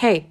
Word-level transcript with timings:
hey, 0.00 0.24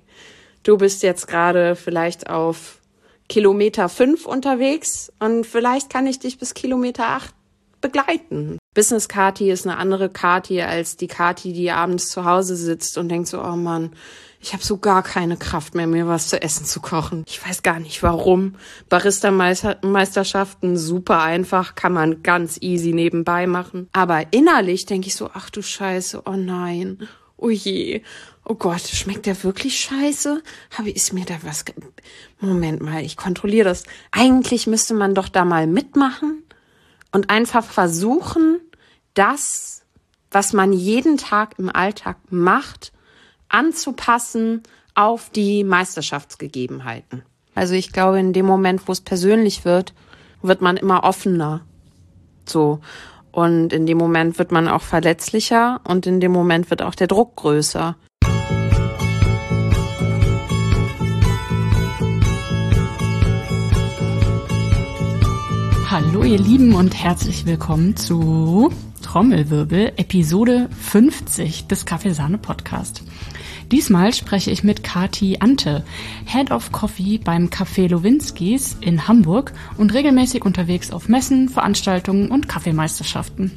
du 0.64 0.78
bist 0.78 1.04
jetzt 1.04 1.28
gerade 1.28 1.76
vielleicht 1.76 2.28
auf 2.28 2.80
Kilometer 3.28 3.88
fünf 3.88 4.26
unterwegs 4.26 5.14
und 5.20 5.46
vielleicht 5.46 5.92
kann 5.92 6.08
ich 6.08 6.18
dich 6.18 6.40
bis 6.40 6.56
Kilometer 6.56 7.06
acht 7.06 7.36
begleiten. 7.80 8.58
Business 8.74 9.08
Kati 9.08 9.52
ist 9.52 9.68
eine 9.68 9.78
andere 9.78 10.10
Kati 10.10 10.60
als 10.64 10.98
die 10.98 11.06
Kati, 11.06 11.54
die 11.54 11.70
abends 11.70 12.10
zu 12.10 12.26
Hause 12.26 12.56
sitzt 12.56 12.98
und 12.98 13.10
denkt 13.10 13.28
so, 13.28 13.44
oh 13.44 13.56
Mann, 13.56 13.92
ich 14.42 14.54
habe 14.54 14.64
so 14.64 14.78
gar 14.78 15.04
keine 15.04 15.38
Kraft 15.38 15.76
mehr, 15.76 15.86
mir 15.86 16.08
was 16.08 16.30
zu 16.30 16.42
essen 16.42 16.66
zu 16.66 16.80
kochen. 16.80 17.24
Ich 17.28 17.46
weiß 17.46 17.62
gar 17.62 17.80
nicht 17.80 18.02
warum. 18.02 18.56
Barista-Meisterschaften 18.90 20.78
super 20.78 21.22
einfach, 21.22 21.76
kann 21.76 21.94
man 21.94 22.24
ganz 22.24 22.58
easy 22.62 22.94
nebenbei 22.94 23.46
machen. 23.46 23.88
Aber 23.94 24.24
innerlich 24.32 24.88
denke 24.88 25.10
ich 25.10 25.16
so, 25.16 25.30
ach 25.32 25.52
du 25.52 25.62
Scheiße, 25.62 26.24
oh 26.26 26.38
nein, 26.38 27.08
oh 27.38 27.50
je, 27.50 28.02
oh 28.50 28.56
Gott, 28.56 28.82
schmeckt 28.82 29.28
der 29.28 29.42
wirklich 29.44 29.80
scheiße? 29.80 30.42
Habe 30.76 30.90
ist 30.90 31.14
mir 31.14 31.24
da 31.24 31.36
was? 31.44 31.64
Moment 32.42 32.82
mal, 32.82 33.04
ich 33.04 33.16
kontrolliere 33.16 33.70
das. 33.70 33.84
Eigentlich 34.12 34.66
müsste 34.66 34.96
man 34.96 35.14
doch 35.14 35.30
da 35.30 35.46
mal 35.46 35.68
mitmachen 35.68 36.44
und 37.12 37.30
einfach 37.30 37.64
versuchen, 37.64 38.60
das, 39.14 39.86
was 40.32 40.52
man 40.54 40.74
jeden 40.74 41.18
Tag 41.18 41.60
im 41.60 41.70
Alltag 41.70 42.18
macht, 42.32 42.92
anzupassen 43.50 44.64
auf 44.96 45.30
die 45.30 45.64
Meisterschaftsgegebenheiten. 45.64 47.22
Also 47.54 47.76
ich 47.76 47.92
glaube, 47.92 48.20
in 48.20 48.34
dem 48.34 48.48
Moment, 48.48 48.88
wo 48.88 48.92
es 48.92 49.02
persönlich 49.02 49.64
wird, 49.64 49.94
wird 50.42 50.62
man 50.62 50.76
immer 50.76 51.04
offener. 51.04 51.62
So. 52.48 52.80
Und 53.32 53.74
in 53.74 53.86
dem 53.86 54.00
Moment 54.00 54.40
wird 54.40 54.52
man 54.52 54.68
auch 54.68 54.82
verletzlicher 54.82 55.82
und 55.84 56.08
in 56.08 56.20
dem 56.20 56.32
Moment 56.32 56.72
wird 56.72 56.82
auch 56.82 56.96
der 56.96 57.08
Druck 57.08 57.36
größer. 57.36 57.96
Hallo 65.92 66.24
ihr 66.24 66.38
Lieben 66.38 66.76
und 66.76 66.94
herzlich 66.94 67.48
willkommen 67.48 67.96
zu 67.96 68.72
Trommelwirbel 69.02 69.94
Episode 69.98 70.70
50 70.80 71.66
des 71.66 71.84
Kaffeesahne 71.88 72.38
Podcast. 72.38 73.02
Diesmal 73.72 74.14
spreche 74.14 74.52
ich 74.52 74.64
mit 74.64 74.84
Kati 74.84 75.38
Ante, 75.40 75.84
Head 76.28 76.52
of 76.52 76.72
Coffee 76.72 77.18
beim 77.18 77.48
Café 77.48 77.90
Lowinskis 77.90 78.78
in 78.82 79.08
Hamburg 79.08 79.52
und 79.78 79.92
regelmäßig 79.92 80.46
unterwegs 80.46 80.92
auf 80.92 81.10
Messen, 81.10 81.50
Veranstaltungen 81.50 82.30
und 82.30 82.48
Kaffeemeisterschaften. 82.48 83.52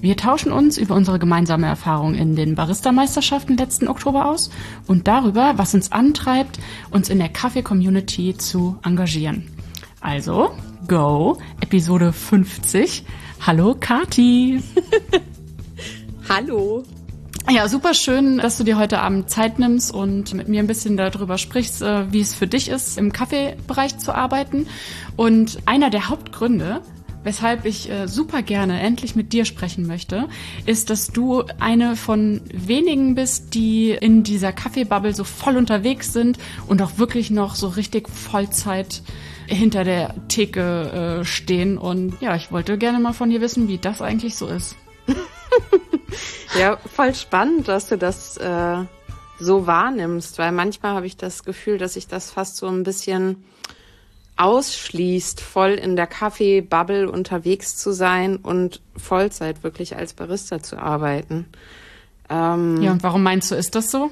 Wir 0.00 0.16
tauschen 0.16 0.52
uns 0.52 0.78
über 0.78 0.94
unsere 0.94 1.18
gemeinsame 1.18 1.66
Erfahrung 1.66 2.14
in 2.14 2.36
den 2.36 2.54
Barista-Meisterschaften 2.54 3.58
letzten 3.58 3.88
Oktober 3.88 4.30
aus 4.30 4.48
und 4.86 5.08
darüber, 5.08 5.58
was 5.58 5.74
uns 5.74 5.92
antreibt, 5.92 6.58
uns 6.90 7.10
in 7.10 7.18
der 7.18 7.28
Kaffee-Community 7.28 8.34
zu 8.38 8.78
engagieren. 8.82 9.55
Also, 10.00 10.52
go, 10.86 11.38
Episode 11.60 12.12
50. 12.12 13.04
Hallo 13.46 13.74
Kati. 13.78 14.62
Hallo. 16.28 16.84
Ja, 17.48 17.68
super 17.68 17.94
schön, 17.94 18.38
dass 18.38 18.58
du 18.58 18.64
dir 18.64 18.76
heute 18.76 19.00
Abend 19.00 19.30
Zeit 19.30 19.58
nimmst 19.58 19.94
und 19.94 20.34
mit 20.34 20.48
mir 20.48 20.60
ein 20.60 20.66
bisschen 20.66 20.96
darüber 20.96 21.38
sprichst, 21.38 21.80
äh, 21.80 22.12
wie 22.12 22.20
es 22.20 22.34
für 22.34 22.46
dich 22.46 22.68
ist, 22.68 22.98
im 22.98 23.12
Kaffeebereich 23.12 23.98
zu 23.98 24.14
arbeiten. 24.14 24.66
Und 25.16 25.58
einer 25.64 25.88
der 25.88 26.08
Hauptgründe, 26.08 26.82
weshalb 27.26 27.64
ich 27.64 27.90
äh, 27.90 28.06
super 28.06 28.40
gerne 28.40 28.80
endlich 28.80 29.16
mit 29.16 29.32
dir 29.32 29.44
sprechen 29.44 29.86
möchte, 29.86 30.28
ist, 30.64 30.90
dass 30.90 31.08
du 31.08 31.42
eine 31.58 31.96
von 31.96 32.40
wenigen 32.52 33.16
bist, 33.16 33.52
die 33.54 33.90
in 33.90 34.22
dieser 34.22 34.52
Kaffeebubble 34.52 35.12
so 35.12 35.24
voll 35.24 35.56
unterwegs 35.56 36.12
sind 36.12 36.38
und 36.68 36.80
auch 36.80 36.98
wirklich 36.98 37.30
noch 37.32 37.56
so 37.56 37.66
richtig 37.66 38.08
Vollzeit 38.08 39.02
hinter 39.48 39.82
der 39.82 40.14
Theke 40.28 41.18
äh, 41.20 41.24
stehen. 41.24 41.78
Und 41.78 42.14
ja, 42.20 42.36
ich 42.36 42.52
wollte 42.52 42.78
gerne 42.78 43.00
mal 43.00 43.12
von 43.12 43.28
dir 43.28 43.40
wissen, 43.40 43.66
wie 43.66 43.78
das 43.78 44.00
eigentlich 44.02 44.36
so 44.36 44.46
ist. 44.46 44.76
ja, 46.58 46.76
voll 46.76 47.12
spannend, 47.12 47.66
dass 47.66 47.88
du 47.88 47.98
das 47.98 48.36
äh, 48.36 48.84
so 49.40 49.66
wahrnimmst, 49.66 50.38
weil 50.38 50.52
manchmal 50.52 50.94
habe 50.94 51.06
ich 51.06 51.16
das 51.16 51.42
Gefühl, 51.42 51.78
dass 51.78 51.94
sich 51.94 52.06
das 52.06 52.30
fast 52.30 52.56
so 52.56 52.68
ein 52.68 52.84
bisschen 52.84 53.44
ausschließt, 54.36 55.40
voll 55.40 55.72
in 55.72 55.96
der 55.96 56.06
Kaffee-Bubble 56.06 57.10
unterwegs 57.10 57.76
zu 57.76 57.92
sein 57.92 58.36
und 58.36 58.80
Vollzeit 58.96 59.62
wirklich 59.62 59.96
als 59.96 60.12
Barista 60.12 60.62
zu 60.62 60.78
arbeiten. 60.78 61.46
Ähm, 62.28 62.82
ja, 62.82 62.92
und 62.92 63.02
warum 63.02 63.22
meinst 63.22 63.50
du, 63.50 63.54
ist 63.54 63.74
das 63.74 63.90
so? 63.90 64.10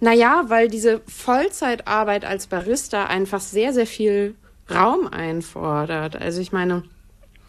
Naja, 0.00 0.44
weil 0.48 0.68
diese 0.68 1.00
Vollzeitarbeit 1.06 2.24
als 2.24 2.46
Barista 2.46 3.06
einfach 3.06 3.40
sehr, 3.40 3.72
sehr 3.72 3.86
viel 3.86 4.34
Raum 4.70 5.06
einfordert. 5.06 6.16
Also 6.16 6.40
ich 6.40 6.52
meine, 6.52 6.82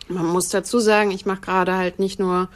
man 0.08 0.26
muss 0.26 0.50
dazu 0.50 0.80
sagen, 0.80 1.12
ich 1.12 1.26
mache 1.26 1.42
gerade 1.42 1.76
halt 1.76 2.00
nicht 2.00 2.20
nur 2.20 2.50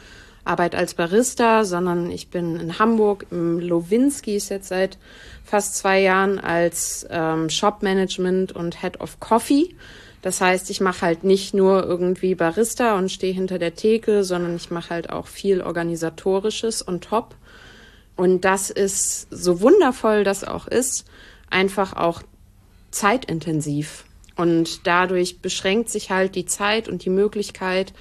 Arbeit 0.44 0.74
als 0.74 0.94
Barista, 0.94 1.64
sondern 1.64 2.10
ich 2.10 2.28
bin 2.28 2.56
in 2.56 2.78
Hamburg 2.78 3.26
im 3.30 3.60
Lowinskis 3.60 4.48
jetzt 4.48 4.68
seit 4.68 4.98
fast 5.44 5.76
zwei 5.76 6.00
Jahren 6.00 6.38
als 6.38 7.06
ähm, 7.10 7.48
Shop 7.48 7.82
Management 7.82 8.52
und 8.52 8.80
Head 8.80 9.00
of 9.00 9.20
Coffee. 9.20 9.74
Das 10.20 10.40
heißt, 10.40 10.70
ich 10.70 10.80
mache 10.80 11.02
halt 11.02 11.24
nicht 11.24 11.52
nur 11.52 11.84
irgendwie 11.84 12.34
Barista 12.34 12.96
und 12.96 13.10
stehe 13.10 13.34
hinter 13.34 13.58
der 13.58 13.74
Theke, 13.74 14.24
sondern 14.24 14.56
ich 14.56 14.70
mache 14.70 14.90
halt 14.90 15.10
auch 15.10 15.26
viel 15.26 15.60
organisatorisches 15.60 16.82
und 16.82 17.04
top. 17.04 17.36
Und 18.16 18.44
das 18.44 18.70
ist 18.70 19.28
so 19.30 19.60
wundervoll, 19.60 20.22
das 20.22 20.44
auch 20.44 20.68
ist, 20.68 21.06
einfach 21.50 21.92
auch 21.92 22.22
zeitintensiv. 22.90 24.04
Und 24.36 24.86
dadurch 24.86 25.40
beschränkt 25.40 25.88
sich 25.88 26.10
halt 26.10 26.34
die 26.34 26.46
Zeit 26.46 26.88
und 26.88 27.04
die 27.04 27.10
Möglichkeit, 27.10 27.92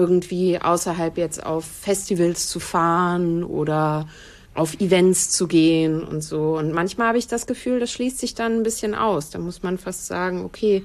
irgendwie 0.00 0.58
außerhalb 0.58 1.18
jetzt 1.18 1.44
auf 1.44 1.64
Festivals 1.64 2.48
zu 2.48 2.58
fahren 2.58 3.44
oder 3.44 4.08
auf 4.54 4.80
Events 4.80 5.30
zu 5.30 5.46
gehen 5.46 6.02
und 6.02 6.22
so. 6.22 6.56
Und 6.56 6.72
manchmal 6.72 7.08
habe 7.08 7.18
ich 7.18 7.28
das 7.28 7.46
Gefühl, 7.46 7.78
das 7.80 7.92
schließt 7.92 8.18
sich 8.18 8.34
dann 8.34 8.54
ein 8.54 8.62
bisschen 8.62 8.94
aus. 8.94 9.30
Da 9.30 9.38
muss 9.38 9.62
man 9.62 9.78
fast 9.78 10.06
sagen, 10.06 10.44
okay, 10.44 10.82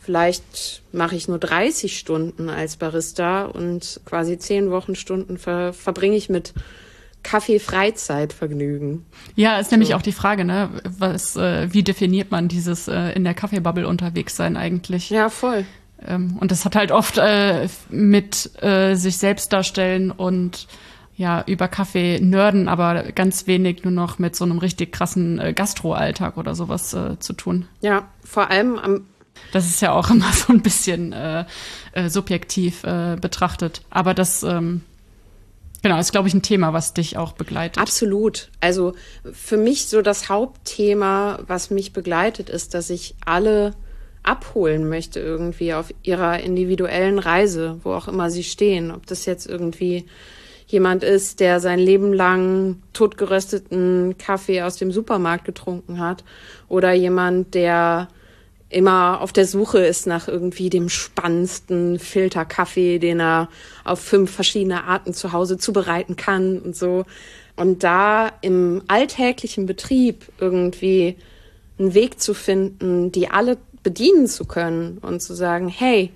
vielleicht 0.00 0.82
mache 0.92 1.16
ich 1.16 1.28
nur 1.28 1.38
30 1.38 1.96
Stunden 1.96 2.48
als 2.48 2.76
Barista 2.76 3.46
und 3.46 4.00
quasi 4.04 4.38
10 4.38 4.70
Wochenstunden 4.70 5.38
ver 5.38 5.72
verbringe 5.72 6.16
ich 6.16 6.28
mit 6.28 6.52
Kaffee-Freizeitvergnügen. 7.22 9.04
Ja, 9.34 9.58
ist 9.58 9.72
nämlich 9.72 9.90
so. 9.90 9.96
auch 9.96 10.02
die 10.02 10.12
Frage, 10.12 10.44
ne? 10.44 10.70
Was, 10.84 11.36
äh, 11.36 11.72
wie 11.72 11.82
definiert 11.82 12.30
man 12.30 12.48
dieses 12.48 12.86
äh, 12.86 13.12
in 13.12 13.24
der 13.24 13.34
Kaffeebubble 13.34 13.88
unterwegs 13.88 14.36
sein 14.36 14.56
eigentlich? 14.56 15.10
Ja, 15.10 15.28
voll. 15.28 15.64
Ähm, 16.06 16.36
und 16.40 16.50
das 16.50 16.64
hat 16.64 16.76
halt 16.76 16.92
oft 16.92 17.18
äh, 17.18 17.68
mit 17.88 18.62
äh, 18.62 18.94
sich 18.94 19.18
selbst 19.18 19.52
darstellen 19.52 20.10
und 20.10 20.66
ja, 21.16 21.42
über 21.46 21.66
Kaffee 21.66 22.20
nörden, 22.20 22.68
aber 22.68 23.04
ganz 23.12 23.46
wenig 23.46 23.84
nur 23.84 23.92
noch 23.92 24.18
mit 24.18 24.36
so 24.36 24.44
einem 24.44 24.58
richtig 24.58 24.92
krassen 24.92 25.38
äh, 25.38 25.54
Gastro-Alltag 25.54 26.36
oder 26.36 26.54
sowas 26.54 26.92
äh, 26.92 27.18
zu 27.18 27.32
tun. 27.32 27.66
Ja, 27.80 28.08
vor 28.22 28.50
allem 28.50 28.78
am 28.78 29.06
das 29.52 29.66
ist 29.66 29.80
ja 29.80 29.92
auch 29.92 30.10
immer 30.10 30.32
so 30.32 30.52
ein 30.52 30.62
bisschen 30.62 31.12
äh, 31.12 31.44
äh, 31.92 32.08
subjektiv 32.08 32.84
äh, 32.84 33.16
betrachtet. 33.20 33.82
Aber 33.90 34.14
das, 34.14 34.42
ähm, 34.42 34.82
genau, 35.82 35.98
ist, 35.98 36.12
glaube 36.12 36.28
ich, 36.28 36.34
ein 36.34 36.42
Thema, 36.42 36.72
was 36.72 36.94
dich 36.94 37.16
auch 37.16 37.32
begleitet. 37.32 37.78
Absolut. 37.78 38.50
Also 38.60 38.94
für 39.32 39.56
mich 39.56 39.86
so 39.86 40.02
das 40.02 40.28
Hauptthema, 40.28 41.38
was 41.46 41.70
mich 41.70 41.92
begleitet, 41.92 42.50
ist, 42.50 42.74
dass 42.74 42.90
ich 42.90 43.14
alle 43.24 43.74
abholen 44.26 44.88
möchte 44.88 45.20
irgendwie 45.20 45.74
auf 45.74 45.92
ihrer 46.02 46.40
individuellen 46.40 47.18
Reise, 47.18 47.78
wo 47.82 47.92
auch 47.92 48.08
immer 48.08 48.30
sie 48.30 48.44
stehen. 48.44 48.90
Ob 48.90 49.06
das 49.06 49.26
jetzt 49.26 49.46
irgendwie 49.46 50.06
jemand 50.66 51.04
ist, 51.04 51.40
der 51.40 51.60
sein 51.60 51.78
Leben 51.78 52.12
lang 52.12 52.82
totgerösteten 52.92 54.16
Kaffee 54.18 54.62
aus 54.62 54.76
dem 54.76 54.90
Supermarkt 54.90 55.44
getrunken 55.44 56.00
hat 56.00 56.24
oder 56.68 56.92
jemand, 56.92 57.54
der 57.54 58.08
immer 58.68 59.20
auf 59.20 59.32
der 59.32 59.46
Suche 59.46 59.78
ist 59.78 60.06
nach 60.06 60.26
irgendwie 60.26 60.70
dem 60.70 60.88
spannendsten 60.88 62.00
Filterkaffee, 62.00 62.98
den 62.98 63.20
er 63.20 63.48
auf 63.84 64.00
fünf 64.00 64.32
verschiedene 64.32 64.84
Arten 64.84 65.14
zu 65.14 65.32
Hause 65.32 65.56
zubereiten 65.56 66.16
kann 66.16 66.58
und 66.58 66.74
so. 66.74 67.04
Und 67.54 67.84
da 67.84 68.32
im 68.42 68.82
alltäglichen 68.88 69.66
Betrieb 69.66 70.26
irgendwie 70.40 71.16
einen 71.78 71.94
Weg 71.94 72.20
zu 72.20 72.34
finden, 72.34 73.12
die 73.12 73.28
alle 73.28 73.58
bedienen 73.86 74.26
zu 74.26 74.46
können 74.46 74.98
und 74.98 75.22
zu 75.22 75.32
sagen, 75.32 75.68
hey, 75.68 76.10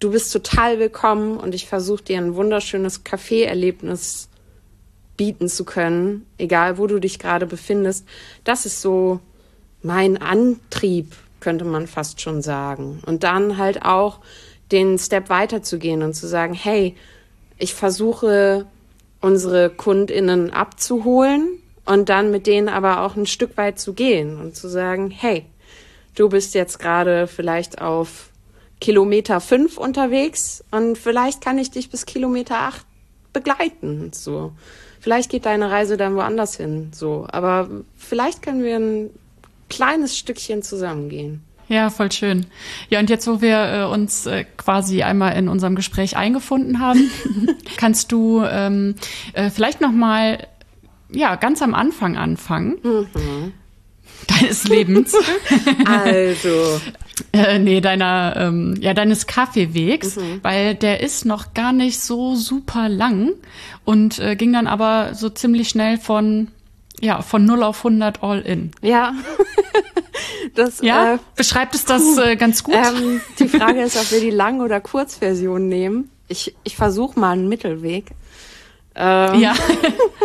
du 0.00 0.10
bist 0.10 0.30
total 0.34 0.78
willkommen 0.78 1.38
und 1.38 1.54
ich 1.54 1.66
versuche 1.66 2.04
dir 2.04 2.18
ein 2.18 2.34
wunderschönes 2.34 3.04
Kaffeeerlebnis 3.04 4.28
bieten 5.16 5.48
zu 5.48 5.64
können, 5.64 6.26
egal 6.36 6.76
wo 6.76 6.86
du 6.86 6.98
dich 6.98 7.18
gerade 7.18 7.46
befindest. 7.46 8.06
Das 8.44 8.66
ist 8.66 8.82
so 8.82 9.20
mein 9.82 10.18
Antrieb, 10.18 11.16
könnte 11.40 11.64
man 11.64 11.86
fast 11.86 12.20
schon 12.20 12.42
sagen. 12.42 13.02
Und 13.06 13.24
dann 13.24 13.56
halt 13.56 13.82
auch 13.82 14.18
den 14.70 14.98
Step 14.98 15.30
weiterzugehen 15.30 16.02
und 16.02 16.12
zu 16.12 16.26
sagen, 16.26 16.52
hey, 16.52 16.94
ich 17.56 17.72
versuche 17.72 18.66
unsere 19.22 19.70
Kundinnen 19.70 20.50
abzuholen 20.50 21.62
Und 21.86 22.10
dann 22.10 22.30
mit 22.30 22.46
denen 22.46 22.68
aber 22.68 23.00
auch 23.00 23.16
ein 23.16 23.24
Stück 23.26 23.56
weit 23.56 23.78
zu 23.78 23.94
gehen 23.94 24.38
und 24.38 24.54
zu 24.54 24.68
sagen, 24.68 25.10
hey, 25.10 25.46
du 26.16 26.28
bist 26.28 26.54
jetzt 26.54 26.80
gerade 26.80 27.28
vielleicht 27.28 27.80
auf 27.80 28.30
Kilometer 28.80 29.40
fünf 29.40 29.78
unterwegs 29.78 30.64
und 30.70 30.98
vielleicht 30.98 31.40
kann 31.40 31.58
ich 31.58 31.70
dich 31.70 31.90
bis 31.90 32.04
Kilometer 32.04 32.58
acht 32.58 32.84
begleiten. 33.32 34.10
So, 34.12 34.52
vielleicht 35.00 35.30
geht 35.30 35.46
deine 35.46 35.70
Reise 35.70 35.96
dann 35.96 36.16
woanders 36.16 36.56
hin. 36.56 36.90
So, 36.92 37.26
aber 37.30 37.68
vielleicht 37.96 38.42
können 38.42 38.64
wir 38.64 38.76
ein 38.76 39.10
kleines 39.68 40.18
Stückchen 40.18 40.62
zusammengehen. 40.62 41.42
Ja, 41.68 41.90
voll 41.90 42.12
schön. 42.12 42.46
Ja, 42.90 43.00
und 43.00 43.10
jetzt, 43.10 43.26
wo 43.26 43.40
wir 43.40 43.58
äh, 43.58 43.84
uns 43.92 44.26
äh, 44.26 44.44
quasi 44.56 45.02
einmal 45.02 45.36
in 45.36 45.48
unserem 45.48 45.74
Gespräch 45.74 46.16
eingefunden 46.16 46.78
haben, 46.78 47.10
kannst 47.76 48.12
du 48.12 48.42
ähm, 48.44 48.94
äh, 49.32 49.50
vielleicht 49.50 49.80
noch 49.80 49.90
mal 49.90 50.46
ja 51.10 51.36
ganz 51.36 51.62
am 51.62 51.74
Anfang 51.74 52.16
anfangen 52.16 52.78
mhm. 52.82 53.52
Deines 54.26 54.64
Lebens. 54.64 55.14
also 55.84 56.80
äh, 57.32 57.58
nee, 57.58 57.80
deiner, 57.80 58.34
ähm, 58.36 58.76
ja, 58.80 58.92
deines 58.92 59.26
Kaffeewegs, 59.26 60.16
mhm. 60.16 60.40
weil 60.42 60.74
der 60.74 61.00
ist 61.00 61.24
noch 61.24 61.54
gar 61.54 61.72
nicht 61.72 62.00
so 62.00 62.34
super 62.34 62.88
lang 62.88 63.32
und 63.84 64.18
äh, 64.18 64.36
ging 64.36 64.52
dann 64.52 64.66
aber 64.66 65.14
so 65.14 65.30
ziemlich 65.30 65.68
schnell 65.68 65.98
von, 65.98 66.48
ja, 67.00 67.22
von 67.22 67.44
0 67.44 67.62
auf 67.62 67.78
100 67.78 68.22
all 68.22 68.40
in. 68.40 68.70
Ja. 68.82 69.14
das, 70.54 70.80
ja, 70.82 71.14
äh, 71.14 71.18
beschreibt 71.36 71.74
es 71.74 71.84
das 71.84 72.18
äh, 72.18 72.36
ganz 72.36 72.62
gut? 72.62 72.74
Ähm, 72.74 73.20
die 73.38 73.48
Frage 73.48 73.82
ist, 73.82 73.96
ob 73.96 74.10
wir 74.10 74.20
die 74.20 74.30
Lang- 74.30 74.60
oder 74.60 74.80
Kurzversion 74.80 75.68
nehmen. 75.68 76.10
Ich, 76.28 76.54
ich 76.64 76.76
versuche 76.76 77.18
mal 77.18 77.32
einen 77.32 77.48
Mittelweg. 77.48 78.10
Ähm, 78.94 79.40
ja. 79.40 79.54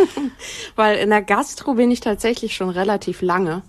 weil 0.76 0.98
in 0.98 1.10
der 1.10 1.22
Gastro 1.22 1.76
bin 1.76 1.92
ich 1.92 2.00
tatsächlich 2.00 2.56
schon 2.56 2.70
relativ 2.70 3.22
lange. 3.22 3.64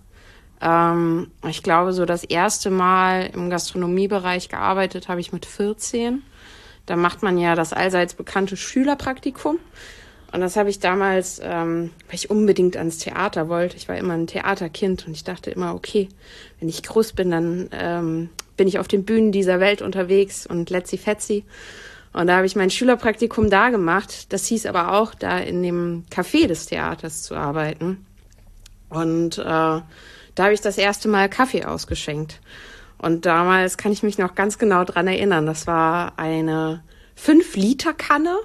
Ähm, 0.62 1.30
ich 1.48 1.62
glaube, 1.62 1.92
so 1.92 2.06
das 2.06 2.24
erste 2.24 2.70
Mal 2.70 3.30
im 3.34 3.50
Gastronomiebereich 3.50 4.48
gearbeitet 4.48 5.08
habe 5.08 5.20
ich 5.20 5.32
mit 5.32 5.44
14. 5.44 6.22
Da 6.86 6.96
macht 6.96 7.22
man 7.22 7.36
ja 7.36 7.54
das 7.54 7.72
allseits 7.72 8.14
bekannte 8.14 8.56
Schülerpraktikum. 8.56 9.58
Und 10.32 10.40
das 10.40 10.56
habe 10.56 10.70
ich 10.70 10.78
damals, 10.78 11.40
ähm, 11.42 11.90
weil 12.06 12.14
ich 12.14 12.30
unbedingt 12.30 12.76
ans 12.76 12.98
Theater 12.98 13.48
wollte. 13.48 13.76
Ich 13.76 13.88
war 13.88 13.98
immer 13.98 14.14
ein 14.14 14.26
Theaterkind 14.26 15.06
und 15.06 15.12
ich 15.12 15.24
dachte 15.24 15.50
immer, 15.50 15.74
okay, 15.74 16.08
wenn 16.58 16.68
ich 16.70 16.82
groß 16.82 17.12
bin, 17.12 17.30
dann 17.30 17.68
ähm, 17.72 18.30
bin 18.56 18.66
ich 18.66 18.78
auf 18.78 18.88
den 18.88 19.04
Bühnen 19.04 19.32
dieser 19.32 19.60
Welt 19.60 19.82
unterwegs 19.82 20.46
und 20.46 20.70
letzi 20.70 20.96
fetzi. 20.96 21.44
Und 22.14 22.28
da 22.28 22.36
habe 22.36 22.46
ich 22.46 22.56
mein 22.56 22.70
Schülerpraktikum 22.70 23.50
da 23.50 23.70
gemacht. 23.70 24.32
Das 24.32 24.46
hieß 24.46 24.66
aber 24.66 24.94
auch, 24.94 25.14
da 25.14 25.38
in 25.38 25.62
dem 25.62 26.04
Café 26.10 26.46
des 26.46 26.66
Theaters 26.66 27.22
zu 27.22 27.34
arbeiten. 27.34 28.06
Und 28.88 29.38
äh, 29.38 29.80
da 30.34 30.44
habe 30.44 30.54
ich 30.54 30.60
das 30.60 30.78
erste 30.78 31.08
Mal 31.08 31.28
Kaffee 31.28 31.64
ausgeschenkt. 31.64 32.40
Und 32.98 33.26
damals 33.26 33.76
kann 33.76 33.92
ich 33.92 34.02
mich 34.02 34.18
noch 34.18 34.34
ganz 34.34 34.58
genau 34.58 34.84
dran 34.84 35.08
erinnern. 35.08 35.46
Das 35.46 35.66
war 35.66 36.18
eine 36.18 36.82
5-Liter-Kanne 37.18 38.36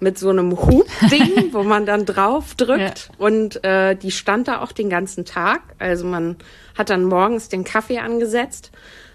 mit 0.00 0.18
so 0.18 0.30
einem 0.30 0.58
Hubding, 0.58 1.48
wo 1.52 1.62
man 1.62 1.86
dann 1.86 2.04
drauf 2.04 2.56
drückt. 2.56 3.08
Ja. 3.08 3.14
Und 3.18 3.62
äh, 3.64 3.94
die 3.94 4.10
stand 4.10 4.48
da 4.48 4.60
auch 4.60 4.72
den 4.72 4.90
ganzen 4.90 5.24
Tag. 5.24 5.62
Also 5.78 6.04
man 6.04 6.36
hat 6.76 6.90
dann 6.90 7.04
morgens 7.04 7.48
den 7.48 7.62
Kaffee 7.62 8.00
angesetzt 8.00 8.72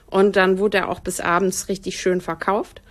und 0.10 0.38
dann 0.38 0.58
wurde 0.58 0.78
er 0.78 0.90
auch 0.90 1.02
bis 1.02 1.20
abends 1.20 1.68
richtig 1.68 2.00
schön 2.00 2.22
verkauft. 2.22 2.82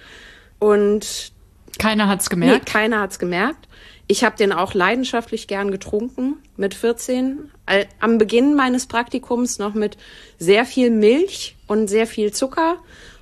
Und 0.58 1.32
keiner 1.78 2.08
hat's 2.08 2.28
gemerkt. 2.28 2.66
Nee, 2.66 2.70
keiner 2.70 3.00
hat's 3.00 3.18
gemerkt. 3.18 3.66
Ich 4.08 4.22
habe 4.22 4.36
den 4.36 4.52
auch 4.52 4.74
leidenschaftlich 4.74 5.48
gern 5.48 5.70
getrunken 5.70 6.36
mit 6.56 6.74
14. 6.74 7.50
Am 7.98 8.18
Beginn 8.18 8.54
meines 8.54 8.86
Praktikums 8.86 9.58
noch 9.58 9.74
mit 9.74 9.96
sehr 10.38 10.64
viel 10.64 10.90
Milch 10.90 11.56
und 11.66 11.88
sehr 11.88 12.06
viel 12.06 12.32
Zucker. 12.32 12.76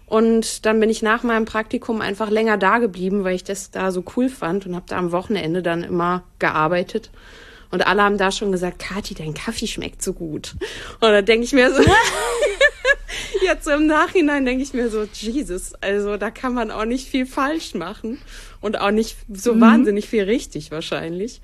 Und 0.06 0.66
dann 0.66 0.78
bin 0.80 0.90
ich 0.90 1.00
nach 1.00 1.22
meinem 1.22 1.46
Praktikum 1.46 2.02
einfach 2.02 2.28
länger 2.28 2.58
da 2.58 2.78
geblieben, 2.78 3.24
weil 3.24 3.34
ich 3.34 3.44
das 3.44 3.70
da 3.70 3.90
so 3.90 4.04
cool 4.16 4.28
fand 4.28 4.66
und 4.66 4.76
habe 4.76 4.84
da 4.86 4.98
am 4.98 5.12
Wochenende 5.12 5.62
dann 5.62 5.82
immer 5.82 6.24
gearbeitet. 6.38 7.10
Und 7.70 7.86
alle 7.86 8.02
haben 8.02 8.18
da 8.18 8.30
schon 8.30 8.52
gesagt, 8.52 8.78
Kathi, 8.78 9.14
dein 9.14 9.34
Kaffee 9.34 9.66
schmeckt 9.66 10.02
so 10.02 10.12
gut. 10.12 10.54
Und 11.00 11.08
da 11.08 11.22
denke 11.22 11.44
ich 11.44 11.52
mir 11.54 11.72
so, 11.72 11.82
jetzt 13.42 13.66
im 13.68 13.86
Nachhinein 13.86 14.44
denke 14.44 14.62
ich 14.62 14.74
mir 14.74 14.88
so, 14.88 15.04
Jesus, 15.12 15.74
also 15.80 16.16
da 16.16 16.30
kann 16.30 16.54
man 16.54 16.70
auch 16.70 16.84
nicht 16.84 17.08
viel 17.08 17.26
falsch 17.26 17.74
machen 17.74 18.18
und 18.60 18.80
auch 18.80 18.90
nicht 18.90 19.16
so 19.32 19.54
mhm. 19.54 19.60
wahnsinnig 19.60 20.08
viel 20.08 20.24
richtig 20.24 20.70
wahrscheinlich. 20.70 21.40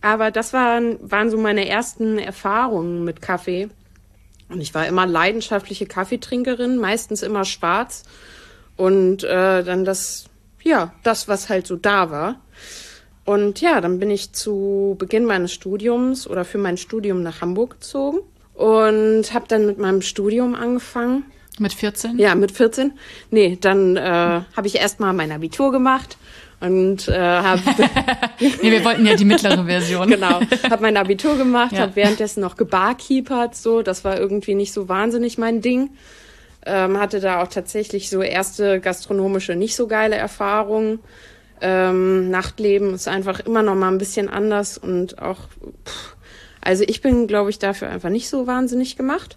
Aber 0.00 0.30
das 0.30 0.52
waren, 0.52 0.98
waren 1.00 1.30
so 1.30 1.38
meine 1.38 1.68
ersten 1.68 2.18
Erfahrungen 2.18 3.04
mit 3.04 3.22
Kaffee. 3.22 3.68
Und 4.50 4.60
ich 4.60 4.74
war 4.74 4.86
immer 4.86 5.06
leidenschaftliche 5.06 5.86
Kaffeetrinkerin, 5.86 6.76
meistens 6.76 7.22
immer 7.22 7.44
schwarz. 7.44 8.04
Und 8.76 9.24
äh, 9.24 9.62
dann 9.64 9.84
das, 9.84 10.26
ja, 10.62 10.92
das, 11.02 11.26
was 11.26 11.48
halt 11.48 11.66
so 11.66 11.76
da 11.76 12.10
war. 12.10 12.40
Und 13.24 13.62
ja, 13.62 13.80
dann 13.80 13.98
bin 13.98 14.10
ich 14.10 14.32
zu 14.32 14.96
Beginn 14.98 15.24
meines 15.24 15.52
Studiums 15.52 16.28
oder 16.28 16.44
für 16.44 16.58
mein 16.58 16.76
Studium 16.76 17.22
nach 17.22 17.40
Hamburg 17.40 17.80
gezogen 17.80 18.18
und 18.54 19.34
habe 19.34 19.46
dann 19.48 19.66
mit 19.66 19.78
meinem 19.78 20.02
Studium 20.02 20.54
angefangen. 20.54 21.24
Mit 21.58 21.72
14? 21.72 22.18
Ja, 22.18 22.34
mit 22.34 22.50
14. 22.52 22.92
Nee, 23.30 23.58
dann 23.60 23.96
äh, 23.96 24.00
habe 24.00 24.66
ich 24.66 24.76
erst 24.76 24.98
mal 24.98 25.12
mein 25.12 25.30
Abitur 25.30 25.70
gemacht 25.70 26.16
und 26.60 27.08
äh, 27.08 27.18
habe 27.18 27.60
nee, 28.40 28.70
wir 28.70 28.84
wollten 28.84 29.06
ja 29.06 29.14
die 29.14 29.24
mittlere 29.24 29.64
Version. 29.64 30.08
genau, 30.08 30.40
habe 30.70 30.82
mein 30.82 30.96
Abitur 30.96 31.36
gemacht, 31.36 31.72
ja. 31.72 31.80
habe 31.80 31.96
währenddessen 31.96 32.40
noch 32.40 32.56
gebarkeepert, 32.56 33.54
so, 33.54 33.82
das 33.82 34.04
war 34.04 34.18
irgendwie 34.18 34.54
nicht 34.54 34.72
so 34.72 34.88
wahnsinnig 34.88 35.38
mein 35.38 35.60
Ding. 35.60 35.90
Ähm, 36.66 36.98
hatte 36.98 37.20
da 37.20 37.42
auch 37.42 37.48
tatsächlich 37.48 38.08
so 38.08 38.22
erste 38.22 38.80
gastronomische 38.80 39.54
nicht 39.54 39.76
so 39.76 39.86
geile 39.86 40.16
Erfahrungen. 40.16 41.00
Ähm, 41.60 42.30
Nachtleben 42.30 42.94
ist 42.94 43.06
einfach 43.06 43.40
immer 43.40 43.62
noch 43.62 43.74
mal 43.74 43.88
ein 43.88 43.98
bisschen 43.98 44.28
anders 44.28 44.78
und 44.78 45.20
auch 45.20 45.40
pff, 45.86 46.13
also 46.64 46.84
ich 46.86 47.00
bin, 47.00 47.26
glaube 47.26 47.50
ich, 47.50 47.58
dafür 47.58 47.88
einfach 47.88 48.10
nicht 48.10 48.28
so 48.28 48.46
wahnsinnig 48.46 48.96
gemacht. 48.96 49.36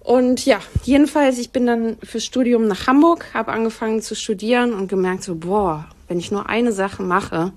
Und 0.00 0.46
ja, 0.46 0.60
jedenfalls, 0.84 1.38
ich 1.38 1.50
bin 1.50 1.66
dann 1.66 1.98
fürs 2.02 2.24
Studium 2.24 2.66
nach 2.66 2.86
Hamburg, 2.86 3.26
habe 3.34 3.52
angefangen 3.52 4.00
zu 4.00 4.14
studieren 4.14 4.72
und 4.72 4.88
gemerkt 4.88 5.22
so, 5.22 5.34
boah, 5.34 5.86
wenn 6.08 6.18
ich 6.18 6.32
nur 6.32 6.48
eine 6.48 6.72
Sache 6.72 7.02
mache, 7.02 7.52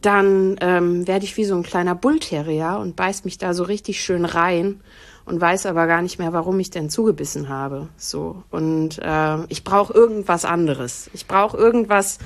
dann 0.00 0.56
ähm, 0.60 1.06
werde 1.06 1.24
ich 1.24 1.36
wie 1.36 1.44
so 1.44 1.54
ein 1.54 1.62
kleiner 1.62 1.94
Bullterrier 1.94 2.78
und 2.80 2.96
beiß 2.96 3.24
mich 3.24 3.38
da 3.38 3.54
so 3.54 3.62
richtig 3.62 4.02
schön 4.02 4.24
rein 4.24 4.80
und 5.24 5.40
weiß 5.40 5.66
aber 5.66 5.86
gar 5.86 6.02
nicht 6.02 6.18
mehr, 6.18 6.32
warum 6.32 6.60
ich 6.60 6.70
denn 6.70 6.90
zugebissen 6.90 7.48
habe. 7.48 7.88
So 7.96 8.42
und 8.50 8.98
äh, 9.00 9.44
ich 9.48 9.64
brauche 9.64 9.94
irgendwas 9.94 10.44
anderes. 10.44 11.08
Ich 11.14 11.26
brauche 11.26 11.56
irgendwas, 11.56 12.18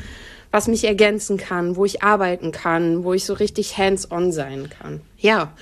was 0.51 0.69
mich 0.69 0.85
ergänzen 0.85 1.37
kann, 1.37 1.77
wo 1.77 1.85
ich 1.85 2.03
arbeiten 2.03 2.53
kann, 2.53 3.05
wo 3.05 3.13
ich 3.13 3.25
so 3.25 3.35
richtig 3.35 3.77
hands-on 3.77 4.33
sein 4.33 4.71
kann. 4.71 5.01
Ja, 5.19 5.53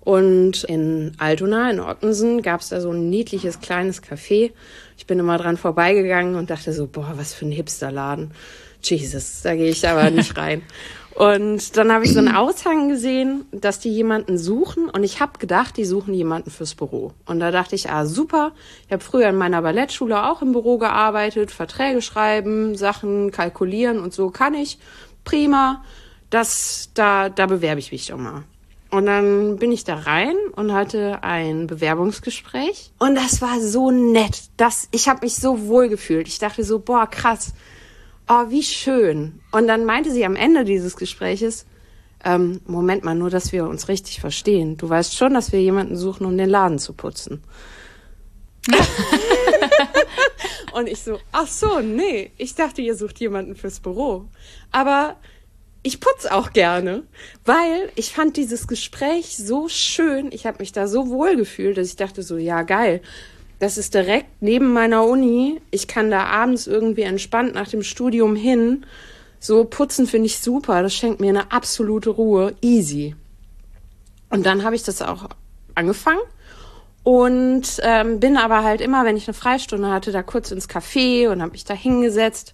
und 0.00 0.62
in 0.62 1.14
Altona, 1.18 1.68
in 1.68 1.80
Ottensen, 1.80 2.40
gab 2.40 2.60
es 2.60 2.68
da 2.68 2.80
so 2.80 2.92
ein 2.92 3.10
niedliches 3.10 3.60
kleines 3.60 4.04
Café. 4.04 4.52
Ich 4.96 5.06
bin 5.06 5.18
immer 5.18 5.36
dran 5.36 5.56
vorbeigegangen 5.56 6.36
und 6.36 6.48
dachte 6.48 6.72
so, 6.72 6.86
boah, 6.86 7.14
was 7.16 7.34
für 7.34 7.44
ein 7.44 7.50
Hipsterladen. 7.50 8.30
Jesus, 8.82 9.42
da 9.42 9.56
gehe 9.56 9.70
ich 9.70 9.86
aber 9.86 10.10
nicht 10.10 10.36
rein. 10.36 10.62
Und 11.16 11.78
dann 11.78 11.90
habe 11.90 12.04
ich 12.04 12.12
so 12.12 12.18
einen 12.18 12.34
Aushang 12.34 12.90
gesehen, 12.90 13.46
dass 13.50 13.80
die 13.80 13.88
jemanden 13.88 14.36
suchen. 14.36 14.90
Und 14.90 15.02
ich 15.02 15.18
habe 15.18 15.38
gedacht, 15.38 15.78
die 15.78 15.86
suchen 15.86 16.12
jemanden 16.12 16.50
fürs 16.50 16.74
Büro. 16.74 17.12
Und 17.24 17.40
da 17.40 17.50
dachte 17.50 17.74
ich, 17.74 17.88
ah, 17.88 18.04
super. 18.04 18.52
Ich 18.86 18.92
habe 18.92 19.02
früher 19.02 19.30
in 19.30 19.36
meiner 19.36 19.62
Ballettschule 19.62 20.28
auch 20.28 20.42
im 20.42 20.52
Büro 20.52 20.76
gearbeitet, 20.76 21.50
Verträge 21.50 22.02
schreiben, 22.02 22.76
Sachen 22.76 23.30
kalkulieren 23.30 23.98
und 23.98 24.12
so 24.12 24.28
kann 24.28 24.52
ich. 24.52 24.78
Prima. 25.24 25.82
Das, 26.28 26.90
da, 26.92 27.30
da 27.30 27.46
bewerbe 27.46 27.80
ich 27.80 27.92
mich 27.92 28.08
doch 28.08 28.18
mal. 28.18 28.42
Und 28.90 29.06
dann 29.06 29.56
bin 29.56 29.72
ich 29.72 29.84
da 29.84 29.94
rein 29.94 30.36
und 30.54 30.74
hatte 30.74 31.22
ein 31.22 31.66
Bewerbungsgespräch. 31.66 32.92
Und 32.98 33.14
das 33.14 33.40
war 33.40 33.60
so 33.60 33.90
nett. 33.90 34.42
Das, 34.58 34.88
ich 34.90 35.08
habe 35.08 35.20
mich 35.22 35.36
so 35.36 35.66
wohl 35.66 35.88
gefühlt. 35.88 36.28
Ich 36.28 36.38
dachte 36.38 36.62
so, 36.62 36.78
boah, 36.78 37.06
krass 37.06 37.54
oh, 38.28 38.44
wie 38.48 38.62
schön. 38.62 39.40
Und 39.52 39.68
dann 39.68 39.84
meinte 39.84 40.10
sie 40.10 40.24
am 40.24 40.36
Ende 40.36 40.64
dieses 40.64 40.96
Gespräches, 40.96 41.66
ähm, 42.24 42.60
Moment 42.66 43.04
mal, 43.04 43.14
nur 43.14 43.30
dass 43.30 43.52
wir 43.52 43.66
uns 43.66 43.88
richtig 43.88 44.20
verstehen. 44.20 44.76
Du 44.76 44.88
weißt 44.88 45.16
schon, 45.16 45.34
dass 45.34 45.52
wir 45.52 45.60
jemanden 45.60 45.96
suchen, 45.96 46.26
um 46.26 46.36
den 46.36 46.48
Laden 46.48 46.78
zu 46.78 46.92
putzen. 46.92 47.44
und 50.74 50.88
ich 50.88 51.00
so, 51.00 51.18
ach 51.30 51.46
so, 51.46 51.80
nee, 51.80 52.32
ich 52.36 52.54
dachte, 52.54 52.82
ihr 52.82 52.96
sucht 52.96 53.20
jemanden 53.20 53.54
fürs 53.54 53.80
Büro. 53.80 54.26
Aber 54.72 55.16
ich 55.82 56.00
putze 56.00 56.34
auch 56.34 56.52
gerne, 56.52 57.04
weil 57.44 57.92
ich 57.94 58.12
fand 58.12 58.36
dieses 58.36 58.66
Gespräch 58.66 59.36
so 59.36 59.68
schön. 59.68 60.32
Ich 60.32 60.44
habe 60.46 60.58
mich 60.58 60.72
da 60.72 60.88
so 60.88 61.08
wohl 61.08 61.36
gefühlt, 61.36 61.78
dass 61.78 61.86
ich 61.86 61.96
dachte 61.96 62.24
so, 62.24 62.38
ja 62.38 62.62
geil. 62.62 63.02
Das 63.58 63.78
ist 63.78 63.94
direkt 63.94 64.42
neben 64.42 64.72
meiner 64.72 65.04
Uni. 65.06 65.60
Ich 65.70 65.88
kann 65.88 66.10
da 66.10 66.24
abends 66.24 66.66
irgendwie 66.66 67.02
entspannt 67.02 67.54
nach 67.54 67.68
dem 67.68 67.82
Studium 67.82 68.36
hin. 68.36 68.84
So 69.40 69.64
putzen 69.64 70.06
finde 70.06 70.26
ich 70.26 70.40
super. 70.40 70.82
Das 70.82 70.94
schenkt 70.94 71.20
mir 71.20 71.30
eine 71.30 71.52
absolute 71.52 72.10
Ruhe. 72.10 72.54
Easy. 72.60 73.14
Und 74.28 74.44
dann 74.44 74.64
habe 74.64 74.74
ich 74.74 74.82
das 74.82 75.00
auch 75.02 75.28
angefangen 75.74 76.20
und 77.06 77.80
ähm, 77.82 78.18
bin 78.18 78.36
aber 78.36 78.64
halt 78.64 78.80
immer, 78.80 79.04
wenn 79.04 79.16
ich 79.16 79.28
eine 79.28 79.34
Freistunde 79.34 79.90
hatte, 79.90 80.10
da 80.10 80.24
kurz 80.24 80.50
ins 80.50 80.68
Café 80.68 81.28
und 81.28 81.40
habe 81.40 81.52
mich 81.52 81.64
da 81.64 81.74
hingesetzt. 81.74 82.52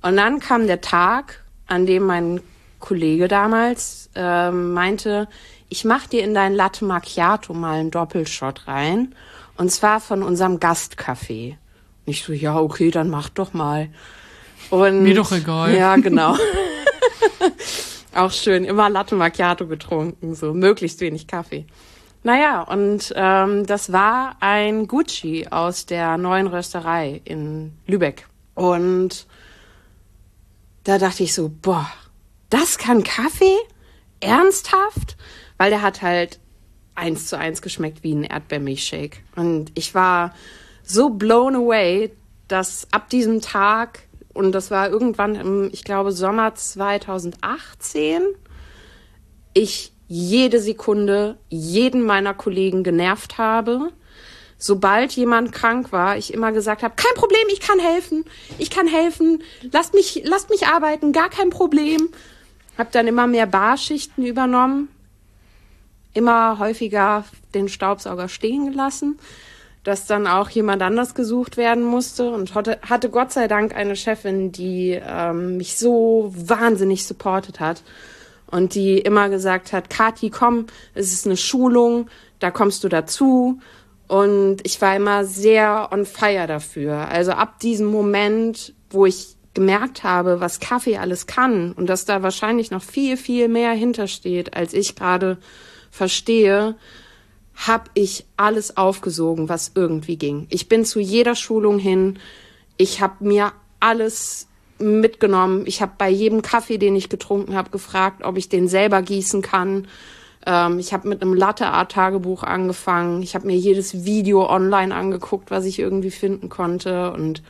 Und 0.00 0.16
dann 0.16 0.40
kam 0.40 0.66
der 0.66 0.80
Tag, 0.80 1.44
an 1.66 1.84
dem 1.84 2.04
mein 2.04 2.40
Kollege 2.80 3.28
damals 3.28 4.08
ähm, 4.14 4.72
meinte, 4.72 5.28
ich 5.68 5.84
mach 5.84 6.06
dir 6.06 6.24
in 6.24 6.32
dein 6.34 6.54
Latte 6.54 6.84
Macchiato 6.84 7.52
mal 7.52 7.80
einen 7.80 7.90
Doppelshot 7.90 8.66
rein. 8.66 9.14
Und 9.62 9.70
zwar 9.70 10.00
von 10.00 10.24
unserem 10.24 10.58
Gastcafé. 10.58 11.54
Ich 12.04 12.24
so, 12.24 12.32
ja, 12.32 12.58
okay, 12.58 12.90
dann 12.90 13.08
mach 13.08 13.28
doch 13.28 13.52
mal. 13.52 13.90
Und, 14.70 15.04
Mir 15.04 15.14
doch 15.14 15.30
egal. 15.30 15.72
Ja, 15.72 15.94
genau. 16.08 16.36
Auch 18.12 18.32
schön, 18.32 18.64
immer 18.64 18.90
Latte 18.90 19.14
Macchiato 19.14 19.68
getrunken, 19.68 20.34
so 20.34 20.52
möglichst 20.52 20.98
wenig 20.98 21.28
Kaffee. 21.28 21.64
Naja, 22.24 22.62
und 22.62 23.12
ähm, 23.14 23.64
das 23.64 23.92
war 23.92 24.34
ein 24.40 24.88
Gucci 24.88 25.46
aus 25.48 25.86
der 25.86 26.18
neuen 26.18 26.48
Rösterei 26.48 27.20
in 27.24 27.72
Lübeck. 27.86 28.26
Und 28.56 29.28
da 30.82 30.98
dachte 30.98 31.22
ich 31.22 31.34
so, 31.34 31.52
boah, 31.62 31.86
das 32.50 32.78
kann 32.78 33.04
Kaffee? 33.04 33.58
Ernsthaft? 34.18 35.16
Weil 35.56 35.70
der 35.70 35.82
hat 35.82 36.02
halt 36.02 36.40
eins 36.94 37.26
zu 37.26 37.38
eins 37.38 37.62
geschmeckt 37.62 38.02
wie 38.02 38.14
ein 38.14 38.24
Erdbeermilchshake. 38.24 39.18
Und 39.36 39.72
ich 39.74 39.94
war 39.94 40.34
so 40.82 41.10
blown 41.10 41.54
away, 41.54 42.12
dass 42.48 42.86
ab 42.90 43.08
diesem 43.08 43.40
Tag, 43.40 44.00
und 44.34 44.52
das 44.52 44.70
war 44.70 44.90
irgendwann 44.90 45.34
im, 45.34 45.70
ich 45.72 45.84
glaube, 45.84 46.12
Sommer 46.12 46.54
2018, 46.54 48.22
ich 49.54 49.92
jede 50.08 50.60
Sekunde 50.60 51.38
jeden 51.48 52.02
meiner 52.02 52.34
Kollegen 52.34 52.82
genervt 52.82 53.38
habe. 53.38 53.92
Sobald 54.58 55.12
jemand 55.12 55.52
krank 55.52 55.90
war, 55.90 56.18
ich 56.18 56.34
immer 56.34 56.52
gesagt 56.52 56.82
habe, 56.82 56.94
kein 56.94 57.14
Problem, 57.14 57.40
ich 57.50 57.60
kann 57.60 57.78
helfen, 57.78 58.24
ich 58.58 58.70
kann 58.70 58.86
helfen, 58.86 59.42
lasst 59.72 59.94
mich, 59.94 60.22
lasst 60.24 60.50
mich 60.50 60.66
arbeiten, 60.66 61.12
gar 61.12 61.30
kein 61.30 61.50
Problem. 61.50 62.10
Hab 62.76 62.92
dann 62.92 63.06
immer 63.06 63.26
mehr 63.26 63.46
Barschichten 63.46 64.24
übernommen, 64.24 64.88
immer 66.14 66.58
häufiger 66.58 67.24
den 67.54 67.68
Staubsauger 67.68 68.28
stehen 68.28 68.70
gelassen, 68.70 69.18
dass 69.84 70.06
dann 70.06 70.26
auch 70.26 70.48
jemand 70.50 70.82
anders 70.82 71.14
gesucht 71.14 71.56
werden 71.56 71.82
musste 71.82 72.30
und 72.30 72.54
hatte, 72.54 73.10
Gott 73.10 73.32
sei 73.32 73.48
Dank 73.48 73.74
eine 73.74 73.96
Chefin, 73.96 74.52
die 74.52 75.00
ähm, 75.04 75.56
mich 75.56 75.76
so 75.76 76.32
wahnsinnig 76.36 77.06
supportet 77.06 77.58
hat 77.58 77.82
und 78.46 78.74
die 78.74 78.98
immer 78.98 79.28
gesagt 79.28 79.72
hat, 79.72 79.90
Kati, 79.90 80.30
komm, 80.30 80.66
es 80.94 81.12
ist 81.12 81.26
eine 81.26 81.36
Schulung, 81.36 82.08
da 82.38 82.50
kommst 82.50 82.84
du 82.84 82.88
dazu. 82.88 83.58
Und 84.08 84.58
ich 84.64 84.80
war 84.82 84.94
immer 84.94 85.24
sehr 85.24 85.88
on 85.90 86.04
fire 86.04 86.46
dafür. 86.46 87.08
Also 87.08 87.32
ab 87.32 87.60
diesem 87.60 87.86
Moment, 87.86 88.74
wo 88.90 89.06
ich 89.06 89.36
gemerkt 89.54 90.04
habe, 90.04 90.40
was 90.40 90.60
Kaffee 90.60 90.98
alles 90.98 91.26
kann 91.26 91.72
und 91.72 91.86
dass 91.86 92.04
da 92.04 92.22
wahrscheinlich 92.22 92.70
noch 92.70 92.82
viel, 92.82 93.16
viel 93.16 93.48
mehr 93.48 93.72
hintersteht, 93.72 94.54
als 94.54 94.74
ich 94.74 94.96
gerade 94.96 95.38
verstehe, 95.92 96.74
habe 97.54 97.84
ich 97.94 98.24
alles 98.36 98.76
aufgesogen, 98.76 99.48
was 99.48 99.70
irgendwie 99.74 100.16
ging. 100.16 100.46
Ich 100.50 100.68
bin 100.68 100.84
zu 100.84 100.98
jeder 100.98 101.36
Schulung 101.36 101.78
hin. 101.78 102.18
Ich 102.78 103.00
habe 103.00 103.24
mir 103.24 103.52
alles 103.78 104.48
mitgenommen. 104.78 105.64
Ich 105.66 105.82
habe 105.82 105.92
bei 105.96 106.08
jedem 106.08 106.42
Kaffee, 106.42 106.78
den 106.78 106.96
ich 106.96 107.08
getrunken 107.08 107.54
habe, 107.54 107.70
gefragt, 107.70 108.24
ob 108.24 108.36
ich 108.36 108.48
den 108.48 108.66
selber 108.66 109.02
gießen 109.02 109.42
kann. 109.42 109.86
Ähm, 110.46 110.78
ich 110.78 110.94
habe 110.94 111.08
mit 111.08 111.22
einem 111.22 111.34
Latte 111.34 111.66
Art 111.66 111.92
Tagebuch 111.92 112.42
angefangen. 112.42 113.22
Ich 113.22 113.34
habe 113.34 113.46
mir 113.46 113.56
jedes 113.56 114.04
Video 114.04 114.48
online 114.48 114.94
angeguckt, 114.94 115.50
was 115.50 115.66
ich 115.66 115.78
irgendwie 115.78 116.10
finden 116.10 116.48
konnte 116.48 117.12
und 117.12 117.42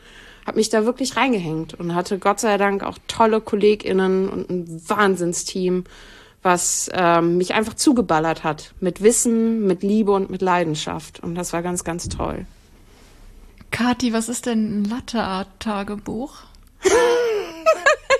habe 0.44 0.56
mich 0.58 0.68
da 0.68 0.84
wirklich 0.84 1.16
reingehängt 1.16 1.74
und 1.74 1.94
hatte 1.94 2.18
Gott 2.18 2.40
sei 2.40 2.58
Dank 2.58 2.82
auch 2.82 2.98
tolle 3.06 3.40
KollegInnen 3.40 4.28
und 4.28 4.50
ein 4.50 4.82
Wahnsinnsteam, 4.88 5.84
was 6.42 6.90
ähm, 6.92 7.36
mich 7.36 7.54
einfach 7.54 7.74
zugeballert 7.74 8.44
hat 8.44 8.74
mit 8.80 9.02
Wissen, 9.02 9.66
mit 9.66 9.82
Liebe 9.82 10.12
und 10.12 10.30
mit 10.30 10.42
Leidenschaft. 10.42 11.20
Und 11.20 11.34
das 11.34 11.52
war 11.52 11.62
ganz, 11.62 11.84
ganz 11.84 12.08
toll. 12.08 12.46
Kathi, 13.70 14.12
was 14.12 14.28
ist 14.28 14.46
denn 14.46 14.82
ein 14.82 14.84
Latte 14.84 15.22
Art 15.22 15.48
Tagebuch? 15.60 16.42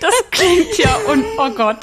Das 0.00 0.14
klingt 0.32 0.78
ja 0.78 0.96
und 1.12 1.24
oh 1.38 1.50
Gott. 1.50 1.78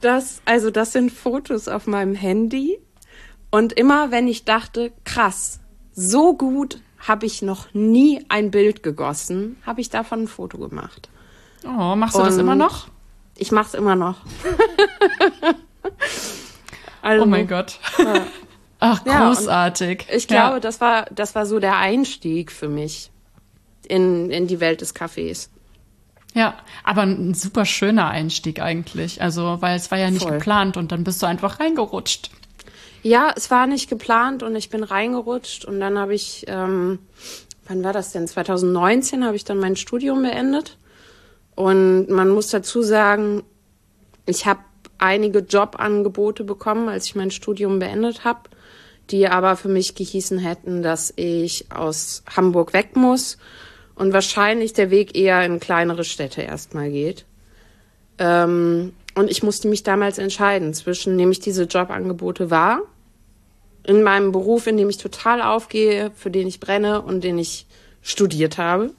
Das, 0.00 0.42
also 0.44 0.70
das 0.70 0.92
sind 0.92 1.10
Fotos 1.10 1.66
auf 1.66 1.86
meinem 1.86 2.14
Handy. 2.14 2.78
Und 3.50 3.72
immer 3.72 4.10
wenn 4.10 4.28
ich 4.28 4.44
dachte, 4.44 4.92
krass, 5.04 5.60
so 5.94 6.36
gut 6.36 6.80
habe 6.98 7.26
ich 7.26 7.42
noch 7.42 7.72
nie 7.72 8.24
ein 8.28 8.50
Bild 8.50 8.82
gegossen, 8.82 9.56
habe 9.64 9.80
ich 9.80 9.90
davon 9.90 10.22
ein 10.24 10.28
Foto 10.28 10.58
gemacht. 10.58 11.08
Oh, 11.64 11.96
machst 11.96 12.16
du 12.16 12.20
und 12.20 12.26
das 12.26 12.36
immer 12.36 12.54
noch? 12.54 12.88
Ich 13.36 13.52
mache 13.52 13.68
es 13.68 13.74
immer 13.74 13.96
noch. 13.96 14.16
also, 17.02 17.24
oh 17.24 17.26
mein 17.26 17.48
Gott. 17.48 17.78
Ja. 17.98 18.26
Ach, 18.80 19.04
großartig. 19.04 20.06
Ja, 20.08 20.14
ich 20.14 20.28
glaube, 20.28 20.54
ja. 20.54 20.60
das 20.60 20.80
war, 20.80 21.06
das 21.06 21.34
war 21.34 21.46
so 21.46 21.58
der 21.58 21.78
Einstieg 21.78 22.52
für 22.52 22.68
mich 22.68 23.10
in, 23.88 24.30
in 24.30 24.46
die 24.46 24.60
Welt 24.60 24.80
des 24.80 24.94
Kaffees. 24.94 25.50
Ja, 26.34 26.54
aber 26.82 27.02
ein 27.02 27.32
super 27.32 27.64
schöner 27.64 28.08
Einstieg 28.08 28.60
eigentlich. 28.60 29.22
Also, 29.22 29.58
weil 29.60 29.76
es 29.76 29.90
war 29.90 29.98
ja 29.98 30.10
nicht 30.10 30.24
Voll. 30.24 30.32
geplant 30.32 30.76
und 30.76 30.92
dann 30.92 31.04
bist 31.04 31.22
du 31.22 31.26
einfach 31.26 31.60
reingerutscht. 31.60 32.30
Ja, 33.02 33.32
es 33.36 33.50
war 33.50 33.66
nicht 33.66 33.88
geplant 33.88 34.42
und 34.42 34.56
ich 34.56 34.70
bin 34.70 34.82
reingerutscht 34.82 35.64
und 35.64 35.78
dann 35.78 35.98
habe 35.98 36.14
ich, 36.14 36.44
ähm, 36.48 36.98
wann 37.68 37.84
war 37.84 37.92
das 37.92 38.12
denn? 38.12 38.26
2019 38.26 39.24
habe 39.24 39.36
ich 39.36 39.44
dann 39.44 39.58
mein 39.58 39.76
Studium 39.76 40.22
beendet. 40.22 40.76
Und 41.54 42.08
man 42.08 42.30
muss 42.30 42.48
dazu 42.48 42.82
sagen, 42.82 43.42
ich 44.26 44.46
habe 44.46 44.60
einige 44.98 45.40
Jobangebote 45.40 46.44
bekommen, 46.44 46.88
als 46.88 47.06
ich 47.06 47.14
mein 47.14 47.30
Studium 47.30 47.78
beendet 47.78 48.24
habe, 48.24 48.48
die 49.10 49.28
aber 49.28 49.56
für 49.56 49.68
mich 49.68 49.94
gehießen 49.94 50.38
hätten, 50.38 50.82
dass 50.82 51.12
ich 51.16 51.70
aus 51.70 52.22
Hamburg 52.34 52.72
weg 52.72 52.96
muss 52.96 53.38
und 53.94 54.12
wahrscheinlich 54.12 54.72
der 54.72 54.90
Weg 54.90 55.16
eher 55.16 55.44
in 55.44 55.60
kleinere 55.60 56.04
Städte 56.04 56.42
erstmal 56.42 56.90
geht. 56.90 57.26
Ähm, 58.18 58.92
und 59.14 59.30
ich 59.30 59.42
musste 59.42 59.68
mich 59.68 59.82
damals 59.82 60.18
entscheiden 60.18 60.74
zwischen, 60.74 61.16
nehme 61.16 61.32
ich 61.32 61.40
diese 61.40 61.64
Jobangebote 61.64 62.50
wahr, 62.50 62.80
in 63.86 64.02
meinem 64.02 64.32
Beruf, 64.32 64.66
in 64.66 64.76
dem 64.76 64.88
ich 64.88 64.96
total 64.96 65.42
aufgehe, 65.42 66.10
für 66.14 66.30
den 66.30 66.48
ich 66.48 66.58
brenne 66.58 67.02
und 67.02 67.22
den 67.22 67.38
ich 67.38 67.66
studiert 68.02 68.58
habe, 68.58 68.90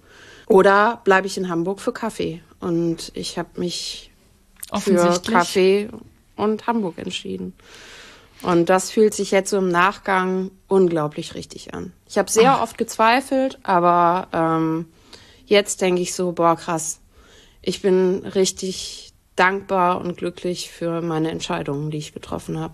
oder 0.48 1.02
bleibe 1.04 1.28
ich 1.28 1.38
in 1.38 1.50
Hamburg 1.50 1.80
für 1.80 1.94
Kaffee. 1.94 2.42
Und 2.60 3.12
ich 3.14 3.38
habe 3.38 3.60
mich 3.60 4.12
für 4.80 5.20
Kaffee 5.22 5.90
und 6.36 6.68
Hamburg 6.68 6.98
entschieden. 6.98 7.54
Und 8.42 8.70
das 8.70 8.92
fühlt 8.92 9.14
sich 9.14 9.32
jetzt 9.32 9.50
so 9.50 9.58
im 9.58 9.70
Nachgang 9.70 10.52
unglaublich 10.68 11.36
richtig 11.36 11.74
an. 11.74 11.94
Ich 12.08 12.18
habe 12.18 12.30
sehr 12.30 12.56
Ach. 12.56 12.62
oft 12.62 12.78
gezweifelt, 12.78 13.60
aber 13.64 14.28
ähm, 14.34 14.88
jetzt 15.46 15.82
denke 15.82 16.02
ich 16.02 16.14
so, 16.14 16.32
boah, 16.34 16.56
krass. 16.56 17.00
Ich 17.62 17.82
bin 17.82 18.24
richtig 18.26 19.14
dankbar 19.36 20.00
und 20.00 20.18
glücklich 20.18 20.70
für 20.70 21.02
meine 21.02 21.32
Entscheidungen, 21.32 21.90
die 21.92 21.98
ich 21.98 22.14
getroffen 22.14 22.60
habe. 22.60 22.74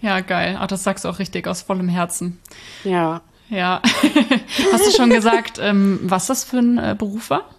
Ja, 0.00 0.20
geil. 0.20 0.56
Ach, 0.58 0.66
das 0.66 0.82
sagst 0.82 1.04
du 1.04 1.08
auch 1.08 1.18
richtig 1.18 1.46
aus 1.46 1.62
vollem 1.62 1.88
Herzen. 1.88 2.40
Ja. 2.84 3.22
Ja. 3.50 3.82
Hast 4.72 4.86
du 4.86 4.96
schon 4.96 5.10
gesagt, 5.10 5.58
ähm, 5.60 6.00
was 6.02 6.26
das 6.26 6.44
für 6.44 6.58
ein 6.58 6.78
äh, 6.78 6.94
Beruf 6.96 7.30
war? 7.30 7.50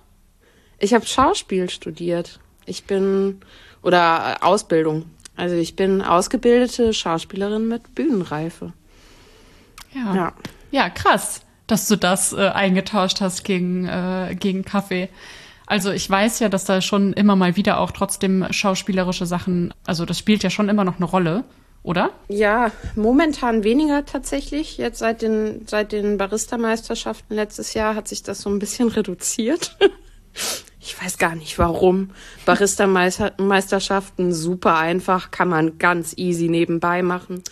Ich 0.80 0.94
habe 0.94 1.06
Schauspiel 1.06 1.70
studiert. 1.70 2.40
Ich 2.66 2.86
bin 2.86 3.42
oder 3.84 4.38
äh, 4.42 4.44
Ausbildung. 4.46 5.06
Also 5.36 5.56
ich 5.56 5.76
bin 5.76 6.02
ausgebildete 6.02 6.94
Schauspielerin 6.94 7.68
mit 7.68 7.94
Bühnenreife. 7.96 8.74
Ja. 9.94 10.16
Ja, 10.16 10.34
ja 10.72 10.90
krass, 10.90 11.42
dass 11.68 11.88
du 11.88 11.98
das 11.98 12.34
äh, 12.34 12.48
eingetauscht 12.48 13.22
hast 13.22 13.44
gegen, 13.44 13.88
äh, 13.88 14.36
gegen 14.40 14.64
Kaffee. 14.64 15.10
Also 15.66 15.92
ich 15.92 16.10
weiß 16.10 16.40
ja, 16.40 16.50
dass 16.50 16.66
da 16.66 16.82
schon 16.82 17.14
immer 17.14 17.36
mal 17.36 17.56
wieder 17.56 17.80
auch 17.80 17.92
trotzdem 17.92 18.46
schauspielerische 18.52 19.26
Sachen, 19.26 19.74
also 19.86 20.06
das 20.06 20.20
spielt 20.20 20.44
ja 20.44 20.50
schon 20.50 20.70
immer 20.70 20.84
noch 20.84 20.98
eine 20.98 21.06
Rolle, 21.06 21.44
oder? 21.84 22.12
Ja, 22.28 22.72
momentan 22.96 23.64
weniger 23.64 24.06
tatsächlich. 24.06 24.78
Jetzt 24.78 25.00
seit 25.00 25.22
den, 25.22 25.66
seit 25.68 25.92
den 25.92 26.18
Barista-Meisterschaften 26.18 27.34
letztes 27.34 27.74
Jahr 27.74 27.96
hat 27.96 28.08
sich 28.08 28.24
das 28.24 28.42
so 28.42 28.50
ein 28.50 28.60
bisschen 28.60 28.88
reduziert. 28.90 29.78
Ich 30.80 31.02
weiß 31.02 31.18
gar 31.18 31.36
nicht 31.36 31.60
warum. 31.60 32.12
Barista-Meisterschaften 32.46 34.34
super 34.34 34.78
einfach, 34.78 35.32
kann 35.32 35.50
man 35.50 35.78
ganz 35.78 36.14
easy 36.18 36.50
nebenbei 36.50 37.04
machen. 37.04 37.44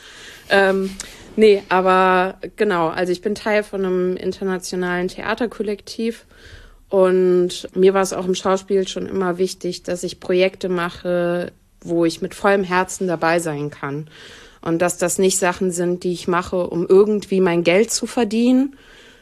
Ähm, 0.50 0.92
nee, 1.36 1.64
aber 1.70 2.38
genau, 2.56 2.88
also 2.88 3.12
ich 3.12 3.22
bin 3.22 3.36
Teil 3.36 3.64
von 3.64 3.86
einem 3.86 4.18
internationalen 4.18 5.08
Theaterkollektiv 5.08 6.26
und 6.90 7.68
mir 7.76 7.94
war 7.94 8.02
es 8.02 8.14
auch 8.14 8.26
im 8.26 8.34
Schauspiel 8.34 8.88
schon 8.88 9.06
immer 9.06 9.38
wichtig, 9.38 9.84
dass 9.84 10.04
ich 10.04 10.20
Projekte 10.20 10.70
mache, 10.70 11.52
wo 11.82 12.06
ich 12.06 12.22
mit 12.22 12.36
vollem 12.36 12.64
Herzen 12.64 13.08
dabei 13.08 13.40
sein 13.40 13.70
kann. 13.70 14.10
Und 14.62 14.82
dass 14.82 14.98
das 14.98 15.20
nicht 15.20 15.38
Sachen 15.38 15.72
sind, 15.72 16.04
die 16.04 16.12
ich 16.12 16.28
mache, 16.28 16.68
um 16.68 16.86
irgendwie 16.88 17.40
mein 17.40 17.64
Geld 17.64 17.92
zu 17.92 18.08
verdienen, 18.08 18.76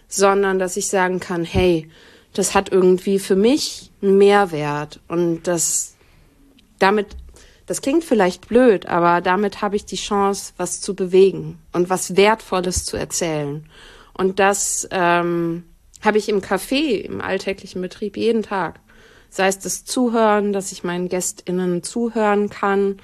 sondern 0.07 0.57
dass 0.57 0.77
ich 0.77 0.87
sagen 0.87 1.19
kann, 1.19 1.43
hey, 1.43 1.89
das 2.33 2.55
hat 2.55 2.71
irgendwie 2.71 3.19
für 3.19 3.35
mich 3.35 3.91
einen 4.01 4.17
Mehrwert 4.17 4.99
und 5.07 5.43
das 5.43 5.95
damit 6.79 7.07
das 7.67 7.81
klingt 7.81 8.05
vielleicht 8.05 8.47
blöd, 8.47 8.85
aber 8.85 9.19
damit 9.19 9.61
habe 9.61 9.75
ich 9.75 9.85
die 9.85 9.97
Chance, 9.97 10.53
was 10.55 10.79
zu 10.79 10.95
bewegen 10.95 11.59
und 11.73 11.89
was 11.89 12.15
Wertvolles 12.15 12.85
zu 12.85 12.95
erzählen. 12.95 13.65
Und 14.13 14.39
das 14.39 14.87
ähm, 14.89 15.65
habe 16.01 16.17
ich 16.17 16.29
im 16.29 16.41
Café, 16.41 17.01
im 17.01 17.19
alltäglichen 17.19 17.81
Betrieb 17.81 18.15
jeden 18.15 18.41
Tag. 18.41 18.79
Sei 19.29 19.47
es 19.47 19.59
das 19.59 19.85
Zuhören, 19.85 20.53
dass 20.53 20.71
ich 20.71 20.83
meinen 20.83 21.09
GästInnen 21.09 21.83
zuhören 21.83 22.49
kann, 22.49 22.97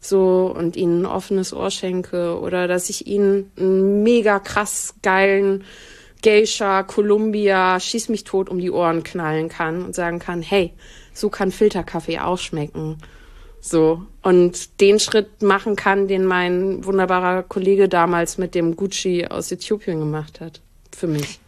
so 0.00 0.54
und 0.56 0.76
ihnen 0.76 1.02
ein 1.02 1.06
offenes 1.06 1.52
Ohr 1.52 1.70
schenke 1.70 2.38
oder 2.38 2.68
dass 2.68 2.90
ich 2.90 3.06
ihnen 3.06 3.50
einen 3.56 4.02
mega 4.02 4.38
krass 4.38 4.94
geilen 5.02 5.64
Geisha, 6.22 6.82
Columbia, 6.82 7.78
schieß 7.78 8.08
mich 8.08 8.24
tot 8.24 8.48
um 8.48 8.58
die 8.58 8.70
Ohren 8.70 9.02
knallen 9.04 9.48
kann 9.48 9.84
und 9.84 9.94
sagen 9.94 10.18
kann, 10.18 10.42
hey, 10.42 10.72
so 11.12 11.30
kann 11.30 11.52
Filterkaffee 11.52 12.18
auch 12.18 12.38
schmecken. 12.38 12.98
So. 13.60 14.02
Und 14.22 14.80
den 14.80 14.98
Schritt 14.98 15.42
machen 15.42 15.76
kann, 15.76 16.08
den 16.08 16.24
mein 16.24 16.84
wunderbarer 16.84 17.42
Kollege 17.42 17.88
damals 17.88 18.38
mit 18.38 18.54
dem 18.54 18.76
Gucci 18.76 19.26
aus 19.28 19.52
Äthiopien 19.52 20.00
gemacht 20.00 20.40
hat. 20.40 20.60
Für 20.96 21.06
mich. 21.06 21.38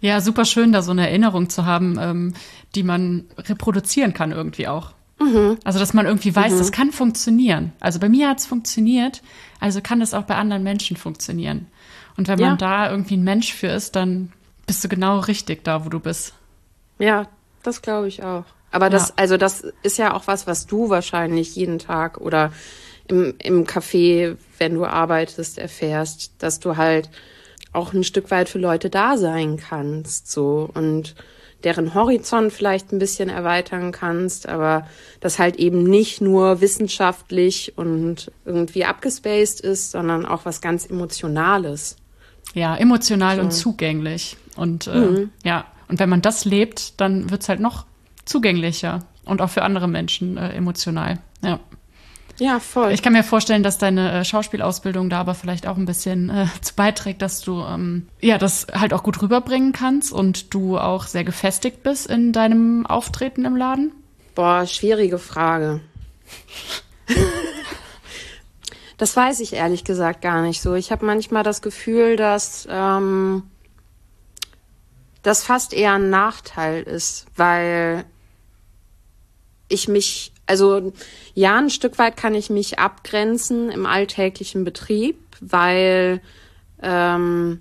Ja, 0.00 0.20
super 0.20 0.44
schön, 0.44 0.72
da 0.72 0.82
so 0.82 0.92
eine 0.92 1.08
Erinnerung 1.08 1.50
zu 1.50 1.66
haben, 1.66 1.98
ähm, 2.00 2.34
die 2.74 2.82
man 2.82 3.26
reproduzieren 3.36 4.14
kann 4.14 4.32
irgendwie 4.32 4.66
auch. 4.68 4.92
Mhm. 5.20 5.58
Also, 5.64 5.78
dass 5.78 5.92
man 5.92 6.06
irgendwie 6.06 6.34
weiß, 6.34 6.54
mhm. 6.54 6.58
das 6.58 6.72
kann 6.72 6.92
funktionieren. 6.92 7.72
Also 7.80 7.98
bei 7.98 8.08
mir 8.08 8.28
hat 8.30 8.38
es 8.38 8.46
funktioniert, 8.46 9.22
also 9.60 9.80
kann 9.82 10.00
das 10.00 10.14
auch 10.14 10.22
bei 10.22 10.36
anderen 10.36 10.62
Menschen 10.62 10.96
funktionieren. 10.96 11.66
Und 12.16 12.28
wenn 12.28 12.38
man 12.38 12.58
da 12.58 12.90
irgendwie 12.90 13.16
ein 13.16 13.24
Mensch 13.24 13.52
für 13.52 13.68
ist, 13.68 13.96
dann 13.96 14.32
bist 14.66 14.82
du 14.84 14.88
genau 14.88 15.20
richtig 15.20 15.64
da, 15.64 15.84
wo 15.84 15.88
du 15.88 16.00
bist. 16.00 16.34
Ja, 16.98 17.26
das 17.62 17.82
glaube 17.82 18.08
ich 18.08 18.22
auch. 18.22 18.44
Aber 18.72 18.88
das, 18.88 19.08
ja. 19.08 19.14
also 19.16 19.36
das 19.36 19.64
ist 19.82 19.98
ja 19.98 20.14
auch 20.14 20.26
was, 20.26 20.46
was 20.46 20.66
du 20.66 20.90
wahrscheinlich 20.90 21.56
jeden 21.56 21.78
Tag 21.78 22.18
oder 22.18 22.52
im, 23.08 23.34
im 23.38 23.64
Café, 23.64 24.36
wenn 24.58 24.74
du 24.74 24.84
arbeitest, 24.86 25.58
erfährst, 25.58 26.32
dass 26.38 26.60
du 26.60 26.76
halt 26.76 27.10
auch 27.72 27.92
ein 27.92 28.04
Stück 28.04 28.30
weit 28.30 28.48
für 28.48 28.58
Leute 28.58 28.90
da 28.90 29.16
sein 29.16 29.56
kannst, 29.56 30.30
so 30.30 30.68
und 30.74 31.14
deren 31.64 31.94
Horizont 31.94 32.52
vielleicht 32.52 32.92
ein 32.92 32.98
bisschen 32.98 33.28
erweitern 33.28 33.92
kannst, 33.92 34.48
aber 34.48 34.86
das 35.20 35.38
halt 35.38 35.56
eben 35.56 35.82
nicht 35.82 36.20
nur 36.20 36.60
wissenschaftlich 36.60 37.74
und 37.76 38.32
irgendwie 38.44 38.84
abgespaced 38.84 39.60
ist, 39.60 39.90
sondern 39.90 40.24
auch 40.24 40.44
was 40.44 40.60
ganz 40.60 40.86
Emotionales. 40.86 41.96
Ja, 42.54 42.76
emotional 42.76 43.36
so. 43.36 43.42
und 43.42 43.50
zugänglich. 43.52 44.36
Und 44.56 44.86
äh, 44.86 44.96
mhm. 44.96 45.30
ja, 45.44 45.66
und 45.88 45.98
wenn 45.98 46.08
man 46.08 46.22
das 46.22 46.44
lebt, 46.44 47.00
dann 47.00 47.30
wird's 47.30 47.48
halt 47.48 47.60
noch 47.60 47.84
zugänglicher 48.24 49.00
und 49.24 49.40
auch 49.40 49.50
für 49.50 49.62
andere 49.62 49.88
Menschen 49.88 50.36
äh, 50.36 50.52
emotional. 50.52 51.18
Ja. 51.42 51.60
Ja, 52.40 52.58
voll. 52.58 52.92
Ich 52.92 53.02
kann 53.02 53.12
mir 53.12 53.22
vorstellen, 53.22 53.62
dass 53.62 53.76
deine 53.76 54.12
äh, 54.12 54.24
Schauspielausbildung 54.24 55.10
da 55.10 55.20
aber 55.20 55.34
vielleicht 55.34 55.66
auch 55.66 55.76
ein 55.76 55.84
bisschen 55.84 56.30
äh, 56.30 56.46
zu 56.62 56.74
beiträgt, 56.74 57.20
dass 57.20 57.42
du 57.42 57.60
ähm, 57.62 58.08
ja 58.20 58.38
das 58.38 58.66
halt 58.72 58.94
auch 58.94 59.02
gut 59.02 59.20
rüberbringen 59.20 59.72
kannst 59.72 60.10
und 60.10 60.54
du 60.54 60.78
auch 60.78 61.06
sehr 61.06 61.22
gefestigt 61.22 61.82
bist 61.82 62.06
in 62.06 62.32
deinem 62.32 62.86
Auftreten 62.86 63.44
im 63.44 63.56
Laden. 63.56 63.92
Boah, 64.34 64.66
schwierige 64.66 65.18
Frage. 65.18 65.80
das 68.96 69.14
weiß 69.14 69.40
ich 69.40 69.52
ehrlich 69.52 69.84
gesagt 69.84 70.22
gar 70.22 70.40
nicht 70.40 70.62
so. 70.62 70.74
Ich 70.74 70.90
habe 70.90 71.04
manchmal 71.04 71.42
das 71.42 71.60
Gefühl, 71.60 72.16
dass 72.16 72.66
ähm, 72.70 73.42
das 75.22 75.44
fast 75.44 75.74
eher 75.74 75.94
ein 75.94 76.08
Nachteil 76.08 76.84
ist, 76.84 77.26
weil 77.36 78.06
ich 79.68 79.88
mich, 79.88 80.32
also 80.50 80.92
ja, 81.34 81.56
ein 81.56 81.70
Stück 81.70 81.96
weit 81.98 82.16
kann 82.16 82.34
ich 82.34 82.50
mich 82.50 82.80
abgrenzen 82.80 83.70
im 83.70 83.86
alltäglichen 83.86 84.64
Betrieb, 84.64 85.16
weil 85.40 86.20
ähm, 86.82 87.60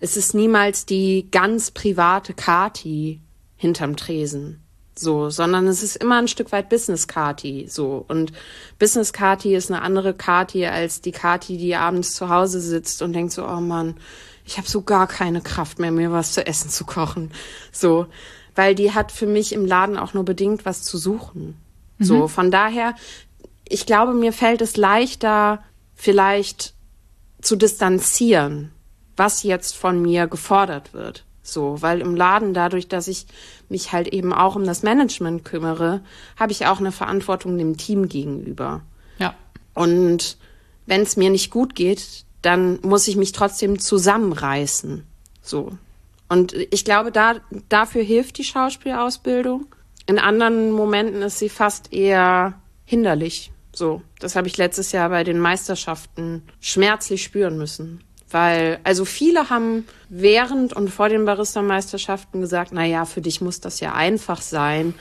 es 0.00 0.16
ist 0.16 0.34
niemals 0.34 0.86
die 0.86 1.28
ganz 1.30 1.70
private 1.70 2.32
Kati 2.32 3.20
hinterm 3.56 3.96
Tresen. 3.96 4.62
So, 4.94 5.28
sondern 5.28 5.66
es 5.66 5.82
ist 5.82 5.96
immer 5.96 6.16
ein 6.16 6.28
Stück 6.28 6.50
weit 6.50 6.70
Business 6.70 7.08
Kati, 7.08 7.66
so. 7.68 8.04
Und 8.08 8.32
Business 8.78 9.12
Kati 9.12 9.54
ist 9.54 9.70
eine 9.70 9.82
andere 9.82 10.14
Kati 10.14 10.64
als 10.66 11.02
die 11.02 11.12
Kati, 11.12 11.58
die 11.58 11.76
abends 11.76 12.14
zu 12.14 12.30
Hause 12.30 12.60
sitzt 12.60 13.02
und 13.02 13.12
denkt 13.12 13.32
so, 13.32 13.46
oh 13.46 13.60
Mann, 13.60 13.96
ich 14.46 14.56
habe 14.56 14.68
so 14.68 14.80
gar 14.80 15.06
keine 15.06 15.42
Kraft 15.42 15.78
mehr, 15.78 15.92
mir 15.92 16.10
was 16.10 16.32
zu 16.32 16.46
essen 16.46 16.70
zu 16.70 16.84
kochen. 16.86 17.32
So, 17.70 18.06
weil 18.54 18.74
die 18.74 18.92
hat 18.92 19.12
für 19.12 19.26
mich 19.26 19.52
im 19.52 19.66
Laden 19.66 19.96
auch 19.96 20.14
nur 20.14 20.24
bedingt 20.24 20.64
was 20.64 20.82
zu 20.82 20.98
suchen. 20.98 21.56
Mhm. 21.98 22.04
So, 22.04 22.28
von 22.28 22.50
daher, 22.50 22.94
ich 23.68 23.86
glaube, 23.86 24.14
mir 24.14 24.32
fällt 24.32 24.60
es 24.60 24.76
leichter, 24.76 25.62
vielleicht 25.94 26.74
zu 27.40 27.56
distanzieren, 27.56 28.72
was 29.16 29.42
jetzt 29.42 29.76
von 29.76 30.00
mir 30.00 30.26
gefordert 30.26 30.94
wird. 30.94 31.24
So, 31.42 31.82
weil 31.82 32.00
im 32.00 32.14
Laden 32.14 32.54
dadurch, 32.54 32.86
dass 32.88 33.08
ich 33.08 33.26
mich 33.68 33.92
halt 33.92 34.08
eben 34.08 34.32
auch 34.32 34.54
um 34.54 34.64
das 34.64 34.82
Management 34.82 35.44
kümmere, 35.44 36.00
habe 36.36 36.52
ich 36.52 36.66
auch 36.66 36.78
eine 36.78 36.92
Verantwortung 36.92 37.58
dem 37.58 37.76
Team 37.76 38.08
gegenüber. 38.08 38.82
Ja. 39.18 39.34
Und 39.74 40.36
wenn 40.86 41.02
es 41.02 41.16
mir 41.16 41.30
nicht 41.30 41.50
gut 41.50 41.74
geht, 41.74 42.24
dann 42.42 42.78
muss 42.82 43.08
ich 43.08 43.16
mich 43.16 43.32
trotzdem 43.32 43.78
zusammenreißen. 43.78 45.04
So. 45.40 45.72
Und 46.28 46.54
ich 46.70 46.84
glaube, 46.84 47.12
da, 47.12 47.36
dafür 47.68 48.02
hilft 48.02 48.38
die 48.38 48.44
Schauspielausbildung. 48.44 49.66
In 50.06 50.18
anderen 50.18 50.72
Momenten 50.72 51.22
ist 51.22 51.38
sie 51.38 51.48
fast 51.48 51.92
eher 51.92 52.54
hinderlich. 52.84 53.52
So. 53.74 54.02
Das 54.18 54.36
habe 54.36 54.48
ich 54.48 54.56
letztes 54.56 54.92
Jahr 54.92 55.08
bei 55.08 55.24
den 55.24 55.38
Meisterschaften 55.38 56.42
schmerzlich 56.60 57.22
spüren 57.22 57.56
müssen. 57.56 58.02
Weil, 58.30 58.80
also 58.82 59.04
viele 59.04 59.50
haben 59.50 59.86
während 60.08 60.72
und 60.72 60.88
vor 60.88 61.08
den 61.08 61.24
Barista-Meisterschaften 61.24 62.40
gesagt, 62.40 62.70
na 62.72 62.84
ja, 62.84 63.04
für 63.04 63.20
dich 63.20 63.40
muss 63.40 63.60
das 63.60 63.80
ja 63.80 63.94
einfach 63.94 64.40
sein, 64.40 64.94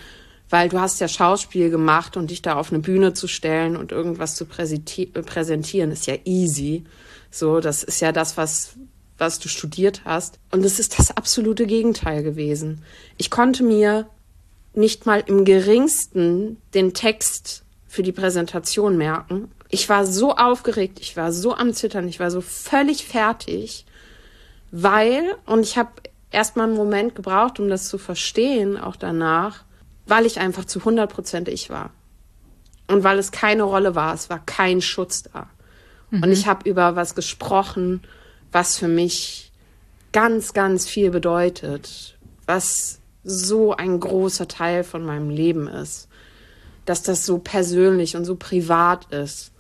weil 0.50 0.68
du 0.68 0.82
hast 0.82 1.00
ja 1.00 1.08
Schauspiel 1.08 1.70
gemacht 1.70 2.18
und 2.18 2.30
dich 2.30 2.42
da 2.42 2.56
auf 2.56 2.74
eine 2.74 2.82
Bühne 2.82 3.14
zu 3.14 3.28
stellen 3.28 3.78
und 3.78 3.94
irgendwas 3.94 4.36
zu 4.36 4.46
präsentieren 4.46 5.92
ist 5.92 6.08
ja 6.08 6.16
easy. 6.26 6.84
So, 7.30 7.62
das 7.62 7.84
ist 7.84 8.02
ja 8.02 8.12
das, 8.12 8.36
was, 8.36 8.74
was 9.18 9.40
du 9.40 9.48
studiert 9.48 10.02
hast. 10.04 10.40
Und 10.52 10.66
es 10.66 10.78
ist 10.78 11.00
das 11.00 11.16
absolute 11.16 11.66
Gegenteil 11.66 12.24
gewesen. 12.24 12.84
Ich 13.18 13.30
konnte 13.32 13.64
mir 13.64 14.10
nicht 14.74 15.06
mal 15.06 15.24
im 15.26 15.46
geringsten 15.46 16.58
den 16.74 16.94
Text 16.94 17.64
für 17.88 18.04
die 18.04 18.12
Präsentation 18.12 18.98
merken. 18.98 19.52
Ich 19.70 19.90
war 19.90 20.06
so 20.06 20.36
aufgeregt, 20.36 21.00
ich 21.02 21.18
war 21.18 21.32
so 21.32 21.54
am 21.54 21.74
Zittern, 21.74 22.08
ich 22.08 22.20
war 22.20 22.32
so 22.32 22.42
völlig 22.42 23.06
fertig, 23.06 23.86
weil, 24.72 25.36
und 25.46 25.62
ich 25.62 25.78
habe 25.78 25.90
erstmal 26.32 26.68
einen 26.68 26.78
Moment 26.78 27.16
gebraucht, 27.16 27.60
um 27.60 27.70
das 27.70 27.88
zu 27.88 27.98
verstehen, 27.98 28.78
auch 28.78 28.96
danach, 28.96 29.64
weil 30.06 30.26
ich 30.26 30.40
einfach 30.40 30.66
zu 30.66 30.80
100 30.80 31.12
Prozent 31.12 31.50
ich 31.50 31.70
war. 31.70 31.92
Und 32.88 33.04
weil 33.04 33.20
es 33.20 33.32
keine 33.32 33.64
Rolle 33.64 33.96
war, 33.96 34.14
es 34.14 34.30
war 34.30 34.40
kein 34.46 34.82
Schutz 34.82 35.24
da. 35.24 35.50
Mhm. 36.10 36.24
Und 36.24 36.32
ich 36.32 36.48
habe 36.48 36.70
über 36.70 36.96
was 36.96 37.16
gesprochen, 37.16 38.02
was 38.52 38.78
für 38.78 38.88
mich 38.88 39.52
ganz, 40.12 40.54
ganz 40.54 40.86
viel 40.86 41.12
bedeutet, 41.12 42.18
was 42.46 43.01
so 43.24 43.76
ein 43.76 44.00
großer 44.00 44.48
Teil 44.48 44.84
von 44.84 45.06
meinem 45.06 45.30
Leben 45.30 45.68
ist, 45.68 46.08
dass 46.86 47.04
das 47.04 47.26
so 47.26 47.38
persönlich 47.38 48.16
und 48.16 48.26
so 48.26 48.36
privat 48.36 49.06
ist, 49.14 49.52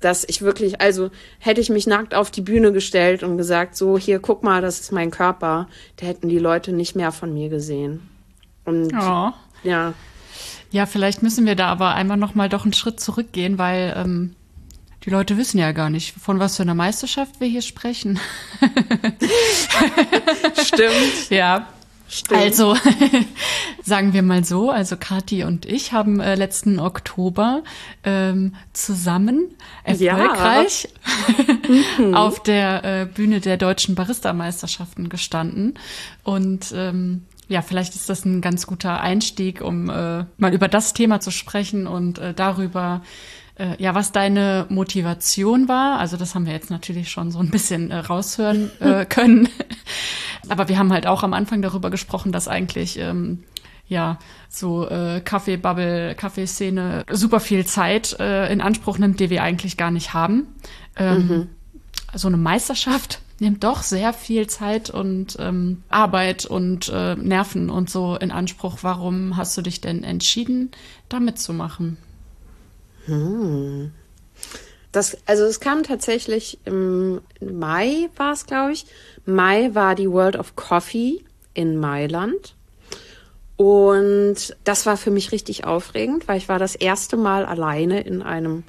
dass 0.00 0.24
ich 0.24 0.42
wirklich, 0.42 0.80
also 0.80 1.10
hätte 1.38 1.60
ich 1.60 1.70
mich 1.70 1.86
nackt 1.86 2.14
auf 2.14 2.30
die 2.30 2.40
Bühne 2.40 2.72
gestellt 2.72 3.22
und 3.22 3.36
gesagt, 3.36 3.76
so 3.76 3.98
hier, 3.98 4.18
guck 4.18 4.42
mal, 4.42 4.60
das 4.60 4.80
ist 4.80 4.92
mein 4.92 5.10
Körper, 5.10 5.68
da 5.96 6.06
hätten 6.06 6.28
die 6.28 6.38
Leute 6.38 6.72
nicht 6.72 6.94
mehr 6.94 7.12
von 7.12 7.32
mir 7.32 7.48
gesehen. 7.48 8.08
Und 8.64 8.92
oh. 8.94 9.30
ja. 9.62 9.94
Ja, 10.70 10.86
vielleicht 10.86 11.22
müssen 11.22 11.46
wir 11.46 11.54
da 11.54 11.68
aber 11.68 11.94
einmal 11.94 12.16
noch 12.16 12.34
mal 12.34 12.48
doch 12.48 12.64
einen 12.64 12.72
Schritt 12.72 12.98
zurückgehen, 12.98 13.58
weil 13.58 13.94
ähm, 13.96 14.34
die 15.04 15.10
Leute 15.10 15.36
wissen 15.36 15.58
ja 15.58 15.72
gar 15.72 15.90
nicht, 15.90 16.14
von 16.14 16.38
was 16.38 16.56
für 16.56 16.62
einer 16.62 16.74
Meisterschaft 16.74 17.40
wir 17.40 17.48
hier 17.48 17.62
sprechen. 17.62 18.18
Stimmt. 20.64 21.30
Ja. 21.30 21.68
Stimmt. 22.12 22.42
Also, 22.42 22.76
sagen 23.82 24.12
wir 24.12 24.22
mal 24.22 24.44
so, 24.44 24.70
also 24.70 24.98
Kathi 24.98 25.44
und 25.44 25.64
ich 25.64 25.92
haben 25.92 26.20
äh, 26.20 26.34
letzten 26.34 26.78
Oktober 26.78 27.62
ähm, 28.04 28.54
zusammen 28.74 29.54
erfolgreich 29.82 30.88
ja. 31.38 31.54
Mhm. 31.98 32.14
auf 32.14 32.42
der 32.42 32.84
äh, 32.84 33.06
Bühne 33.06 33.40
der 33.40 33.56
deutschen 33.56 33.94
Barista-Meisterschaften 33.94 35.08
gestanden. 35.08 35.78
Und 36.22 36.74
ähm, 36.76 37.22
ja, 37.48 37.62
vielleicht 37.62 37.94
ist 37.94 38.10
das 38.10 38.26
ein 38.26 38.42
ganz 38.42 38.66
guter 38.66 39.00
Einstieg, 39.00 39.62
um 39.62 39.88
äh, 39.88 40.26
mal 40.36 40.52
über 40.52 40.68
das 40.68 40.92
Thema 40.92 41.20
zu 41.20 41.30
sprechen 41.30 41.86
und 41.86 42.18
äh, 42.18 42.34
darüber, 42.34 43.00
äh, 43.58 43.82
ja, 43.82 43.94
was 43.94 44.12
deine 44.12 44.66
Motivation 44.68 45.66
war. 45.66 45.98
Also 45.98 46.18
das 46.18 46.34
haben 46.34 46.44
wir 46.44 46.52
jetzt 46.52 46.70
natürlich 46.70 47.10
schon 47.10 47.30
so 47.30 47.38
ein 47.38 47.50
bisschen 47.50 47.90
äh, 47.90 47.96
raushören 47.96 48.70
äh, 48.80 49.04
können. 49.08 49.48
Aber 50.48 50.68
wir 50.68 50.78
haben 50.78 50.92
halt 50.92 51.06
auch 51.06 51.22
am 51.22 51.34
Anfang 51.34 51.62
darüber 51.62 51.90
gesprochen, 51.90 52.32
dass 52.32 52.48
eigentlich 52.48 52.98
ähm, 52.98 53.44
ja 53.86 54.18
so 54.48 54.88
äh, 54.88 55.20
Kaffeebubble, 55.20 56.14
Kaffeeszene 56.14 57.04
super 57.10 57.40
viel 57.40 57.64
Zeit 57.66 58.18
äh, 58.18 58.52
in 58.52 58.60
Anspruch 58.60 58.98
nimmt, 58.98 59.20
die 59.20 59.30
wir 59.30 59.42
eigentlich 59.42 59.76
gar 59.76 59.90
nicht 59.90 60.14
haben. 60.14 60.46
Ähm, 60.96 61.28
mhm. 61.28 61.48
So 62.14 62.28
eine 62.28 62.36
Meisterschaft 62.36 63.20
nimmt 63.38 63.64
doch 63.64 63.82
sehr 63.82 64.12
viel 64.12 64.46
Zeit 64.46 64.90
und 64.90 65.36
ähm, 65.40 65.82
Arbeit 65.88 66.46
und 66.46 66.88
äh, 66.88 67.16
Nerven 67.16 67.70
und 67.70 67.90
so 67.90 68.16
in 68.16 68.30
Anspruch. 68.30 68.78
Warum 68.82 69.36
hast 69.36 69.56
du 69.56 69.62
dich 69.62 69.80
denn 69.80 70.04
entschieden, 70.04 70.70
da 71.08 71.20
mitzumachen? 71.20 71.98
Hm. 73.06 73.92
Das, 74.92 75.16
also 75.26 75.44
es 75.44 75.58
kam 75.58 75.82
tatsächlich 75.82 76.58
im 76.66 77.22
Mai, 77.40 78.10
war 78.16 78.32
es, 78.32 78.46
glaube 78.46 78.72
ich. 78.72 78.86
Mai 79.24 79.70
war 79.74 79.94
die 79.94 80.10
World 80.10 80.36
of 80.36 80.54
Coffee 80.54 81.24
in 81.54 81.78
Mailand. 81.78 82.54
Und 83.56 84.56
das 84.64 84.86
war 84.86 84.96
für 84.96 85.10
mich 85.10 85.32
richtig 85.32 85.64
aufregend, 85.64 86.28
weil 86.28 86.38
ich 86.38 86.48
war 86.48 86.58
das 86.58 86.74
erste 86.74 87.16
Mal 87.16 87.46
alleine 87.46 88.00
in 88.02 88.22
einem 88.22 88.64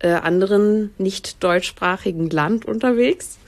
äh, 0.00 0.12
anderen 0.12 0.92
nicht 0.98 1.42
deutschsprachigen 1.44 2.30
Land 2.30 2.64
unterwegs. 2.64 3.38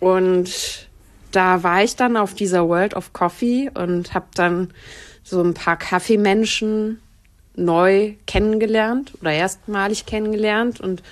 Und 0.00 0.88
da 1.32 1.62
war 1.62 1.82
ich 1.82 1.96
dann 1.96 2.16
auf 2.16 2.34
dieser 2.34 2.68
World 2.68 2.94
of 2.94 3.12
Coffee 3.12 3.70
und 3.74 4.14
habe 4.14 4.26
dann 4.34 4.72
so 5.22 5.42
ein 5.42 5.54
paar 5.54 5.76
Kaffeemenschen 5.76 7.00
neu 7.56 8.14
kennengelernt 8.26 9.12
oder 9.20 9.32
erstmalig 9.32 10.06
kennengelernt 10.06 10.80
und 10.80 11.02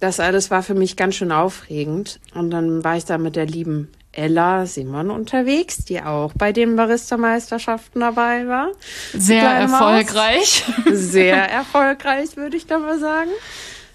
das 0.00 0.18
alles 0.18 0.50
war 0.50 0.62
für 0.62 0.74
mich 0.74 0.96
ganz 0.96 1.16
schön 1.16 1.30
aufregend. 1.30 2.20
Und 2.34 2.50
dann 2.50 2.82
war 2.82 2.96
ich 2.96 3.04
da 3.04 3.18
mit 3.18 3.36
der 3.36 3.44
lieben 3.44 3.88
Ella 4.12 4.66
Simon 4.66 5.10
unterwegs, 5.10 5.84
die 5.84 6.02
auch 6.02 6.32
bei 6.34 6.52
den 6.52 6.74
Barista-Meisterschaften 6.74 8.00
dabei 8.00 8.48
war. 8.48 8.68
Sehr 9.12 9.44
erfolgreich. 9.44 10.64
Sehr 10.90 11.48
erfolgreich, 11.48 12.36
würde 12.36 12.56
ich 12.56 12.66
da 12.66 12.78
mal 12.78 12.98
sagen. 12.98 13.30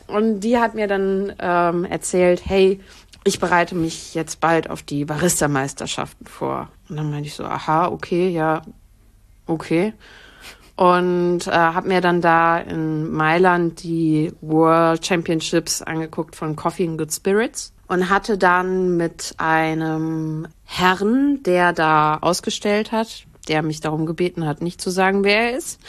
Und 0.07 0.41
die 0.41 0.57
hat 0.59 0.75
mir 0.75 0.87
dann 0.87 1.33
ähm, 1.39 1.85
erzählt, 1.85 2.43
hey, 2.45 2.79
ich 3.23 3.39
bereite 3.39 3.73
mich 3.73 4.13
jetzt 4.13 4.39
bald 4.39 4.69
auf 4.69 4.83
die 4.83 5.03
Barista-Meisterschaften 5.03 6.27
vor. 6.27 6.69
Und 6.87 6.97
dann 6.97 7.09
meinte 7.09 7.27
ich 7.27 7.33
so, 7.33 7.43
aha, 7.43 7.87
okay, 7.87 8.29
ja, 8.29 8.61
okay. 9.47 9.93
Und 10.75 11.47
äh, 11.47 11.51
habe 11.51 11.87
mir 11.87 12.01
dann 12.01 12.19
da 12.19 12.57
in 12.57 13.11
Mailand 13.11 13.83
die 13.83 14.33
World 14.41 15.05
Championships 15.05 15.81
angeguckt 15.81 16.35
von 16.35 16.55
Coffee 16.55 16.85
and 16.87 16.97
Good 16.97 17.13
Spirits 17.13 17.73
und 17.87 18.09
hatte 18.09 18.37
dann 18.37 18.97
mit 18.97 19.35
einem 19.37 20.47
Herrn, 20.65 21.43
der 21.43 21.71
da 21.71 22.17
ausgestellt 22.17 22.91
hat, 22.91 23.25
der 23.47 23.61
mich 23.61 23.79
darum 23.79 24.05
gebeten 24.05 24.45
hat, 24.45 24.61
nicht 24.61 24.81
zu 24.81 24.89
sagen, 24.89 25.23
wer 25.23 25.51
er 25.51 25.57
ist, 25.57 25.79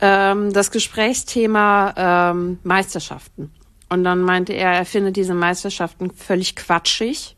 ähm, 0.00 0.52
das 0.52 0.70
Gesprächsthema 0.70 1.94
ähm, 1.96 2.58
Meisterschaften. 2.62 3.52
Und 3.88 4.04
dann 4.04 4.22
meinte 4.22 4.52
er, 4.52 4.72
er 4.72 4.86
findet 4.86 5.16
diese 5.16 5.34
Meisterschaften 5.34 6.10
völlig 6.10 6.56
quatschig. 6.56 7.36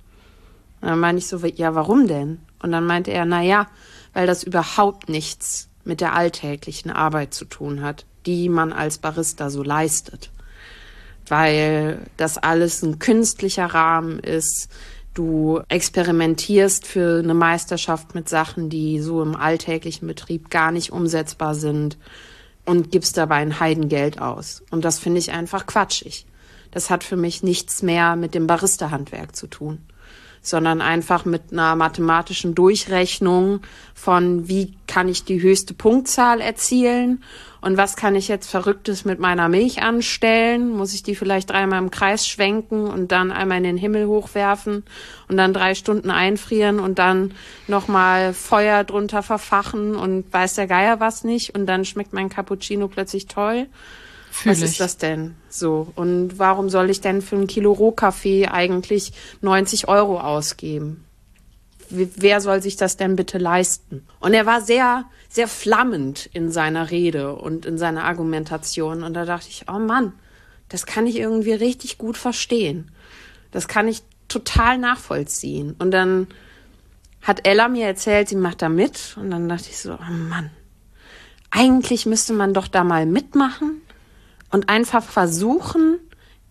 Und 0.81 0.88
dann 0.88 1.01
meinte 1.01 1.18
ich 1.18 1.27
so, 1.27 1.38
ja, 1.44 1.75
warum 1.75 2.07
denn? 2.07 2.40
Und 2.62 2.72
dann 2.72 2.87
meinte 2.87 3.11
er, 3.11 3.25
na 3.25 3.42
ja, 3.42 3.66
weil 4.12 4.27
das 4.27 4.44
überhaupt 4.44 5.09
nichts 5.09 5.68
mit 5.87 6.01
der 6.01 6.14
alltäglichen 6.14 6.90
Arbeit 6.90 7.35
zu 7.35 7.44
tun 7.44 7.83
hat, 7.83 8.05
die 8.27 8.49
man 8.49 8.72
als 8.72 8.99
Barista 8.99 9.51
so 9.51 9.62
leistet. 9.62 10.31
Weil 11.29 12.01
das 12.16 12.38
alles 12.38 12.83
ein 12.83 12.99
künstlicher 12.99 13.66
Rahmen 13.66 14.18
ist. 14.18 14.68
Du 15.14 15.62
experimentierst 15.68 16.87
für 16.87 17.20
eine 17.20 17.35
Meisterschaft 17.35 18.14
mit 18.14 18.29
Sachen, 18.29 18.68
die 18.68 19.01
so 19.01 19.22
im 19.22 19.35
alltäglichen 19.35 20.07
Betrieb 20.07 20.51
gar 20.51 20.70
nicht 20.70 20.92
umsetzbar 20.92 21.55
sind 21.55 21.96
und 22.66 22.92
gibst 22.92 23.16
dabei 23.16 23.37
ein 23.37 23.59
Heidengeld 23.59 24.20
aus. 24.20 24.62
Und 24.70 24.85
das 24.85 24.99
finde 24.99 25.18
ich 25.18 25.33
einfach 25.33 25.66
quatschig. 25.66 26.27
Das 26.70 26.90
hat 26.90 27.05
für 27.05 27.16
mich 27.16 27.42
nichts 27.42 27.83
mehr 27.83 28.16
mit 28.16 28.35
dem 28.35 28.46
Barista-Handwerk 28.46 29.35
zu 29.35 29.46
tun, 29.46 29.79
sondern 30.49 30.81
einfach 30.81 31.25
mit 31.25 31.53
einer 31.53 31.75
mathematischen 31.77 32.55
Durchrechnung 32.55 33.61
von, 33.95 34.49
wie 34.49 34.75
kann 34.87 35.09
ich 35.09 35.25
die 35.25 35.43
höchste 35.43 35.75
Punktzahl 35.75 36.41
erzielen 36.41 37.23
und 37.61 37.77
was 37.77 37.97
kann 37.97 38.15
ich 38.15 38.29
jetzt 38.29 38.49
Verrücktes 38.49 39.05
mit 39.05 39.19
meiner 39.19 39.49
Milch 39.49 39.83
anstellen? 39.83 40.71
Muss 40.71 40.95
ich 40.95 41.03
die 41.03 41.17
vielleicht 41.17 41.51
dreimal 41.51 41.81
im 41.81 41.91
Kreis 41.91 42.27
schwenken 42.27 42.87
und 42.87 43.11
dann 43.11 43.33
einmal 43.33 43.59
in 43.59 43.65
den 43.65 43.77
Himmel 43.77 44.07
hochwerfen 44.07 44.85
und 45.29 45.37
dann 45.37 45.53
drei 45.53 45.75
Stunden 45.75 46.11
einfrieren 46.11 46.79
und 46.79 47.01
dann 47.01 47.35
nochmal 47.67 48.35
Feuer 48.35 48.85
drunter 48.85 49.25
verfachen 49.25 49.97
und 49.97 50.33
weiß 50.33 50.55
der 50.55 50.69
Geier 50.69 51.01
was 51.01 51.25
nicht 51.25 51.57
und 51.57 51.67
dann 51.67 51.85
schmeckt 51.85 52.13
mein 52.13 52.29
Cappuccino 52.29 52.87
plötzlich 52.87 53.27
toll? 53.27 53.67
Fühl 54.37 54.53
Was 54.53 54.59
ich. 54.59 54.64
ist 54.64 54.81
das 54.81 54.99
denn 54.99 55.35
so? 55.49 55.90
Und 55.94 56.38
warum 56.38 56.68
soll 56.68 56.90
ich 56.90 57.01
denn 57.01 57.22
für 57.22 57.37
ein 57.37 57.46
Kilo 57.46 57.72
Rohkaffee 57.72 58.49
eigentlich 58.49 59.14
90 59.40 59.88
Euro 59.88 60.20
ausgeben? 60.20 61.07
Wer 61.88 62.42
soll 62.42 62.61
sich 62.61 62.77
das 62.77 62.99
denn 62.99 63.16
bitte 63.16 63.38
leisten? 63.38 64.07
Und 64.20 64.35
er 64.35 64.44
war 64.44 64.61
sehr, 64.61 65.07
sehr 65.31 65.49
flammend 65.49 66.29
in 66.35 66.51
seiner 66.51 66.90
Rede 66.90 67.35
und 67.35 67.64
in 67.64 67.79
seiner 67.79 68.05
Argumentation. 68.05 69.03
Und 69.05 69.14
da 69.14 69.25
dachte 69.25 69.46
ich, 69.49 69.64
oh 69.72 69.79
Mann, 69.79 70.12
das 70.68 70.85
kann 70.85 71.07
ich 71.07 71.16
irgendwie 71.16 71.55
richtig 71.55 71.96
gut 71.96 72.18
verstehen. 72.18 72.90
Das 73.53 73.68
kann 73.68 73.88
ich 73.88 74.03
total 74.29 74.77
nachvollziehen. 74.77 75.77
Und 75.79 75.92
dann 75.92 76.27
hat 77.22 77.49
Ella 77.49 77.68
mir 77.68 77.87
erzählt, 77.87 78.29
sie 78.29 78.37
macht 78.37 78.61
da 78.61 78.68
mit. 78.68 79.16
Und 79.18 79.31
dann 79.31 79.49
dachte 79.49 79.70
ich 79.70 79.79
so, 79.79 79.94
oh 79.94 80.12
Mann, 80.12 80.51
eigentlich 81.51 82.05
müsste 82.05 82.35
man 82.35 82.53
doch 82.53 82.68
da 82.68 82.85
mal 82.85 83.07
mitmachen 83.07 83.81
und 84.51 84.69
einfach 84.69 85.05
versuchen, 85.05 85.99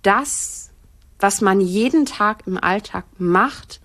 das, 0.02 0.72
was 1.20 1.42
man 1.42 1.62
jeden 1.62 2.06
Tag 2.06 2.44
im 2.46 2.58
Alltag 2.58 3.06
macht, 3.18 3.82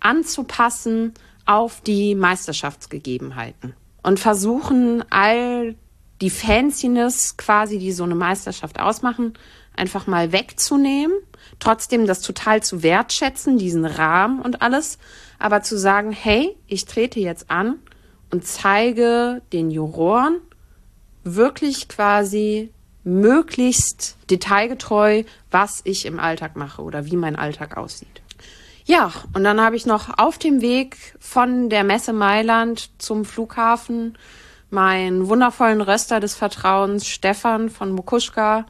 anzupassen 0.00 1.14
auf 1.44 1.80
die 1.80 2.14
Meisterschaftsgegebenheiten. 2.14 3.74
Und 4.02 4.20
versuchen 4.20 5.04
all 5.10 5.74
die 6.20 6.30
Fanciness 6.30 7.36
quasi, 7.36 7.78
die 7.78 7.92
so 7.92 8.04
eine 8.04 8.14
Meisterschaft 8.14 8.80
ausmachen, 8.80 9.34
einfach 9.76 10.06
mal 10.06 10.32
wegzunehmen, 10.32 11.16
trotzdem 11.58 12.06
das 12.06 12.20
total 12.20 12.62
zu 12.62 12.82
wertschätzen, 12.82 13.58
diesen 13.58 13.84
Rahmen 13.84 14.40
und 14.42 14.62
alles, 14.62 14.98
aber 15.38 15.62
zu 15.62 15.78
sagen, 15.78 16.12
hey, 16.12 16.56
ich 16.66 16.84
trete 16.84 17.20
jetzt 17.20 17.50
an 17.50 17.76
und 18.30 18.46
zeige 18.46 19.42
den 19.52 19.70
Juroren 19.70 20.40
wirklich 21.24 21.88
quasi 21.88 22.72
möglichst 23.04 24.16
detailgetreu, 24.30 25.24
was 25.50 25.80
ich 25.84 26.06
im 26.06 26.20
Alltag 26.20 26.56
mache 26.56 26.82
oder 26.82 27.06
wie 27.06 27.16
mein 27.16 27.36
Alltag 27.36 27.76
aussieht. 27.76 28.22
Ja, 28.84 29.12
und 29.34 29.44
dann 29.44 29.60
habe 29.60 29.76
ich 29.76 29.86
noch 29.86 30.18
auf 30.18 30.38
dem 30.38 30.60
Weg 30.62 30.96
von 31.20 31.68
der 31.68 31.84
Messe 31.84 32.12
Mailand 32.12 32.90
zum 32.98 33.24
Flughafen 33.24 34.16
meinen 34.70 35.28
wundervollen 35.28 35.80
Röster 35.80 36.20
des 36.20 36.34
Vertrauens 36.34 37.06
Stefan 37.06 37.70
von 37.70 37.92
Mokuschka 37.92 38.66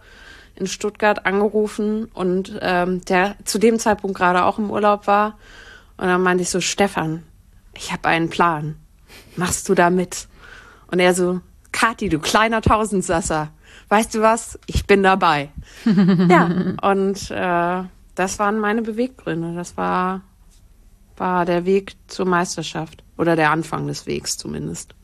in 0.54 0.66
Stuttgart 0.66 1.24
angerufen 1.24 2.06
und 2.06 2.58
ähm, 2.60 3.04
der 3.04 3.36
zu 3.44 3.58
dem 3.58 3.78
Zeitpunkt 3.78 4.16
gerade 4.16 4.44
auch 4.44 4.58
im 4.58 4.70
Urlaub 4.70 5.06
war. 5.06 5.38
Und 5.96 6.06
dann 6.06 6.22
meinte 6.22 6.42
ich 6.42 6.50
so, 6.50 6.60
Stefan, 6.60 7.22
ich 7.74 7.92
habe 7.92 8.08
einen 8.08 8.28
Plan. 8.28 8.76
Machst 9.36 9.68
du 9.68 9.74
da 9.74 9.90
mit? 9.90 10.26
Und 10.90 10.98
er 10.98 11.14
so, 11.14 11.40
Kathi, 11.70 12.08
du 12.08 12.18
kleiner 12.18 12.60
Tausendsasser, 12.60 13.50
weißt 13.88 14.14
du 14.14 14.22
was, 14.22 14.58
ich 14.66 14.86
bin 14.86 15.02
dabei. 15.02 15.50
ja, 16.28 16.50
und 16.82 17.30
äh, 17.30 17.84
das 18.14 18.38
waren 18.38 18.58
meine 18.58 18.82
Beweggründe. 18.82 19.54
Das 19.54 19.76
war, 19.76 20.22
war 21.16 21.44
der 21.44 21.64
Weg 21.64 21.96
zur 22.06 22.26
Meisterschaft 22.26 23.02
oder 23.16 23.36
der 23.36 23.50
Anfang 23.50 23.86
des 23.86 24.06
Wegs 24.06 24.36
zumindest. 24.36 24.94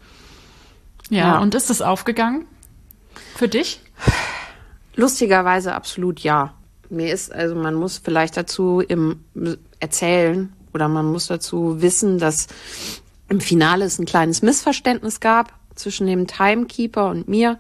Ja, 1.11 1.35
ja. 1.35 1.38
und 1.38 1.55
ist 1.55 1.70
es 1.70 1.83
aufgegangen 1.83 2.47
für 3.37 3.49
dich? 3.49 3.81
Lustigerweise 4.97 5.75
absolut 5.75 6.20
ja. 6.20 6.55
Mir 6.88 7.12
ist, 7.12 7.33
also 7.33 7.55
man 7.55 7.75
muss 7.75 7.99
vielleicht 7.99 8.37
dazu 8.37 8.81
im 8.81 9.20
erzählen 9.81 10.53
oder 10.73 10.88
man 10.88 11.07
muss 11.07 11.27
dazu 11.27 11.81
wissen, 11.83 12.18
dass 12.18 12.47
im 13.29 13.40
Finale 13.40 13.85
es 13.85 13.99
ein 13.99 14.07
kleines 14.07 14.42
Missverständnis 14.42 15.20
gab 15.20 15.53
zwischen 15.75 16.07
dem 16.07 16.27
Timekeeper 16.27 17.09
und 17.09 17.29
mir. 17.29 17.59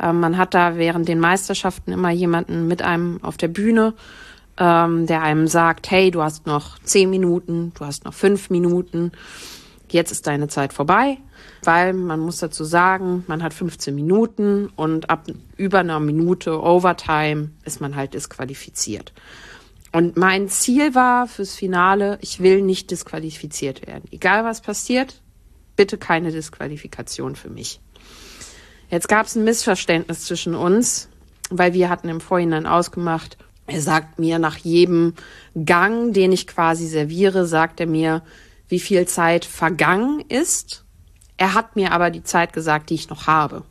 Ähm, 0.00 0.20
man 0.20 0.36
hat 0.36 0.54
da 0.54 0.76
während 0.76 1.08
den 1.08 1.20
Meisterschaften 1.20 1.92
immer 1.92 2.10
jemanden 2.10 2.66
mit 2.68 2.82
einem 2.82 3.22
auf 3.22 3.36
der 3.36 3.48
Bühne, 3.48 3.94
ähm, 4.56 5.06
der 5.06 5.22
einem 5.22 5.48
sagt, 5.48 5.90
hey, 5.90 6.10
du 6.10 6.22
hast 6.22 6.46
noch 6.46 6.78
zehn 6.80 7.10
Minuten, 7.10 7.72
du 7.78 7.84
hast 7.84 8.04
noch 8.04 8.14
fünf 8.14 8.50
Minuten, 8.50 9.12
jetzt 9.90 10.12
ist 10.12 10.26
deine 10.26 10.48
Zeit 10.48 10.72
vorbei. 10.72 11.18
weil 11.66 11.92
man 11.92 12.20
muss 12.20 12.38
dazu 12.38 12.64
sagen, 12.64 13.24
man 13.26 13.42
hat 13.42 13.54
15 13.54 13.94
Minuten 13.94 14.70
und 14.76 15.10
ab 15.10 15.26
über 15.56 15.80
einer 15.80 16.00
Minute 16.00 16.62
Overtime 16.62 17.50
ist 17.64 17.80
man 17.80 17.96
halt 17.96 18.14
disqualifiziert. 18.14 19.12
Und 19.92 20.16
mein 20.16 20.48
Ziel 20.48 20.94
war 20.94 21.28
fürs 21.28 21.54
Finale, 21.54 22.18
ich 22.20 22.40
will 22.40 22.62
nicht 22.62 22.90
disqualifiziert 22.90 23.86
werden. 23.86 24.04
Egal 24.10 24.44
was 24.44 24.60
passiert, 24.60 25.22
bitte 25.76 25.98
keine 25.98 26.32
Disqualifikation 26.32 27.36
für 27.36 27.48
mich. 27.48 27.80
Jetzt 28.94 29.08
gab 29.08 29.26
es 29.26 29.34
ein 29.34 29.42
Missverständnis 29.42 30.24
zwischen 30.24 30.54
uns, 30.54 31.08
weil 31.50 31.72
wir 31.72 31.90
hatten 31.90 32.08
im 32.08 32.20
Vorhinein 32.20 32.64
ausgemacht, 32.64 33.36
er 33.66 33.80
sagt 33.80 34.20
mir 34.20 34.38
nach 34.38 34.56
jedem 34.56 35.14
Gang, 35.64 36.12
den 36.12 36.30
ich 36.30 36.46
quasi 36.46 36.86
serviere, 36.86 37.44
sagt 37.44 37.80
er 37.80 37.88
mir, 37.88 38.22
wie 38.68 38.78
viel 38.78 39.04
Zeit 39.08 39.44
vergangen 39.44 40.20
ist. 40.28 40.84
Er 41.36 41.54
hat 41.54 41.74
mir 41.74 41.90
aber 41.90 42.10
die 42.10 42.22
Zeit 42.22 42.52
gesagt, 42.52 42.88
die 42.88 42.94
ich 42.94 43.10
noch 43.10 43.26
habe. 43.26 43.64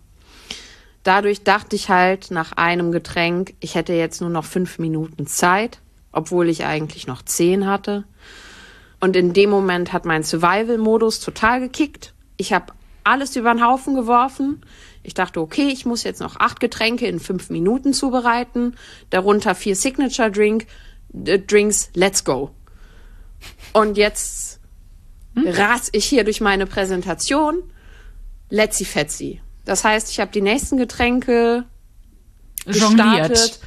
Dadurch 1.03 1.45
dachte 1.45 1.77
ich 1.77 1.87
halt 1.87 2.29
nach 2.29 2.51
einem 2.57 2.91
Getränk, 2.91 3.53
ich 3.61 3.75
hätte 3.75 3.93
jetzt 3.93 4.19
nur 4.19 4.29
noch 4.29 4.43
fünf 4.43 4.77
Minuten 4.77 5.25
Zeit, 5.25 5.79
obwohl 6.11 6.49
ich 6.49 6.65
eigentlich 6.65 7.07
noch 7.07 7.21
zehn 7.21 7.65
hatte. 7.65 8.03
Und 8.99 9.15
in 9.15 9.31
dem 9.31 9.51
Moment 9.51 9.93
hat 9.93 10.03
mein 10.03 10.23
Survival-Modus 10.23 11.21
total 11.21 11.61
gekickt. 11.61 12.13
Ich 12.35 12.51
habe 12.51 12.73
alles 13.05 13.37
über 13.37 13.53
den 13.53 13.65
Haufen 13.65 13.95
geworfen. 13.95 14.61
Ich 15.03 15.13
dachte, 15.13 15.41
okay, 15.41 15.67
ich 15.67 15.85
muss 15.85 16.03
jetzt 16.03 16.21
noch 16.21 16.37
acht 16.37 16.59
Getränke 16.59 17.07
in 17.07 17.19
fünf 17.19 17.49
Minuten 17.49 17.93
zubereiten, 17.93 18.75
darunter 19.09 19.53
vier 19.53 19.75
Signature 19.75 20.31
Drink, 20.31 20.65
äh, 21.25 21.39
Drinks, 21.39 21.89
let's 21.93 22.23
go. 22.23 22.51
Und 23.73 23.97
jetzt 23.97 24.61
hm? 25.35 25.47
ras 25.47 25.89
ich 25.91 26.05
hier 26.05 26.23
durch 26.23 26.41
meine 26.41 26.65
Präsentation, 26.65 27.63
letzi 28.49 28.85
fetzi. 28.85 29.41
Das 29.65 29.83
heißt, 29.83 30.09
ich 30.09 30.19
habe 30.19 30.31
die 30.31 30.41
nächsten 30.41 30.77
Getränke 30.77 31.65
gestartet, 32.65 33.59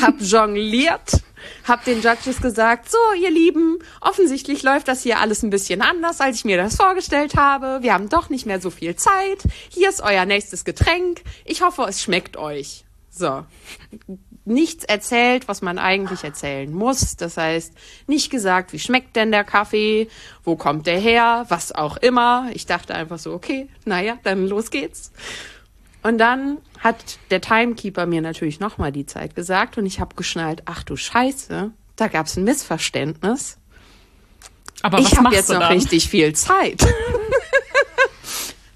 habe 0.00 0.22
jongliert 0.22 1.22
hab 1.64 1.84
den 1.84 2.02
Judges 2.02 2.40
gesagt, 2.40 2.90
so, 2.90 2.98
ihr 3.20 3.30
Lieben, 3.30 3.78
offensichtlich 4.00 4.62
läuft 4.62 4.88
das 4.88 5.02
hier 5.02 5.20
alles 5.20 5.42
ein 5.42 5.50
bisschen 5.50 5.82
anders, 5.82 6.20
als 6.20 6.36
ich 6.36 6.44
mir 6.44 6.56
das 6.56 6.76
vorgestellt 6.76 7.36
habe. 7.36 7.78
Wir 7.82 7.94
haben 7.94 8.08
doch 8.08 8.28
nicht 8.28 8.46
mehr 8.46 8.60
so 8.60 8.70
viel 8.70 8.96
Zeit. 8.96 9.38
Hier 9.68 9.88
ist 9.88 10.02
euer 10.02 10.26
nächstes 10.26 10.64
Getränk. 10.64 11.22
Ich 11.44 11.62
hoffe, 11.62 11.86
es 11.88 12.02
schmeckt 12.02 12.36
euch. 12.36 12.84
So. 13.10 13.44
Nichts 14.46 14.84
erzählt, 14.84 15.48
was 15.48 15.62
man 15.62 15.78
eigentlich 15.78 16.22
erzählen 16.22 16.70
muss. 16.70 17.16
Das 17.16 17.38
heißt, 17.38 17.72
nicht 18.06 18.30
gesagt, 18.30 18.74
wie 18.74 18.78
schmeckt 18.78 19.16
denn 19.16 19.30
der 19.30 19.44
Kaffee? 19.44 20.08
Wo 20.42 20.56
kommt 20.56 20.86
der 20.86 20.98
her? 20.98 21.46
Was 21.48 21.72
auch 21.72 21.96
immer. 21.96 22.50
Ich 22.52 22.66
dachte 22.66 22.94
einfach 22.94 23.18
so, 23.18 23.32
okay, 23.32 23.68
naja, 23.86 24.18
dann 24.22 24.46
los 24.46 24.70
geht's. 24.70 25.12
Und 26.04 26.18
dann 26.18 26.58
hat 26.80 27.18
der 27.30 27.40
Timekeeper 27.40 28.04
mir 28.04 28.20
natürlich 28.20 28.60
nochmal 28.60 28.92
die 28.92 29.06
Zeit 29.06 29.34
gesagt 29.34 29.78
und 29.78 29.86
ich 29.86 30.00
habe 30.00 30.14
geschnallt, 30.14 30.62
ach 30.66 30.82
du 30.82 30.96
Scheiße, 30.96 31.70
da 31.96 32.08
gab 32.08 32.26
es 32.26 32.36
ein 32.36 32.44
Missverständnis. 32.44 33.56
Aber 34.82 34.98
ich 34.98 35.16
habe 35.16 35.34
jetzt 35.34 35.48
noch 35.48 35.60
dann? 35.60 35.72
richtig 35.72 36.10
viel 36.10 36.34
Zeit. 36.34 36.84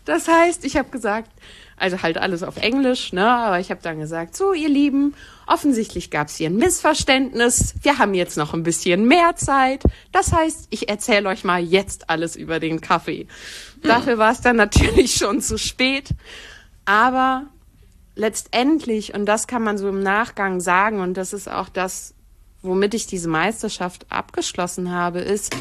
das 0.07 0.27
heißt, 0.27 0.65
ich 0.65 0.79
habe 0.79 0.89
gesagt, 0.89 1.31
also 1.77 2.01
halt 2.01 2.17
alles 2.17 2.43
auf 2.43 2.57
Englisch, 2.57 3.13
ne? 3.13 3.29
Aber 3.29 3.61
ich 3.61 3.71
habe 3.71 3.83
dann 3.83 4.01
gesagt, 4.01 4.35
so 4.35 4.55
ihr 4.55 4.71
Lieben, 4.71 5.15
offensichtlich 5.47 6.11
gab 6.11 6.29
es 6.29 6.37
hier 6.37 6.49
ein 6.49 6.57
Missverständnis. 6.57 7.75
Wir 7.83 7.99
haben 7.99 8.15
jetzt 8.15 8.39
noch 8.39 8.55
ein 8.55 8.63
bisschen 8.63 9.05
mehr 9.05 9.37
Zeit. 9.37 9.83
Das 10.13 10.33
heißt, 10.33 10.69
ich 10.71 10.89
erzähle 10.89 11.29
euch 11.29 11.45
mal 11.45 11.63
jetzt 11.63 12.09
alles 12.09 12.37
über 12.37 12.59
den 12.59 12.81
Kaffee. 12.81 13.29
Dafür 13.83 14.17
war 14.17 14.33
es 14.33 14.41
dann 14.41 14.57
natürlich 14.57 15.15
schon 15.15 15.43
zu 15.43 15.59
spät. 15.59 16.09
Aber 16.89 17.45
letztendlich, 18.15 19.13
und 19.13 19.27
das 19.27 19.47
kann 19.47 19.63
man 19.63 19.77
so 19.77 19.91
im 19.91 20.03
Nachgang 20.03 20.59
sagen, 20.59 21.01
und 21.01 21.19
das 21.19 21.35
ist 21.35 21.47
auch 21.47 21.69
das, 21.69 22.15
womit 22.63 22.95
ich 22.95 23.07
diese 23.07 23.29
Meisterschaft 23.29 24.07
abgeschlossen 24.09 24.91
habe, 24.91 25.21
ist 25.21 25.55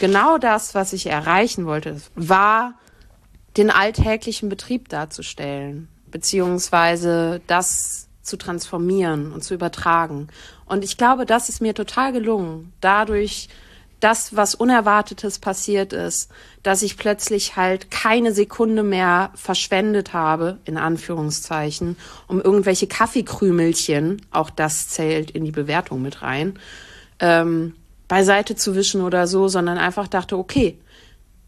genau 0.00 0.36
das, 0.36 0.74
was 0.74 0.92
ich 0.92 1.06
erreichen 1.06 1.64
wollte, 1.64 2.02
war 2.14 2.74
den 3.56 3.70
alltäglichen 3.70 4.50
Betrieb 4.50 4.90
darzustellen, 4.90 5.88
beziehungsweise 6.10 7.40
das 7.46 8.08
zu 8.20 8.36
transformieren 8.36 9.32
und 9.32 9.44
zu 9.44 9.54
übertragen. 9.54 10.28
Und 10.66 10.84
ich 10.84 10.98
glaube, 10.98 11.24
das 11.24 11.48
ist 11.48 11.62
mir 11.62 11.72
total 11.72 12.12
gelungen. 12.12 12.74
Dadurch, 12.82 13.48
das, 14.00 14.36
was 14.36 14.54
Unerwartetes 14.54 15.38
passiert 15.38 15.92
ist, 15.92 16.30
dass 16.62 16.82
ich 16.82 16.96
plötzlich 16.96 17.56
halt 17.56 17.90
keine 17.90 18.32
Sekunde 18.32 18.82
mehr 18.82 19.30
verschwendet 19.34 20.12
habe, 20.12 20.58
in 20.64 20.76
Anführungszeichen, 20.76 21.96
um 22.26 22.40
irgendwelche 22.40 22.86
Kaffeekrümelchen, 22.86 24.22
auch 24.30 24.50
das 24.50 24.88
zählt 24.88 25.30
in 25.30 25.44
die 25.44 25.52
Bewertung 25.52 26.02
mit 26.02 26.22
rein, 26.22 26.58
ähm, 27.20 27.74
beiseite 28.08 28.54
zu 28.54 28.74
wischen 28.74 29.00
oder 29.00 29.26
so, 29.26 29.48
sondern 29.48 29.78
einfach 29.78 30.08
dachte, 30.08 30.36
okay, 30.36 30.78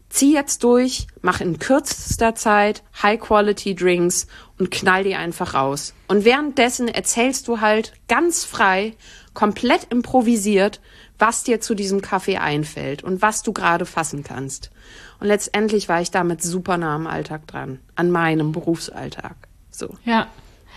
zieh 0.09 0.33
jetzt 0.33 0.63
durch, 0.63 1.07
mach 1.21 1.39
in 1.39 1.59
kürzester 1.59 2.35
Zeit 2.35 2.83
High-Quality-Drinks 3.01 4.27
und 4.57 4.71
knall 4.71 5.03
die 5.03 5.15
einfach 5.15 5.53
raus. 5.53 5.93
Und 6.07 6.25
währenddessen 6.25 6.87
erzählst 6.87 7.47
du 7.47 7.61
halt 7.61 7.93
ganz 8.07 8.43
frei, 8.43 8.95
komplett 9.33 9.85
improvisiert, 9.91 10.81
was 11.19 11.43
dir 11.43 11.61
zu 11.61 11.75
diesem 11.75 12.01
Kaffee 12.01 12.37
einfällt 12.37 13.03
und 13.03 13.21
was 13.21 13.43
du 13.43 13.53
gerade 13.53 13.85
fassen 13.85 14.23
kannst. 14.23 14.71
Und 15.19 15.27
letztendlich 15.27 15.89
war 15.89 16.01
ich 16.01 16.11
damit 16.11 16.41
super 16.41 16.77
nah 16.77 16.95
am 16.95 17.07
Alltag 17.07 17.45
dran, 17.47 17.79
an 17.95 18.09
meinem 18.09 18.51
Berufsalltag. 18.51 19.35
So. 19.69 19.95
Ja. 20.05 20.27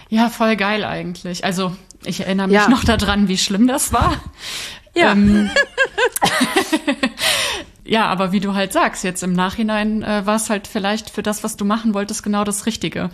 Ja, 0.08 0.28
voll 0.28 0.56
geil 0.56 0.84
eigentlich. 0.84 1.44
Also, 1.44 1.74
ich 2.04 2.20
erinnere 2.20 2.48
mich 2.48 2.56
ja. 2.56 2.68
noch 2.68 2.84
daran, 2.84 3.28
wie 3.28 3.38
schlimm 3.38 3.66
das 3.66 3.92
war. 3.92 4.20
Ja. 4.94 5.12
Ähm, 5.12 5.50
ja, 7.84 8.06
aber 8.06 8.32
wie 8.32 8.40
du 8.40 8.54
halt 8.54 8.72
sagst, 8.72 9.04
jetzt 9.04 9.22
im 9.22 9.32
Nachhinein 9.32 10.02
äh, 10.02 10.26
war 10.26 10.36
es 10.36 10.50
halt 10.50 10.66
vielleicht 10.66 11.08
für 11.08 11.22
das, 11.22 11.44
was 11.44 11.56
du 11.56 11.64
machen 11.64 11.94
wolltest, 11.94 12.22
genau 12.22 12.44
das 12.44 12.66
Richtige. 12.66 13.10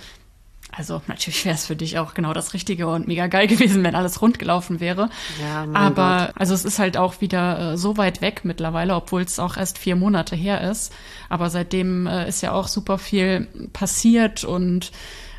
Also 0.79 1.03
natürlich 1.09 1.45
wäre 1.45 1.57
es 1.57 1.67
für 1.67 1.75
dich 1.75 1.99
auch 1.99 2.15
genau 2.15 2.33
das 2.33 2.55
Richtige 2.55 2.87
und 2.87 3.09
mega 3.09 3.27
geil 3.27 3.49
gewesen, 3.49 3.83
wenn 3.83 3.97
alles 3.97 4.23
rund 4.23 4.39
gelaufen 4.39 4.79
wäre. 4.79 5.11
Ja, 5.41 5.67
Aber 5.75 6.27
Gott. 6.27 6.37
also 6.41 6.55
es 6.55 6.65
ist 6.65 6.79
halt 6.79 6.97
auch 6.97 7.21
wieder 7.21 7.73
äh, 7.73 7.77
so 7.77 7.97
weit 7.97 8.21
weg 8.21 8.43
mittlerweile, 8.45 8.95
obwohl 8.95 9.23
es 9.23 9.41
auch 9.41 9.57
erst 9.57 9.77
vier 9.77 9.97
Monate 9.97 10.37
her 10.37 10.71
ist. 10.71 10.93
Aber 11.29 11.51
seitdem 11.51 12.07
äh, 12.07 12.29
ist 12.29 12.43
ja 12.43 12.53
auch 12.53 12.69
super 12.69 12.97
viel 12.97 13.49
passiert 13.73 14.45
und 14.45 14.93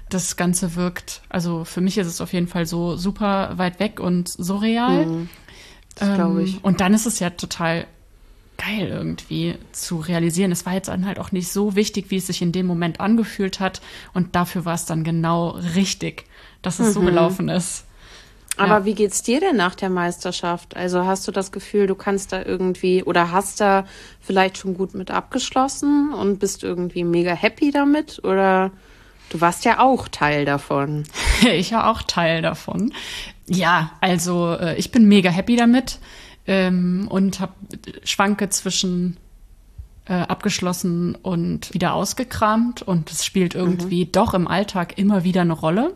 das 0.09 0.35
Ganze 0.35 0.75
wirkt, 0.75 1.21
also 1.29 1.63
für 1.63 1.81
mich 1.81 1.97
ist 1.97 2.07
es 2.07 2.19
auf 2.19 2.33
jeden 2.33 2.47
Fall 2.47 2.65
so 2.65 2.97
super 2.97 3.57
weit 3.57 3.79
weg 3.79 3.99
und 3.99 4.27
surreal. 4.27 5.05
Mhm, 5.05 5.29
das 5.95 6.15
glaube 6.15 6.43
ich. 6.43 6.55
Ähm, 6.55 6.59
und 6.63 6.81
dann 6.81 6.93
ist 6.93 7.05
es 7.05 7.19
ja 7.19 7.29
total 7.29 7.85
geil 8.59 8.87
irgendwie 8.89 9.55
zu 9.71 9.97
realisieren. 9.97 10.51
Es 10.51 10.65
war 10.65 10.73
jetzt 10.73 10.89
dann 10.89 11.05
halt 11.05 11.19
auch 11.19 11.31
nicht 11.31 11.51
so 11.51 11.75
wichtig, 11.75 12.05
wie 12.09 12.17
es 12.17 12.27
sich 12.27 12.41
in 12.41 12.51
dem 12.51 12.65
Moment 12.65 12.99
angefühlt 12.99 13.59
hat. 13.59 13.81
Und 14.13 14.35
dafür 14.35 14.65
war 14.65 14.75
es 14.75 14.85
dann 14.85 15.03
genau 15.03 15.49
richtig, 15.75 16.25
dass 16.61 16.79
es 16.79 16.89
mhm. 16.89 16.93
so 16.93 17.01
gelaufen 17.01 17.49
ist. 17.49 17.85
Aber 18.57 18.79
ja. 18.79 18.85
wie 18.85 18.93
geht's 18.93 19.23
dir 19.23 19.39
denn 19.39 19.55
nach 19.55 19.73
der 19.73 19.89
Meisterschaft? 19.89 20.75
Also 20.75 21.05
hast 21.05 21.25
du 21.27 21.31
das 21.31 21.53
Gefühl, 21.53 21.87
du 21.87 21.95
kannst 21.95 22.33
da 22.33 22.43
irgendwie 22.43 23.03
oder 23.03 23.31
hast 23.31 23.61
da 23.61 23.85
vielleicht 24.19 24.57
schon 24.57 24.73
gut 24.73 24.93
mit 24.93 25.11
abgeschlossen 25.11 26.13
und 26.13 26.39
bist 26.39 26.63
irgendwie 26.63 27.05
mega 27.05 27.31
happy 27.31 27.71
damit? 27.71 28.21
Oder 28.25 28.71
du 29.29 29.39
warst 29.39 29.63
ja 29.63 29.79
auch 29.79 30.09
Teil 30.09 30.43
davon. 30.43 31.05
ich 31.53 31.71
war 31.71 31.89
auch 31.89 32.01
Teil 32.01 32.41
davon. 32.41 32.93
Ja, 33.47 33.91
also 34.01 34.53
äh, 34.59 34.75
ich 34.75 34.91
bin 34.91 35.07
mega 35.07 35.29
happy 35.29 35.55
damit 35.55 35.99
ähm, 36.49 37.07
und 37.07 37.39
hab, 37.39 37.55
schwanke 38.03 38.49
zwischen 38.49 39.17
äh, 40.05 40.13
abgeschlossen 40.13 41.13
und 41.13 41.71
wieder 41.75 41.93
ausgekramt 41.93 42.81
und 42.81 43.11
es 43.11 43.23
spielt 43.23 43.53
irgendwie 43.53 44.05
mhm. 44.05 44.11
doch 44.11 44.33
im 44.33 44.47
Alltag 44.47 44.97
immer 44.97 45.23
wieder 45.23 45.41
eine 45.41 45.53
Rolle. 45.53 45.93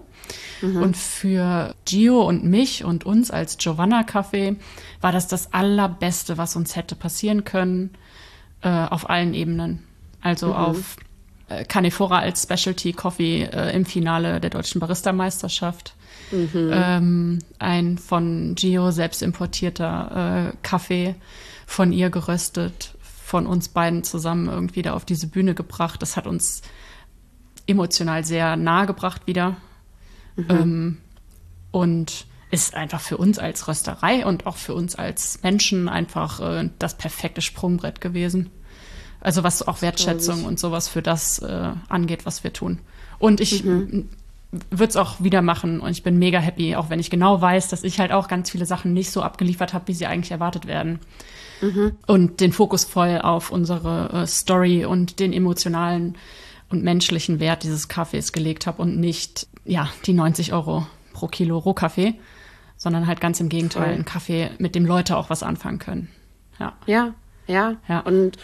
Mhm. 0.61 0.81
Und 0.83 0.95
für 0.95 1.73
Gio 1.85 2.21
und 2.21 2.43
mich 2.43 2.83
und 2.83 3.03
uns 3.03 3.31
als 3.31 3.57
Giovanna 3.57 4.01
Café 4.01 4.57
war 5.01 5.11
das 5.11 5.27
das 5.27 5.53
allerbeste, 5.53 6.37
was 6.37 6.55
uns 6.55 6.75
hätte 6.75 6.95
passieren 6.95 7.45
können, 7.45 7.89
äh, 8.61 8.69
auf 8.69 9.09
allen 9.09 9.33
Ebenen. 9.33 9.83
Also 10.21 10.49
mhm. 10.49 10.53
auf 10.53 10.97
äh, 11.49 11.65
Canefora 11.65 12.19
als 12.19 12.43
Specialty 12.43 12.93
Coffee 12.93 13.45
äh, 13.45 13.75
im 13.75 13.85
Finale 13.87 14.39
der 14.39 14.51
deutschen 14.51 14.79
Barista-Meisterschaft 14.79 15.95
Mhm. 16.31 16.69
Ähm, 16.71 17.39
ein 17.59 17.97
von 17.97 18.55
Gio 18.55 18.91
selbst 18.91 19.21
importierter 19.21 20.51
äh, 20.53 20.57
Kaffee 20.63 21.15
von 21.65 21.91
ihr 21.91 22.09
geröstet, 22.09 22.95
von 23.01 23.47
uns 23.47 23.69
beiden 23.69 24.03
zusammen 24.03 24.47
irgendwie 24.47 24.81
da 24.81 24.93
auf 24.93 25.05
diese 25.05 25.27
Bühne 25.27 25.53
gebracht. 25.55 26.01
Das 26.01 26.17
hat 26.17 26.27
uns 26.27 26.61
emotional 27.67 28.25
sehr 28.25 28.55
nahe 28.55 28.85
gebracht 28.87 29.27
wieder. 29.27 29.57
Mhm. 30.35 30.45
Ähm, 30.49 30.97
und 31.71 32.25
ist 32.51 32.75
einfach 32.75 33.01
für 33.01 33.17
uns 33.17 33.39
als 33.39 33.67
Rösterei 33.67 34.25
und 34.27 34.45
auch 34.45 34.57
für 34.57 34.75
uns 34.75 34.95
als 34.95 35.41
Menschen 35.41 35.89
einfach 35.89 36.39
äh, 36.39 36.69
das 36.77 36.95
perfekte 36.95 37.41
Sprungbrett 37.41 37.99
gewesen. 37.99 38.51
Also 39.19 39.43
was 39.43 39.67
auch 39.67 39.81
Wertschätzung 39.81 40.45
und 40.45 40.59
sowas 40.59 40.87
für 40.87 41.01
das 41.01 41.39
äh, 41.39 41.71
angeht, 41.89 42.27
was 42.27 42.43
wir 42.43 42.53
tun. 42.53 42.79
Und 43.17 43.39
ich 43.41 43.63
mhm. 43.63 44.09
Würde 44.69 44.89
es 44.89 44.97
auch 44.97 45.21
wieder 45.21 45.41
machen 45.41 45.79
und 45.79 45.91
ich 45.91 46.03
bin 46.03 46.19
mega 46.19 46.39
happy, 46.39 46.75
auch 46.75 46.89
wenn 46.89 46.99
ich 46.99 47.09
genau 47.09 47.41
weiß, 47.41 47.69
dass 47.69 47.83
ich 47.83 47.99
halt 47.99 48.11
auch 48.11 48.27
ganz 48.27 48.49
viele 48.49 48.65
Sachen 48.65 48.93
nicht 48.93 49.11
so 49.11 49.21
abgeliefert 49.21 49.73
habe, 49.73 49.87
wie 49.87 49.93
sie 49.93 50.05
eigentlich 50.05 50.31
erwartet 50.31 50.67
werden. 50.67 50.99
Mhm. 51.61 51.93
Und 52.07 52.39
den 52.39 52.51
Fokus 52.51 52.83
voll 52.83 53.19
auf 53.21 53.51
unsere 53.51 54.09
äh, 54.13 54.27
Story 54.27 54.85
und 54.85 55.19
den 55.19 55.33
emotionalen 55.33 56.17
und 56.69 56.83
menschlichen 56.83 57.39
Wert 57.39 57.63
dieses 57.63 57.87
Kaffees 57.87 58.31
gelegt 58.31 58.67
habe 58.67 58.81
und 58.81 58.99
nicht, 58.99 59.47
ja, 59.65 59.89
die 60.05 60.13
90 60.13 60.53
Euro 60.53 60.85
pro 61.13 61.27
Kilo 61.27 61.57
Rohkaffee, 61.57 62.15
sondern 62.77 63.07
halt 63.07 63.21
ganz 63.21 63.39
im 63.39 63.49
Gegenteil, 63.49 63.85
Voll. 63.85 63.93
ein 63.93 64.05
Kaffee, 64.05 64.49
mit 64.57 64.75
dem 64.75 64.85
Leute 64.85 65.15
auch 65.17 65.29
was 65.29 65.43
anfangen 65.43 65.79
können. 65.79 66.09
Ja. 66.59 66.73
Ja, 66.85 67.13
ja. 67.47 67.75
ja. 67.87 67.99
Und 68.01 68.37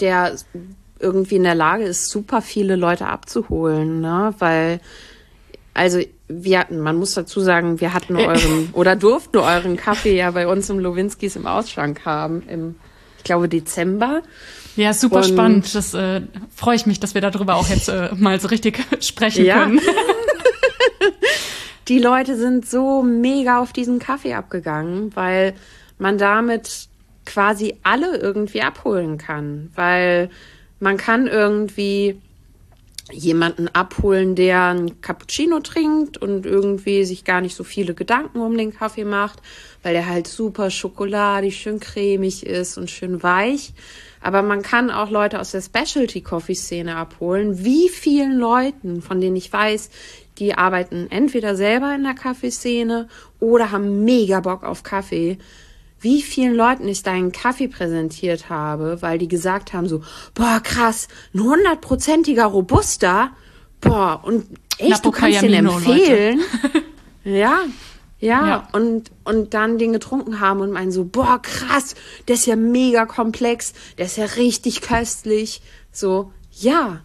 der 0.00 0.36
irgendwie 1.00 1.36
in 1.36 1.42
der 1.42 1.54
Lage 1.54 1.84
ist, 1.84 2.08
super 2.08 2.40
viele 2.40 2.76
Leute 2.76 3.06
abzuholen, 3.06 4.00
ne? 4.00 4.34
Weil, 4.38 4.80
also 5.74 6.00
wir 6.28 6.60
hatten, 6.60 6.78
man 6.78 6.96
muss 6.96 7.14
dazu 7.14 7.40
sagen, 7.40 7.80
wir 7.80 7.92
hatten 7.92 8.16
euren 8.16 8.70
oder 8.72 8.96
durften 8.96 9.38
euren 9.38 9.76
Kaffee 9.76 10.16
ja 10.16 10.30
bei 10.30 10.46
uns 10.46 10.70
im 10.70 10.78
Lowinskis 10.78 11.36
im 11.36 11.46
Ausschank 11.46 12.04
haben, 12.04 12.42
im, 12.48 12.76
ich 13.18 13.24
glaube, 13.24 13.48
Dezember. 13.48 14.22
Ja, 14.76 14.92
super 14.92 15.16
Und, 15.16 15.26
spannend. 15.26 15.74
Das 15.74 15.94
äh, 15.94 16.22
freue 16.54 16.76
ich 16.76 16.86
mich, 16.86 17.00
dass 17.00 17.14
wir 17.14 17.20
darüber 17.20 17.56
auch 17.56 17.68
jetzt 17.68 17.88
äh, 17.88 18.10
mal 18.16 18.40
so 18.40 18.48
richtig 18.48 18.78
sprechen 19.00 19.44
ja. 19.44 19.64
können. 19.64 19.80
Die 21.88 21.98
Leute 21.98 22.36
sind 22.36 22.66
so 22.66 23.02
mega 23.02 23.60
auf 23.60 23.74
diesen 23.74 23.98
Kaffee 23.98 24.32
abgegangen, 24.32 25.14
weil 25.14 25.52
man 25.98 26.16
damit 26.16 26.88
quasi 27.26 27.76
alle 27.82 28.16
irgendwie 28.16 28.62
abholen 28.62 29.18
kann, 29.18 29.70
weil 29.74 30.30
man 30.80 30.96
kann 30.96 31.26
irgendwie 31.26 32.18
jemanden 33.12 33.68
abholen, 33.68 34.34
der 34.34 34.68
ein 34.68 35.00
Cappuccino 35.00 35.60
trinkt 35.60 36.16
und 36.16 36.46
irgendwie 36.46 37.04
sich 37.04 37.24
gar 37.24 37.40
nicht 37.40 37.54
so 37.54 37.62
viele 37.62 37.94
Gedanken 37.94 38.40
um 38.40 38.56
den 38.56 38.74
Kaffee 38.74 39.04
macht, 39.04 39.42
weil 39.82 39.92
der 39.92 40.08
halt 40.08 40.26
super 40.26 40.70
schokoladig, 40.70 41.56
schön 41.56 41.80
cremig 41.80 42.46
ist 42.46 42.78
und 42.78 42.90
schön 42.90 43.22
weich. 43.22 43.74
Aber 44.22 44.40
man 44.40 44.62
kann 44.62 44.90
auch 44.90 45.10
Leute 45.10 45.38
aus 45.38 45.50
der 45.50 45.60
Specialty 45.60 46.22
Coffee 46.22 46.54
Szene 46.54 46.96
abholen. 46.96 47.62
Wie 47.62 47.90
vielen 47.90 48.38
Leuten, 48.38 49.02
von 49.02 49.20
denen 49.20 49.36
ich 49.36 49.52
weiß, 49.52 49.90
die 50.38 50.54
arbeiten 50.54 51.08
entweder 51.10 51.56
selber 51.56 51.94
in 51.94 52.04
der 52.04 52.14
Kaffeeszene 52.14 53.08
oder 53.38 53.70
haben 53.70 54.04
mega 54.04 54.40
Bock 54.40 54.64
auf 54.64 54.82
Kaffee, 54.82 55.38
wie 56.04 56.22
vielen 56.22 56.54
Leuten 56.54 56.86
ich 56.86 57.02
deinen 57.02 57.32
Kaffee 57.32 57.66
präsentiert 57.66 58.50
habe, 58.50 59.00
weil 59.00 59.18
die 59.18 59.26
gesagt 59.26 59.72
haben 59.72 59.88
so, 59.88 60.02
boah, 60.34 60.60
krass, 60.62 61.08
ein 61.34 61.40
hundertprozentiger 61.42 62.44
Robusta, 62.44 63.30
boah, 63.80 64.20
und 64.22 64.46
echt, 64.78 65.04
du 65.04 65.10
kannst 65.10 65.42
den 65.42 65.54
empfehlen. 65.54 66.40
ja, 67.24 67.62
ja, 68.20 68.46
ja, 68.46 68.68
und, 68.72 69.10
und 69.24 69.54
dann 69.54 69.78
den 69.78 69.92
getrunken 69.92 70.40
haben 70.40 70.60
und 70.60 70.70
meinen 70.70 70.92
so, 70.92 71.04
boah, 71.04 71.40
krass, 71.42 71.94
der 72.28 72.36
ist 72.36 72.46
ja 72.46 72.56
mega 72.56 73.06
komplex, 73.06 73.72
der 73.98 74.06
ist 74.06 74.16
ja 74.16 74.26
richtig 74.26 74.82
köstlich. 74.82 75.62
So, 75.90 76.32
ja, 76.52 77.00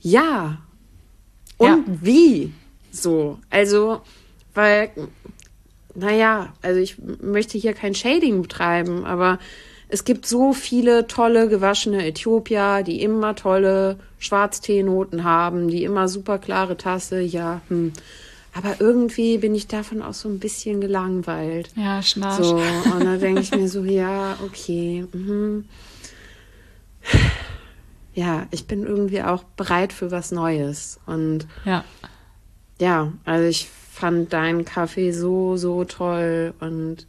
ja. 0.00 0.58
Und 1.56 1.68
ja. 1.68 1.84
wie? 2.00 2.54
So, 2.90 3.38
also, 3.50 4.00
weil 4.54 4.90
naja, 5.94 6.52
also 6.62 6.80
ich 6.80 6.96
möchte 7.20 7.58
hier 7.58 7.72
kein 7.72 7.94
Shading 7.94 8.42
betreiben, 8.42 9.04
aber 9.04 9.38
es 9.88 10.04
gibt 10.04 10.26
so 10.26 10.52
viele 10.52 11.06
tolle 11.08 11.48
gewaschene 11.48 12.06
Äthiopier, 12.06 12.82
die 12.84 13.02
immer 13.02 13.34
tolle 13.34 13.98
Schwarzteenoten 14.18 15.24
haben, 15.24 15.68
die 15.68 15.84
immer 15.84 16.08
super 16.08 16.38
klare 16.38 16.76
Tasse, 16.76 17.20
ja, 17.20 17.60
hm. 17.68 17.92
Aber 18.52 18.80
irgendwie 18.80 19.38
bin 19.38 19.54
ich 19.54 19.68
davon 19.68 20.02
auch 20.02 20.14
so 20.14 20.28
ein 20.28 20.40
bisschen 20.40 20.80
gelangweilt. 20.80 21.70
Ja, 21.76 22.02
schnarch. 22.02 22.44
So, 22.44 22.56
und 22.56 23.04
da 23.04 23.16
denke 23.16 23.42
ich 23.42 23.52
mir 23.52 23.68
so, 23.68 23.84
ja, 23.84 24.36
okay. 24.44 25.06
Mhm. 25.12 25.66
Ja, 28.12 28.46
ich 28.50 28.66
bin 28.66 28.82
irgendwie 28.82 29.22
auch 29.22 29.44
bereit 29.56 29.92
für 29.92 30.10
was 30.10 30.32
Neues. 30.32 30.98
Und 31.06 31.46
ja, 31.64 31.84
ja 32.80 33.12
also 33.24 33.46
ich 33.46 33.68
fand 34.00 34.32
deinen 34.32 34.64
Kaffee 34.64 35.12
so, 35.12 35.56
so 35.56 35.84
toll 35.84 36.54
und 36.60 37.06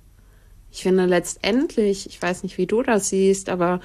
ich 0.72 0.84
finde 0.84 1.06
letztendlich, 1.06 2.08
ich 2.08 2.22
weiß 2.22 2.44
nicht, 2.44 2.58
wie 2.58 2.68
du 2.68 2.84
das 2.84 3.10
siehst, 3.10 3.50
aber 3.50 3.80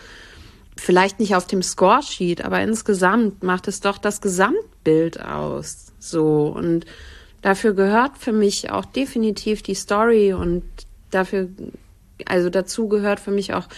vielleicht 0.76 1.20
nicht 1.20 1.34
auf 1.34 1.46
dem 1.46 1.62
Scoresheet, 1.62 2.44
aber 2.44 2.60
insgesamt 2.60 3.42
macht 3.42 3.68
es 3.68 3.80
doch 3.80 3.98
das 3.98 4.20
Gesamtbild 4.20 5.20
aus. 5.20 5.92
So 5.98 6.48
und 6.48 6.84
dafür 7.42 7.74
gehört 7.74 8.18
für 8.18 8.32
mich 8.32 8.70
auch 8.70 8.84
definitiv 8.84 9.62
die 9.62 9.74
Story 9.74 10.32
und 10.32 10.64
dafür, 11.10 11.48
also 12.26 12.50
dazu 12.50 12.88
gehört 12.88 13.20
für 13.20 13.30
mich 13.30 13.54
auch 13.54 13.68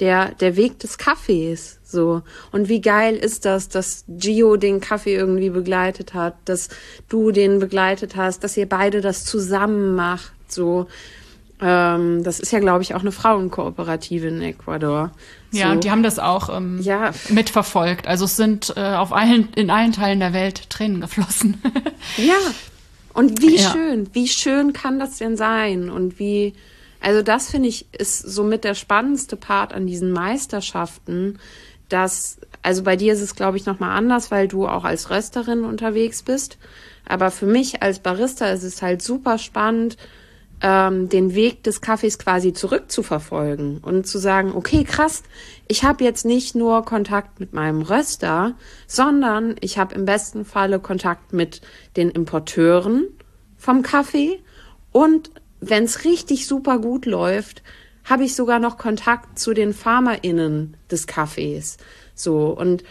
der, 0.00 0.32
der 0.32 0.56
Weg 0.56 0.78
des 0.80 0.98
Kaffees, 0.98 1.78
so. 1.84 2.22
Und 2.52 2.68
wie 2.68 2.80
geil 2.80 3.16
ist 3.16 3.44
das, 3.44 3.68
dass 3.68 4.04
Gio 4.08 4.56
den 4.56 4.80
Kaffee 4.80 5.14
irgendwie 5.14 5.50
begleitet 5.50 6.14
hat, 6.14 6.34
dass 6.44 6.68
du 7.08 7.30
den 7.30 7.58
begleitet 7.58 8.16
hast, 8.16 8.44
dass 8.44 8.56
ihr 8.56 8.68
beide 8.68 9.00
das 9.00 9.24
zusammen 9.24 9.94
macht, 9.94 10.32
so. 10.48 10.86
Ähm, 11.58 12.22
das 12.22 12.38
ist 12.38 12.52
ja, 12.52 12.58
glaube 12.58 12.82
ich, 12.82 12.94
auch 12.94 13.00
eine 13.00 13.12
Frauenkooperative 13.12 14.28
in 14.28 14.42
Ecuador. 14.42 15.10
So. 15.50 15.58
Ja, 15.58 15.74
die 15.74 15.90
haben 15.90 16.02
das 16.02 16.18
auch 16.18 16.54
ähm, 16.54 16.80
ja. 16.82 17.12
mitverfolgt. 17.30 18.06
Also 18.06 18.26
es 18.26 18.36
sind 18.36 18.74
äh, 18.76 18.80
auf 18.80 19.12
allen, 19.12 19.48
in 19.54 19.70
allen 19.70 19.92
Teilen 19.92 20.20
der 20.20 20.34
Welt 20.34 20.68
Tränen 20.68 21.00
geflossen. 21.00 21.62
ja. 22.18 22.34
Und 23.14 23.40
wie 23.40 23.56
ja. 23.56 23.72
schön, 23.72 24.10
wie 24.12 24.28
schön 24.28 24.74
kann 24.74 24.98
das 24.98 25.16
denn 25.16 25.38
sein? 25.38 25.88
Und 25.88 26.18
wie, 26.18 26.52
also 27.00 27.22
das 27.22 27.50
finde 27.50 27.68
ich 27.68 27.86
ist 27.94 28.18
somit 28.18 28.64
der 28.64 28.74
spannendste 28.74 29.36
Part 29.36 29.72
an 29.72 29.86
diesen 29.86 30.12
Meisterschaften, 30.12 31.38
dass 31.88 32.38
also 32.62 32.82
bei 32.82 32.96
dir 32.96 33.12
ist 33.12 33.20
es 33.20 33.34
glaube 33.34 33.56
ich 33.56 33.66
noch 33.66 33.80
mal 33.80 33.94
anders, 33.94 34.30
weil 34.30 34.48
du 34.48 34.66
auch 34.66 34.84
als 34.84 35.10
Rösterin 35.10 35.64
unterwegs 35.64 36.22
bist, 36.22 36.58
aber 37.06 37.30
für 37.30 37.46
mich 37.46 37.82
als 37.82 38.00
Barista 38.00 38.46
ist 38.46 38.64
es 38.64 38.82
halt 38.82 39.02
super 39.02 39.38
spannend, 39.38 39.96
ähm, 40.62 41.08
den 41.08 41.34
Weg 41.34 41.62
des 41.64 41.80
Kaffees 41.80 42.18
quasi 42.18 42.52
zurückzuverfolgen 42.52 43.78
und 43.78 44.06
zu 44.06 44.18
sagen, 44.18 44.52
okay, 44.54 44.84
krass, 44.84 45.22
ich 45.68 45.84
habe 45.84 46.04
jetzt 46.04 46.24
nicht 46.24 46.54
nur 46.54 46.84
Kontakt 46.84 47.40
mit 47.40 47.52
meinem 47.52 47.82
Röster, 47.82 48.54
sondern 48.86 49.56
ich 49.60 49.78
habe 49.78 49.94
im 49.94 50.06
besten 50.06 50.44
Falle 50.44 50.80
Kontakt 50.80 51.32
mit 51.32 51.60
den 51.96 52.10
Importeuren 52.10 53.06
vom 53.56 53.82
Kaffee 53.82 54.40
und 54.92 55.30
wenn 55.60 55.84
es 55.84 56.04
richtig 56.04 56.46
super 56.46 56.78
gut 56.78 57.06
läuft, 57.06 57.62
habe 58.04 58.24
ich 58.24 58.34
sogar 58.34 58.58
noch 58.58 58.78
Kontakt 58.78 59.38
zu 59.38 59.52
den 59.52 59.74
FarmerInnen 59.74 60.76
des 60.90 61.06
Kaffees. 61.06 61.76
So. 62.14 62.48
Und 62.48 62.84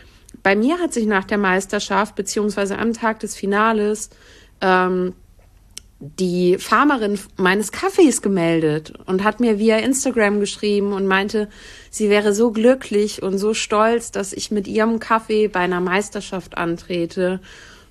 bei 0.43 0.55
mir 0.55 0.79
hat 0.79 0.93
sich 0.93 1.05
nach 1.05 1.23
der 1.23 1.37
Meisterschaft, 1.37 2.15
beziehungsweise 2.15 2.77
am 2.77 2.93
Tag 2.93 3.19
des 3.19 3.35
Finales, 3.35 4.09
ähm, 4.61 5.13
die 5.99 6.57
Farmerin 6.57 7.17
meines 7.37 7.71
Kaffees 7.71 8.21
gemeldet 8.21 8.93
und 9.05 9.23
hat 9.23 9.39
mir 9.39 9.59
via 9.59 9.77
Instagram 9.77 10.41
geschrieben 10.41 10.91
und 10.91 11.07
meinte, 11.07 11.47
sie 11.89 12.09
wäre 12.09 12.33
so 12.33 12.51
glücklich 12.51 13.23
und 13.23 13.37
so 13.37 13.53
stolz, 13.53 14.11
dass 14.11 14.33
ich 14.33 14.51
mit 14.51 14.67
ihrem 14.67 14.99
Kaffee 14.99 15.47
bei 15.47 15.61
einer 15.61 15.79
Meisterschaft 15.79 16.57
antrete 16.57 17.39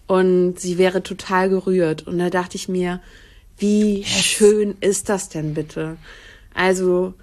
und 0.06 0.60
sie 0.60 0.76
wäre 0.76 1.02
total 1.02 1.48
gerührt. 1.48 2.06
Und 2.06 2.18
da 2.18 2.28
dachte 2.28 2.56
ich 2.56 2.68
mir, 2.68 3.00
wie 3.58 4.00
yes. 4.00 4.08
schön 4.08 4.76
ist 4.80 5.08
das 5.08 5.28
denn 5.28 5.54
bitte? 5.54 5.96
Also 6.54 7.14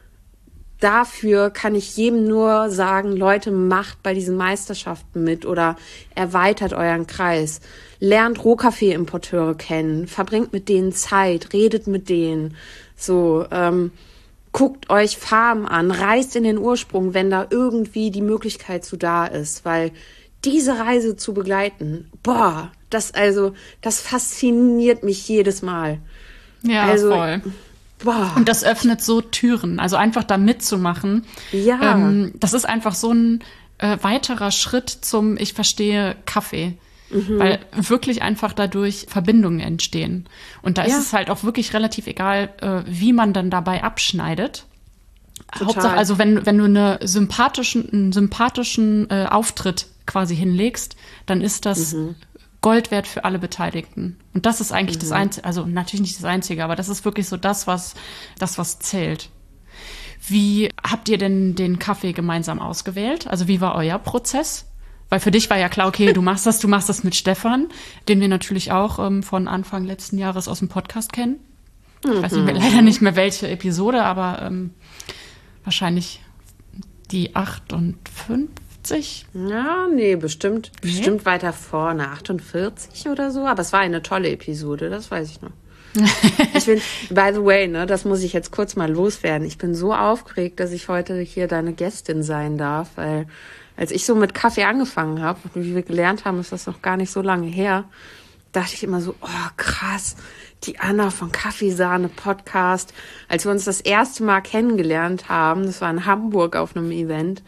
dafür 0.80 1.50
kann 1.50 1.76
ich 1.76 1.96
jedem 1.96 2.28
nur 2.28 2.70
sagen, 2.70 3.16
Leute, 3.16 3.52
macht 3.52 4.04
bei 4.04 4.14
diesen 4.14 4.36
Meisterschaften 4.36 5.24
mit 5.24 5.46
oder 5.46 5.78
erweitert 6.16 6.74
euren 6.74 7.08
Kreis. 7.08 7.62
Lernt 8.00 8.44
Rohkaffee-Importeure 8.44 9.56
kennen, 9.56 10.08
verbringt 10.08 10.54
mit 10.54 10.70
denen 10.70 10.92
Zeit, 10.92 11.54
redet 11.54 11.88
mit 11.88 12.10
denen. 12.10 12.56
So, 12.96 13.46
ähm, 13.52 13.92
guckt 14.52 14.90
euch 14.90 15.18
Farben 15.18 15.68
an, 15.68 15.92
reist 15.92 16.36
in 16.36 16.44
den 16.44 16.58
Ursprung, 16.58 17.14
wenn 17.14 17.30
da 17.30 17.48
irgendwie 17.50 18.12
die 18.12 18.22
Möglichkeit 18.22 18.84
zu 18.84 18.98
da 18.98 19.26
ist, 19.26 19.64
weil 19.64 19.92
diese 20.44 20.80
Reise 20.80 21.16
zu 21.16 21.34
begleiten, 21.34 22.10
boah, 22.24 22.72
das 22.90 23.14
also, 23.14 23.54
das 23.82 24.02
fasziniert 24.02 25.04
mich 25.04 25.28
jedes 25.28 25.62
Mal. 25.62 26.00
Ja, 26.64 26.86
also, 26.86 27.12
voll. 27.12 27.42
Boah. 28.04 28.34
Und 28.36 28.50
das 28.50 28.64
öffnet 28.64 29.02
so 29.02 29.22
Türen. 29.22 29.80
Also 29.80 29.96
einfach 29.96 30.24
da 30.24 30.38
mitzumachen. 30.38 31.26
Ja. 31.52 31.96
Ähm, 31.96 32.34
das 32.36 32.54
ist 32.54 32.66
einfach 32.66 32.96
so 32.96 33.14
ein 33.14 33.44
äh, 33.78 33.98
weiterer 34.02 34.52
Schritt 34.52 34.90
zum, 34.90 35.38
ich 35.38 35.54
verstehe, 35.54 36.16
Kaffee. 36.26 36.78
Mhm. 37.10 37.40
Weil 37.40 37.60
wirklich 37.74 38.22
einfach 38.22 38.54
dadurch 38.54 39.06
Verbindungen 39.10 39.60
entstehen. 39.60 40.28
Und 40.62 40.78
da 40.78 40.86
ja. 40.86 40.90
ist 40.90 41.00
es 41.00 41.14
halt 41.14 41.30
auch 41.30 41.44
wirklich 41.44 41.74
relativ 41.74 42.08
egal, 42.08 42.50
äh, 42.62 42.84
wie 42.86 43.14
man 43.14 43.34
dann 43.34 43.50
dabei 43.50 43.84
abschneidet. 43.84 44.66
Total. 45.52 45.68
Hauptsache, 45.68 45.98
also 45.98 46.18
wenn, 46.18 46.46
wenn 46.46 46.58
du 46.58 46.66
eine 46.66 47.00
sympathischen, 47.04 47.92
einen 47.92 48.12
sympathischen 48.14 49.10
äh, 49.10 49.28
Auftritt 49.30 49.88
quasi 50.06 50.36
hinlegst, 50.36 50.96
dann 51.26 51.42
ist 51.42 51.66
das 51.66 51.94
Mhm. 51.94 52.16
Gold 52.62 52.92
wert 52.92 53.08
für 53.08 53.26
alle 53.26 53.40
Beteiligten. 53.40 54.18
Und 54.34 54.46
das 54.46 54.62
ist 54.62 54.72
eigentlich 54.72 54.98
Mhm. 54.98 55.02
das 55.02 55.12
Einzige, 55.12 55.46
also 55.46 55.66
natürlich 55.66 56.02
nicht 56.02 56.18
das 56.18 56.26
Einzige, 56.26 56.64
aber 56.64 56.76
das 56.76 56.90
ist 56.90 57.06
wirklich 57.06 57.28
so 57.28 57.38
das, 57.38 57.66
was, 57.68 57.96
das, 58.38 58.58
was 58.58 58.80
zählt. 58.80 59.30
Wie 60.28 60.70
habt 60.84 61.10
ihr 61.10 61.18
denn 61.18 61.56
den 61.56 61.80
Kaffee 61.80 62.14
gemeinsam 62.14 62.60
ausgewählt? 62.60 63.26
Also 63.28 63.48
wie 63.48 63.60
war 63.62 63.74
euer 63.76 63.98
Prozess? 63.98 64.68
Weil 65.10 65.20
für 65.20 65.32
dich 65.32 65.50
war 65.50 65.58
ja 65.58 65.68
klar, 65.68 65.88
okay, 65.88 66.14
du 66.14 66.22
machst 66.22 66.46
das, 66.46 66.60
du 66.60 66.68
machst 66.68 66.88
das 66.88 67.04
mit 67.04 67.16
Stefan, 67.16 67.68
den 68.08 68.22
wir 68.22 68.28
natürlich 68.30 68.72
auch 68.72 69.00
ähm, 69.06 69.24
von 69.24 69.48
Anfang 69.48 69.84
letzten 69.84 70.18
Jahres 70.18 70.48
aus 70.48 70.60
dem 70.60 70.70
Podcast 70.70 71.12
kennen. 71.12 71.38
Ich 72.04 72.10
weiß 72.22 72.32
nicht 72.32 72.46
mehr, 72.46 72.54
leider 72.56 72.82
nicht 72.82 73.02
mehr 73.02 73.16
welche 73.16 73.48
Episode, 73.50 74.04
aber 74.04 74.42
ähm, 74.44 74.72
wahrscheinlich 75.64 76.22
die 77.12 77.36
58. 78.82 79.26
Ja, 79.34 79.88
nee, 79.88 80.16
bestimmt, 80.16 80.72
bestimmt 80.82 81.26
weiter 81.26 81.54
vorne, 81.54 82.10
48 82.10 83.08
oder 83.10 83.32
so. 83.32 83.46
Aber 83.46 83.62
es 83.62 83.74
war 83.74 83.80
eine 83.80 84.02
tolle 84.02 84.30
Episode, 84.30 84.90
das 84.90 85.12
weiß 85.12 85.30
ich 85.30 85.42
noch. 85.42 85.52
ich 86.56 86.66
bin, 86.66 86.82
by 87.10 87.32
the 87.34 87.44
way, 87.44 87.68
ne, 87.68 87.86
das 87.86 88.06
muss 88.06 88.24
ich 88.24 88.34
jetzt 88.34 88.52
kurz 88.52 88.76
mal 88.76 88.90
loswerden. 88.90 89.46
Ich 89.46 89.58
bin 89.58 89.76
so 89.76 89.94
aufgeregt, 89.94 90.60
dass 90.60 90.72
ich 90.72 90.88
heute 90.88 91.20
hier 91.20 91.48
deine 91.48 91.74
Gästin 91.74 92.24
sein 92.24 92.58
darf, 92.58 92.92
weil 92.96 93.28
als 93.76 93.92
ich 93.92 94.06
so 94.06 94.16
mit 94.16 94.34
Kaffee 94.34 94.64
angefangen 94.64 95.22
habe, 95.22 95.40
wie 95.54 95.76
wir 95.76 95.82
gelernt 95.82 96.24
haben, 96.24 96.40
ist 96.40 96.52
das 96.52 96.66
noch 96.66 96.82
gar 96.82 96.98
nicht 96.98 97.12
so 97.12 97.22
lange 97.22 97.48
her, 97.48 97.86
dachte 98.54 98.76
ich 98.76 98.84
immer 98.84 99.02
so, 99.02 99.16
oh 99.22 99.50
krass, 99.58 100.16
die 100.64 100.80
Anna 100.80 101.10
von 101.10 101.32
Kaffeesahne 101.32 102.08
Podcast. 102.08 102.94
Als 103.28 103.46
wir 103.46 103.52
uns 103.52 103.66
das 103.66 103.82
erste 103.82 104.24
Mal 104.24 104.42
kennengelernt 104.42 105.28
haben, 105.28 105.66
das 105.66 105.82
war 105.82 105.90
in 105.90 106.06
Hamburg 106.06 106.56
auf 106.56 106.76
einem 106.76 106.92
Event, 106.92 107.42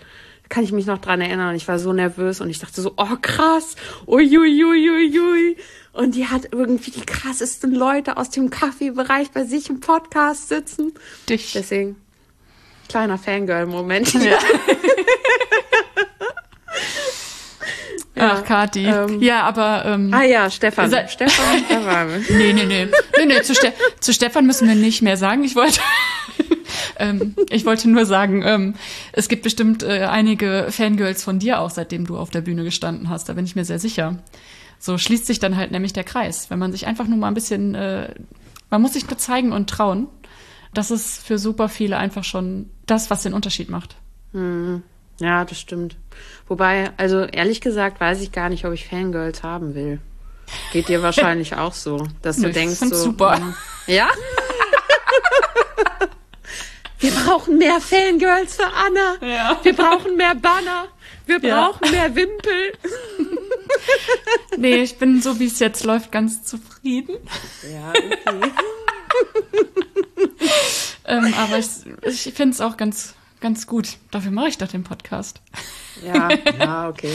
kann 0.53 0.63
ich 0.63 0.71
mich 0.71 0.85
noch 0.85 0.99
dran 0.99 1.19
erinnern 1.19 1.49
und 1.49 1.55
ich 1.55 1.67
war 1.67 1.79
so 1.79 1.93
nervös 1.93 2.39
und 2.39 2.47
ich 2.47 2.59
dachte 2.59 2.79
so, 2.79 2.93
oh 2.95 3.15
krass, 3.19 3.75
uiuiuiui. 4.05 5.57
Und 5.93 6.13
die 6.13 6.27
hat 6.27 6.49
irgendwie 6.51 6.91
die 6.91 7.01
krassesten 7.01 7.73
Leute 7.73 8.17
aus 8.17 8.29
dem 8.29 8.51
Kaffeebereich 8.51 9.31
bei 9.31 9.45
sich 9.45 9.71
im 9.71 9.79
Podcast 9.79 10.49
sitzen. 10.49 10.93
Dich. 11.27 11.53
Deswegen, 11.53 11.95
kleiner 12.87 13.17
Fangirl-Moment. 13.17 14.13
Ja. 14.13 14.37
Ach, 18.15 18.43
Kathi. 18.43 18.85
ähm, 18.85 19.21
ja, 19.23 19.41
aber 19.41 19.85
ähm, 19.87 20.13
Ah 20.13 20.23
ja, 20.23 20.51
Stefan. 20.51 20.91
Se- 20.91 21.07
Stefan, 21.09 21.63
wir. 21.67 22.19
nee, 22.37 22.53
nee, 22.53 22.65
nee. 22.65 22.87
Nee, 23.17 23.25
nee, 23.25 23.41
zu, 23.41 23.55
Ste 23.55 23.73
zu 23.99 24.13
Stefan 24.13 24.45
müssen 24.45 24.67
wir 24.67 24.75
nicht 24.75 25.01
mehr 25.01 25.17
sagen. 25.17 25.43
Ich 25.43 25.55
wollte, 25.55 25.79
ähm, 26.97 27.35
ich 27.49 27.65
wollte 27.65 27.89
nur 27.89 28.05
sagen, 28.05 28.41
ähm, 28.45 28.75
es 29.11 29.27
gibt 29.29 29.43
bestimmt 29.43 29.83
äh, 29.83 30.05
einige 30.05 30.67
Fangirls 30.69 31.23
von 31.23 31.39
dir 31.39 31.59
auch, 31.59 31.69
seitdem 31.69 32.05
du 32.05 32.17
auf 32.17 32.29
der 32.29 32.41
Bühne 32.41 32.63
gestanden 32.63 33.09
hast. 33.09 33.29
Da 33.29 33.33
bin 33.33 33.45
ich 33.45 33.55
mir 33.55 33.65
sehr 33.65 33.79
sicher. 33.79 34.17
So 34.79 34.97
schließt 34.97 35.25
sich 35.25 35.39
dann 35.39 35.55
halt 35.55 35.71
nämlich 35.71 35.93
der 35.93 36.03
Kreis. 36.03 36.49
Wenn 36.49 36.59
man 36.59 36.71
sich 36.71 36.87
einfach 36.87 37.07
nur 37.07 37.17
mal 37.17 37.27
ein 37.29 37.33
bisschen, 37.33 37.73
äh, 37.75 38.13
man 38.69 38.81
muss 38.81 38.93
sich 38.93 39.07
nur 39.09 39.17
zeigen 39.17 39.51
und 39.53 39.69
trauen. 39.69 40.07
Das 40.73 40.89
ist 40.91 41.25
für 41.25 41.37
super 41.37 41.69
viele 41.69 41.97
einfach 41.97 42.23
schon 42.23 42.69
das, 42.85 43.09
was 43.11 43.23
den 43.23 43.33
Unterschied 43.33 43.69
macht. 43.69 43.95
Ja, 45.19 45.45
das 45.45 45.59
stimmt. 45.59 45.95
Wobei, 46.47 46.89
also 46.97 47.21
ehrlich 47.21 47.61
gesagt, 47.61 47.99
weiß 48.01 48.21
ich 48.21 48.31
gar 48.31 48.49
nicht, 48.49 48.65
ob 48.65 48.73
ich 48.73 48.87
Fangirls 48.87 49.43
haben 49.43 49.75
will. 49.75 49.99
Geht 50.71 50.89
dir 50.89 51.03
wahrscheinlich 51.03 51.55
auch 51.57 51.73
so, 51.73 52.07
dass 52.23 52.37
Nö, 52.37 52.43
du 52.45 52.49
ich 52.49 52.55
denkst 52.55 52.79
so. 52.79 52.95
super. 52.95 53.39
mm, 53.39 53.53
Ja? 53.87 54.09
Wir 57.03 57.11
brauchen 57.11 57.57
mehr 57.57 57.81
Fangirls 57.81 58.55
für 58.55 58.65
Anna. 58.65 59.17
Ja. 59.21 59.59
Wir 59.61 59.73
brauchen 59.75 60.15
mehr 60.15 60.35
Banner. 60.35 60.87
Wir 61.25 61.39
Ja. 61.41 61.69
brauchen 61.71 61.91
mehr 61.91 62.15
Wimpel. 62.15 62.73
Nee, 64.55 64.83
ich 64.83 64.97
bin 64.97 65.21
so, 65.21 65.39
wie 65.39 65.47
es 65.47 65.59
jetzt 65.59 65.83
läuft, 65.83 66.11
ganz 66.11 66.43
zufrieden. 66.45 67.17
Ja, 67.71 67.89
okay. 67.89 68.51
Ähm, 71.05 71.33
aber 71.37 71.57
ich, 71.59 71.67
ich 72.03 72.33
finde 72.33 72.53
es 72.53 72.61
auch 72.61 72.77
ganz, 72.77 73.13
ganz 73.41 73.67
gut. 73.67 73.97
Dafür 74.11 74.31
mache 74.31 74.47
ich 74.47 74.57
doch 74.57 74.67
den 74.69 74.83
Podcast. 74.85 75.41
Ja, 76.05 76.29
ja, 76.57 76.87
okay. 76.89 77.11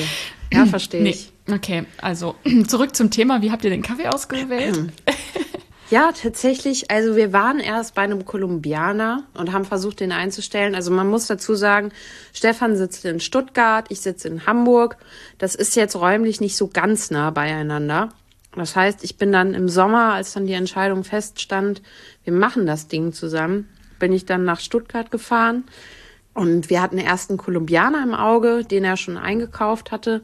Ja, 0.53 0.66
verstehe 0.66 1.03
ich. 1.09 1.32
Okay, 1.51 1.86
also 2.03 2.34
zurück 2.66 2.95
zum 2.95 3.11
Thema. 3.11 3.41
Wie 3.41 3.51
habt 3.51 3.64
ihr 3.64 3.70
den 3.70 3.82
Kaffee 3.82 4.09
ausgewählt? 4.09 4.93
Ja, 5.91 6.12
tatsächlich. 6.12 6.91
Also 6.91 7.16
wir 7.16 7.32
waren 7.32 7.61
erst 7.61 7.95
bei 7.95 8.03
einem 8.03 8.26
Kolumbianer 8.26 9.24
und 9.32 9.53
haben 9.53 9.64
versucht, 9.64 10.01
den 10.01 10.12
einzustellen. 10.12 10.74
Also 10.74 10.91
man 10.91 11.09
muss 11.09 11.26
dazu 11.26 11.55
sagen, 11.55 11.93
Stefan 12.34 12.76
sitzt 12.76 13.07
in 13.07 13.20
Stuttgart, 13.20 13.86
ich 13.89 14.03
sitze 14.03 14.28
in 14.28 14.47
Hamburg. 14.47 14.99
Das 15.39 15.55
ist 15.55 15.76
jetzt 15.76 15.97
räumlich 15.97 16.43
nicht 16.43 16.57
so 16.57 16.68
ganz 16.68 17.11
nah 17.11 17.30
beieinander. 17.30 18.11
Das 18.55 18.76
heißt, 18.76 19.03
ich 19.03 19.16
bin 19.16 19.32
dann 19.32 19.55
im 19.55 19.70
Sommer, 19.70 20.12
als 20.12 20.34
dann 20.34 20.47
die 20.47 20.53
Entscheidung 20.53 21.05
feststand, 21.05 21.80
wir 22.24 22.34
machen 22.34 22.66
das 22.66 22.89
Ding 22.89 23.14
zusammen, 23.14 23.68
bin 23.99 24.12
ich 24.12 24.26
dann 24.26 24.45
nach 24.45 24.61
Stuttgart 24.61 25.11
gefahren. 25.11 25.64
Und 26.34 26.68
wir 26.68 26.82
hatten 26.82 26.99
erst 26.99 27.30
einen 27.30 27.39
Kolumbianer 27.39 28.03
im 28.03 28.14
Auge, 28.14 28.62
den 28.62 28.84
er 28.84 28.97
schon 28.97 29.16
eingekauft 29.16 29.91
hatte. 29.91 30.22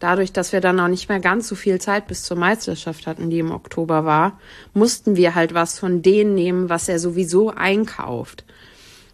Dadurch, 0.00 0.32
dass 0.32 0.52
wir 0.52 0.60
dann 0.60 0.76
noch 0.76 0.88
nicht 0.88 1.08
mehr 1.08 1.18
ganz 1.18 1.48
so 1.48 1.56
viel 1.56 1.80
Zeit 1.80 2.06
bis 2.06 2.22
zur 2.22 2.36
Meisterschaft 2.36 3.06
hatten, 3.06 3.30
die 3.30 3.40
im 3.40 3.50
Oktober 3.50 4.04
war, 4.04 4.38
mussten 4.72 5.16
wir 5.16 5.34
halt 5.34 5.54
was 5.54 5.78
von 5.78 6.02
denen 6.02 6.34
nehmen, 6.34 6.68
was 6.68 6.88
er 6.88 6.98
sowieso 7.00 7.50
einkauft. 7.50 8.44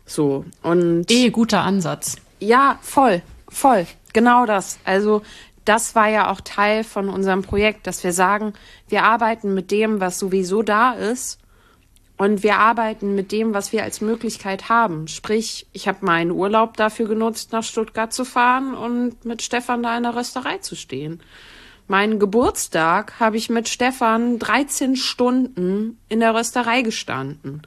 So. 0.05 0.45
Und 0.62 1.11
Eh, 1.11 1.30
guter 1.30 1.62
Ansatz. 1.62 2.16
ja, 2.39 2.78
voll, 2.82 3.22
voll. 3.49 3.87
Genau 4.12 4.45
das. 4.45 4.78
Also, 4.85 5.22
das 5.64 5.95
war 5.95 6.09
ja 6.09 6.30
auch 6.30 6.43
Teil 6.43 6.85
von 6.85 7.09
unserem 7.09 7.41
Projekt, 7.41 7.87
dass 7.87 8.05
wir 8.05 8.12
sagen, 8.12 8.53
wir 8.89 9.05
arbeiten 9.05 9.55
mit 9.55 9.70
dem, 9.70 10.01
was 10.01 10.18
sowieso 10.18 10.62
da 10.62 10.93
ist. 10.93 11.39
Und 12.17 12.45
wir 12.45 12.59
arbeiten 12.59 13.15
mit 13.15 13.33
dem, 13.33 13.55
was 13.55 13.73
wir 13.73 13.83
als 13.83 14.01
Möglichkeit 14.01 14.69
haben. 14.69 15.09
Sprich, 15.09 15.67
ich 15.73 15.89
habe 15.89 16.07
meinen 16.07 16.31
Urlaub 16.31 16.77
dafür 16.77 17.09
genutzt, 17.09 17.53
nach 17.53 17.65
Stuttgart 17.65 18.12
zu 18.12 18.25
fahren 18.25 18.75
und 18.75 19.25
mit 19.25 19.43
Stefan 19.43 19.83
da 19.83 19.97
in 19.97 20.05
der 20.05 20.15
Rösterei 20.15 20.59
zu 20.59 20.77
stehen. 20.77 21.21
Meinen 21.89 22.19
Geburtstag 22.19 23.19
habe 23.21 23.37
ich 23.37 23.51
mit 23.51 23.69
Stefan 23.69 24.39
13 24.39 24.97
Stunden 24.97 25.99
in 26.09 26.21
der 26.21 26.35
Rösterei 26.35 26.83
gestanden. 26.83 27.62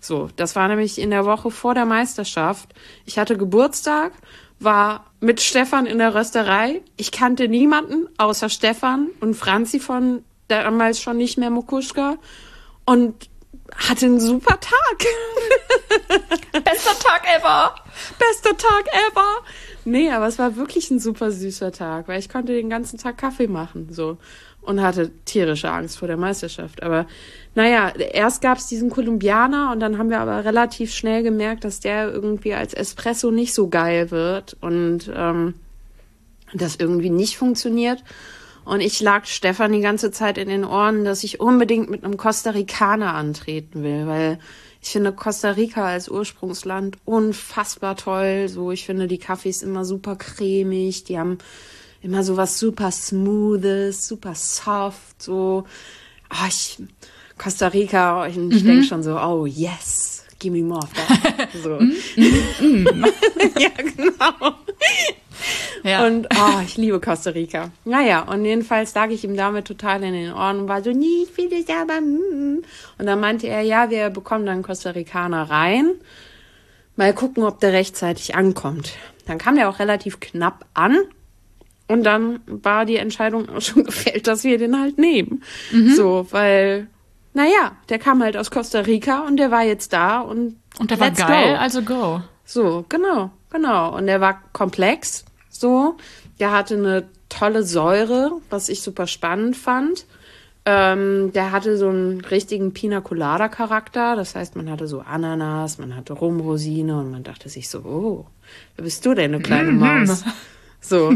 So, 0.00 0.28
das 0.36 0.56
war 0.56 0.68
nämlich 0.68 0.98
in 0.98 1.10
der 1.10 1.24
Woche 1.24 1.50
vor 1.50 1.74
der 1.74 1.86
Meisterschaft. 1.86 2.74
Ich 3.06 3.18
hatte 3.18 3.38
Geburtstag, 3.38 4.12
war 4.58 5.06
mit 5.20 5.40
Stefan 5.40 5.86
in 5.86 5.98
der 5.98 6.14
Rösterei. 6.14 6.82
Ich 6.96 7.12
kannte 7.12 7.48
niemanden 7.48 8.08
außer 8.18 8.48
Stefan 8.48 9.08
und 9.20 9.34
Franzi 9.34 9.78
von 9.80 10.24
damals 10.48 11.00
schon 11.00 11.16
nicht 11.16 11.38
mehr 11.38 11.50
Mokuschka 11.50 12.16
und 12.84 13.30
hatte 13.76 14.06
einen 14.06 14.20
super 14.20 14.58
Tag. 14.60 15.06
Bester 16.64 16.98
Tag 16.98 17.24
ever! 17.36 17.74
Bester 18.18 18.56
Tag 18.56 18.86
ever. 19.10 19.42
Nee, 19.84 20.10
aber 20.10 20.26
es 20.26 20.38
war 20.38 20.56
wirklich 20.56 20.90
ein 20.90 21.00
super 21.00 21.30
süßer 21.30 21.72
Tag, 21.72 22.08
weil 22.08 22.18
ich 22.18 22.28
konnte 22.28 22.52
den 22.52 22.70
ganzen 22.70 22.98
Tag 22.98 23.18
Kaffee 23.18 23.48
machen, 23.48 23.88
so. 23.90 24.18
Und 24.60 24.80
hatte 24.80 25.10
tierische 25.24 25.70
Angst 25.70 25.98
vor 25.98 26.06
der 26.06 26.16
Meisterschaft. 26.16 26.84
Aber 26.84 27.06
naja, 27.56 27.88
erst 27.88 28.42
gab's 28.42 28.68
diesen 28.68 28.90
Kolumbianer 28.90 29.72
und 29.72 29.80
dann 29.80 29.98
haben 29.98 30.08
wir 30.08 30.20
aber 30.20 30.44
relativ 30.44 30.94
schnell 30.94 31.24
gemerkt, 31.24 31.64
dass 31.64 31.80
der 31.80 32.12
irgendwie 32.12 32.54
als 32.54 32.72
Espresso 32.72 33.32
nicht 33.32 33.54
so 33.54 33.68
geil 33.68 34.12
wird 34.12 34.56
und 34.60 35.10
ähm, 35.14 35.54
das 36.54 36.76
irgendwie 36.76 37.10
nicht 37.10 37.36
funktioniert. 37.36 38.04
Und 38.64 38.80
ich 38.80 39.00
lag 39.00 39.26
Stefan 39.26 39.72
die 39.72 39.80
ganze 39.80 40.10
Zeit 40.10 40.38
in 40.38 40.48
den 40.48 40.64
Ohren, 40.64 41.04
dass 41.04 41.24
ich 41.24 41.40
unbedingt 41.40 41.90
mit 41.90 42.04
einem 42.04 42.16
Costa 42.16 42.50
Ricaner 42.50 43.14
antreten 43.14 43.82
will, 43.82 44.06
weil 44.06 44.38
ich 44.80 44.90
finde 44.90 45.12
Costa 45.12 45.52
Rica 45.52 45.86
als 45.86 46.08
Ursprungsland 46.08 46.98
unfassbar 47.04 47.96
toll. 47.96 48.48
So, 48.48 48.72
ich 48.72 48.84
finde 48.84 49.06
die 49.06 49.18
Kaffees 49.18 49.62
immer 49.62 49.84
super 49.84 50.16
cremig, 50.16 51.04
die 51.04 51.18
haben 51.18 51.38
immer 52.02 52.24
so 52.24 52.36
was 52.36 52.58
super 52.58 52.90
Smoothes, 52.90 54.06
super 54.06 54.34
soft, 54.34 55.22
so. 55.22 55.64
Ah, 56.28 56.46
ich, 56.48 56.78
Costa 57.38 57.68
Rica, 57.68 58.26
ich, 58.26 58.36
ich 58.36 58.64
denke 58.64 58.84
schon 58.84 59.02
so, 59.02 59.18
oh 59.18 59.46
yes, 59.46 60.24
give 60.38 60.52
me 60.52 60.62
more 60.62 60.82
of 60.82 60.92
that. 60.92 61.48
So. 61.62 61.78
ja, 63.60 63.70
genau. 63.76 64.54
Ja. 65.84 66.06
Und 66.06 66.28
oh, 66.32 66.60
ich 66.64 66.76
liebe 66.76 67.00
Costa 67.00 67.30
Rica. 67.30 67.70
Naja, 67.84 68.22
und 68.22 68.44
jedenfalls 68.44 68.94
lag 68.94 69.10
ich 69.10 69.24
ihm 69.24 69.36
damit 69.36 69.66
total 69.66 70.02
in 70.04 70.12
den 70.12 70.32
Ohren 70.32 70.60
und 70.60 70.68
war 70.68 70.82
so, 70.82 70.90
nie, 70.90 71.26
das 71.50 71.76
aber. 71.76 72.00
mm." 72.00 72.62
Und 72.98 73.06
dann 73.06 73.20
meinte 73.20 73.48
er, 73.48 73.62
ja, 73.62 73.90
wir 73.90 74.10
bekommen 74.10 74.46
dann 74.46 74.62
Costa 74.62 74.90
Ricaner 74.90 75.50
rein. 75.50 75.90
Mal 76.96 77.12
gucken, 77.14 77.42
ob 77.42 77.58
der 77.60 77.72
rechtzeitig 77.72 78.34
ankommt. 78.34 78.92
Dann 79.26 79.38
kam 79.38 79.56
der 79.56 79.68
auch 79.68 79.78
relativ 79.78 80.20
knapp 80.20 80.66
an. 80.74 80.96
Und 81.88 82.04
dann 82.04 82.40
war 82.46 82.84
die 82.84 82.96
Entscheidung 82.96 83.48
auch 83.48 83.60
schon 83.60 83.84
gefällt, 83.86 84.26
dass 84.26 84.44
wir 84.44 84.58
den 84.58 84.78
halt 84.80 84.98
nehmen. 84.98 85.42
So, 85.96 86.26
weil, 86.30 86.86
naja, 87.34 87.72
der 87.88 87.98
kam 87.98 88.22
halt 88.22 88.36
aus 88.36 88.50
Costa 88.50 88.80
Rica 88.80 89.26
und 89.26 89.36
der 89.36 89.50
war 89.50 89.62
jetzt 89.62 89.92
da 89.92 90.20
und 90.20 90.56
Und 90.78 90.90
der 90.90 91.00
war 91.00 91.10
geil, 91.10 91.54
go. 91.54 91.60
also 91.60 91.82
go. 91.82 92.20
so, 92.44 92.84
genau, 92.88 93.30
genau. 93.52 93.96
Und 93.96 94.06
der 94.06 94.20
war 94.20 94.40
komplex, 94.52 95.24
so. 95.50 95.96
Der 96.40 96.52
hatte 96.52 96.74
eine 96.74 97.04
tolle 97.28 97.62
Säure, 97.62 98.32
was 98.50 98.68
ich 98.68 98.82
super 98.82 99.06
spannend 99.06 99.56
fand. 99.56 100.06
Ähm, 100.64 101.32
der 101.32 101.50
hatte 101.50 101.76
so 101.76 101.88
einen 101.88 102.20
richtigen 102.20 102.72
Pina 102.72 103.00
Colada 103.00 103.48
Charakter. 103.48 104.14
Das 104.16 104.34
heißt, 104.34 104.54
man 104.54 104.70
hatte 104.70 104.86
so 104.86 105.00
Ananas, 105.00 105.78
man 105.78 105.96
hatte 105.96 106.12
Rumrosine 106.12 106.98
und 106.98 107.10
man 107.10 107.24
dachte 107.24 107.48
sich 107.48 107.68
so, 107.68 107.80
oh, 107.80 108.26
wer 108.76 108.84
bist 108.84 109.04
du 109.04 109.14
denn, 109.14 109.34
eine 109.34 109.42
kleine 109.42 109.72
Mhm. 109.72 109.78
Maus? 109.78 110.24
So. 110.80 111.14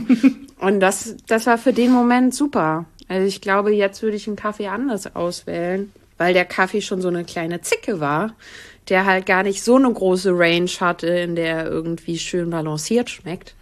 Und 0.61 0.81
das, 0.81 1.17
das 1.27 1.47
war 1.47 1.59
für 1.59 1.73
den 1.73 1.93
Moment 1.93 2.35
super. 2.35 2.87
Also 3.09 3.27
ich 3.27 3.41
glaube, 3.41 3.73
jetzt 3.73 4.03
würde 4.03 4.17
ich 4.17 4.27
einen 4.27 4.37
Kaffee 4.37 4.69
anders 4.69 5.15
auswählen, 5.15 5.93
weil 6.19 6.35
der 6.35 6.45
Kaffee 6.45 6.81
schon 6.81 7.01
so 7.01 7.09
eine 7.09 7.25
kleine 7.25 7.61
Zicke 7.61 8.01
war, 8.01 8.35
der 8.89 9.05
halt 9.07 9.27
gar 9.27 9.43
nicht 9.43 9.63
so 9.65 9.77
eine 9.77 9.93
große 9.93 10.31
Range 10.33 10.71
hatte, 10.81 11.07
in 11.09 11.35
der 11.37 11.57
er 11.57 11.67
irgendwie 11.67 12.19
schön 12.19 12.51
balanciert 12.51 13.11
schmeckt. 13.11 13.55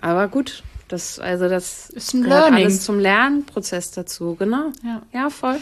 Aber 0.00 0.28
gut, 0.28 0.62
das, 0.88 1.18
also 1.18 1.48
das 1.48 1.90
Ist 1.90 2.14
ein 2.14 2.22
gehört 2.22 2.42
Learning. 2.50 2.64
alles 2.66 2.82
zum 2.84 2.98
Lernprozess 2.98 3.90
dazu, 3.92 4.36
genau. 4.36 4.70
Ja. 4.84 5.02
Ja, 5.12 5.30
voll. 5.30 5.60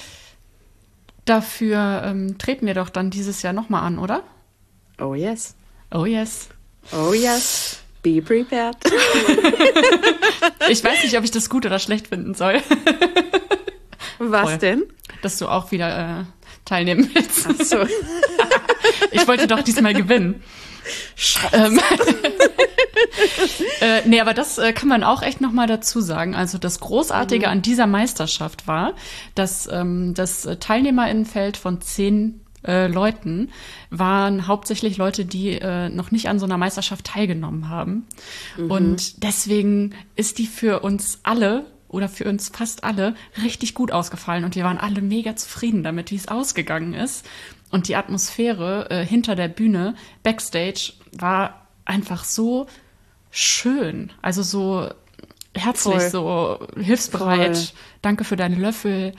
Dafür 1.24 2.02
ähm, 2.04 2.36
treten 2.38 2.66
wir 2.66 2.74
doch 2.74 2.88
dann 2.88 3.10
dieses 3.10 3.42
Jahr 3.42 3.52
nochmal 3.52 3.82
an, 3.84 3.98
oder? 3.98 4.22
Oh 5.00 5.14
yes. 5.14 5.54
Oh 5.94 6.04
yes. 6.04 6.48
Oh 6.92 7.12
yes. 7.12 7.78
Be 8.02 8.20
prepared. 8.20 8.76
Ich 10.68 10.82
weiß 10.82 11.02
nicht, 11.04 11.16
ob 11.18 11.24
ich 11.24 11.30
das 11.30 11.48
gut 11.50 11.66
oder 11.66 11.78
schlecht 11.78 12.08
finden 12.08 12.34
soll, 12.34 12.60
Was 14.18 14.50
Voll. 14.50 14.58
denn? 14.58 14.82
dass 15.22 15.38
du 15.38 15.48
auch 15.48 15.70
wieder 15.70 16.20
äh, 16.20 16.24
teilnehmen 16.64 17.10
willst. 17.12 17.46
Ach 17.48 17.64
so. 17.64 17.78
Ich 19.10 19.26
wollte 19.28 19.46
doch 19.46 19.62
diesmal 19.62 19.94
gewinnen. 19.94 20.42
Ähm, 21.52 21.78
äh, 23.80 24.02
nee, 24.06 24.20
aber 24.20 24.34
das 24.34 24.58
äh, 24.58 24.72
kann 24.72 24.88
man 24.88 25.04
auch 25.04 25.22
echt 25.22 25.40
nochmal 25.40 25.66
dazu 25.66 26.00
sagen. 26.00 26.34
Also 26.34 26.58
das 26.58 26.80
Großartige 26.80 27.48
an 27.48 27.62
dieser 27.62 27.86
Meisterschaft 27.86 28.66
war, 28.66 28.94
dass 29.34 29.68
ähm, 29.70 30.14
das 30.14 30.48
Teilnehmerinnenfeld 30.60 31.56
von 31.56 31.80
zehn 31.80 32.40
äh, 32.66 32.86
Leuten 32.86 33.50
waren 33.90 34.46
hauptsächlich 34.46 34.96
Leute, 34.96 35.24
die 35.24 35.50
äh, 35.50 35.88
noch 35.88 36.10
nicht 36.10 36.28
an 36.28 36.38
so 36.38 36.46
einer 36.46 36.58
Meisterschaft 36.58 37.06
teilgenommen 37.06 37.68
haben. 37.68 38.06
Und 38.68 39.22
deswegen 39.22 39.94
ist 40.16 40.38
die 40.38 40.46
für 40.46 40.80
uns 40.80 41.20
alle 41.22 41.66
oder 41.92 42.08
für 42.08 42.24
uns 42.24 42.48
fast 42.48 42.82
alle 42.82 43.14
richtig 43.42 43.74
gut 43.74 43.92
ausgefallen 43.92 44.44
und 44.44 44.56
wir 44.56 44.64
waren 44.64 44.78
alle 44.78 45.00
mega 45.00 45.36
zufrieden 45.36 45.84
damit, 45.84 46.10
wie 46.10 46.16
es 46.16 46.28
ausgegangen 46.28 46.94
ist. 46.94 47.24
Und 47.70 47.88
die 47.88 47.96
Atmosphäre 47.96 48.90
äh, 48.90 49.06
hinter 49.06 49.34
der 49.36 49.48
Bühne, 49.48 49.94
backstage, 50.22 50.92
war 51.12 51.66
einfach 51.84 52.24
so 52.24 52.66
schön. 53.30 54.12
Also 54.20 54.42
so 54.42 54.88
herzlich, 55.54 55.94
Voll. 55.94 56.10
so 56.10 56.66
hilfsbereit. 56.78 57.56
Voll. 57.56 57.76
Danke 58.02 58.24
für 58.24 58.36
deine 58.36 58.56
Löffel. 58.56 59.12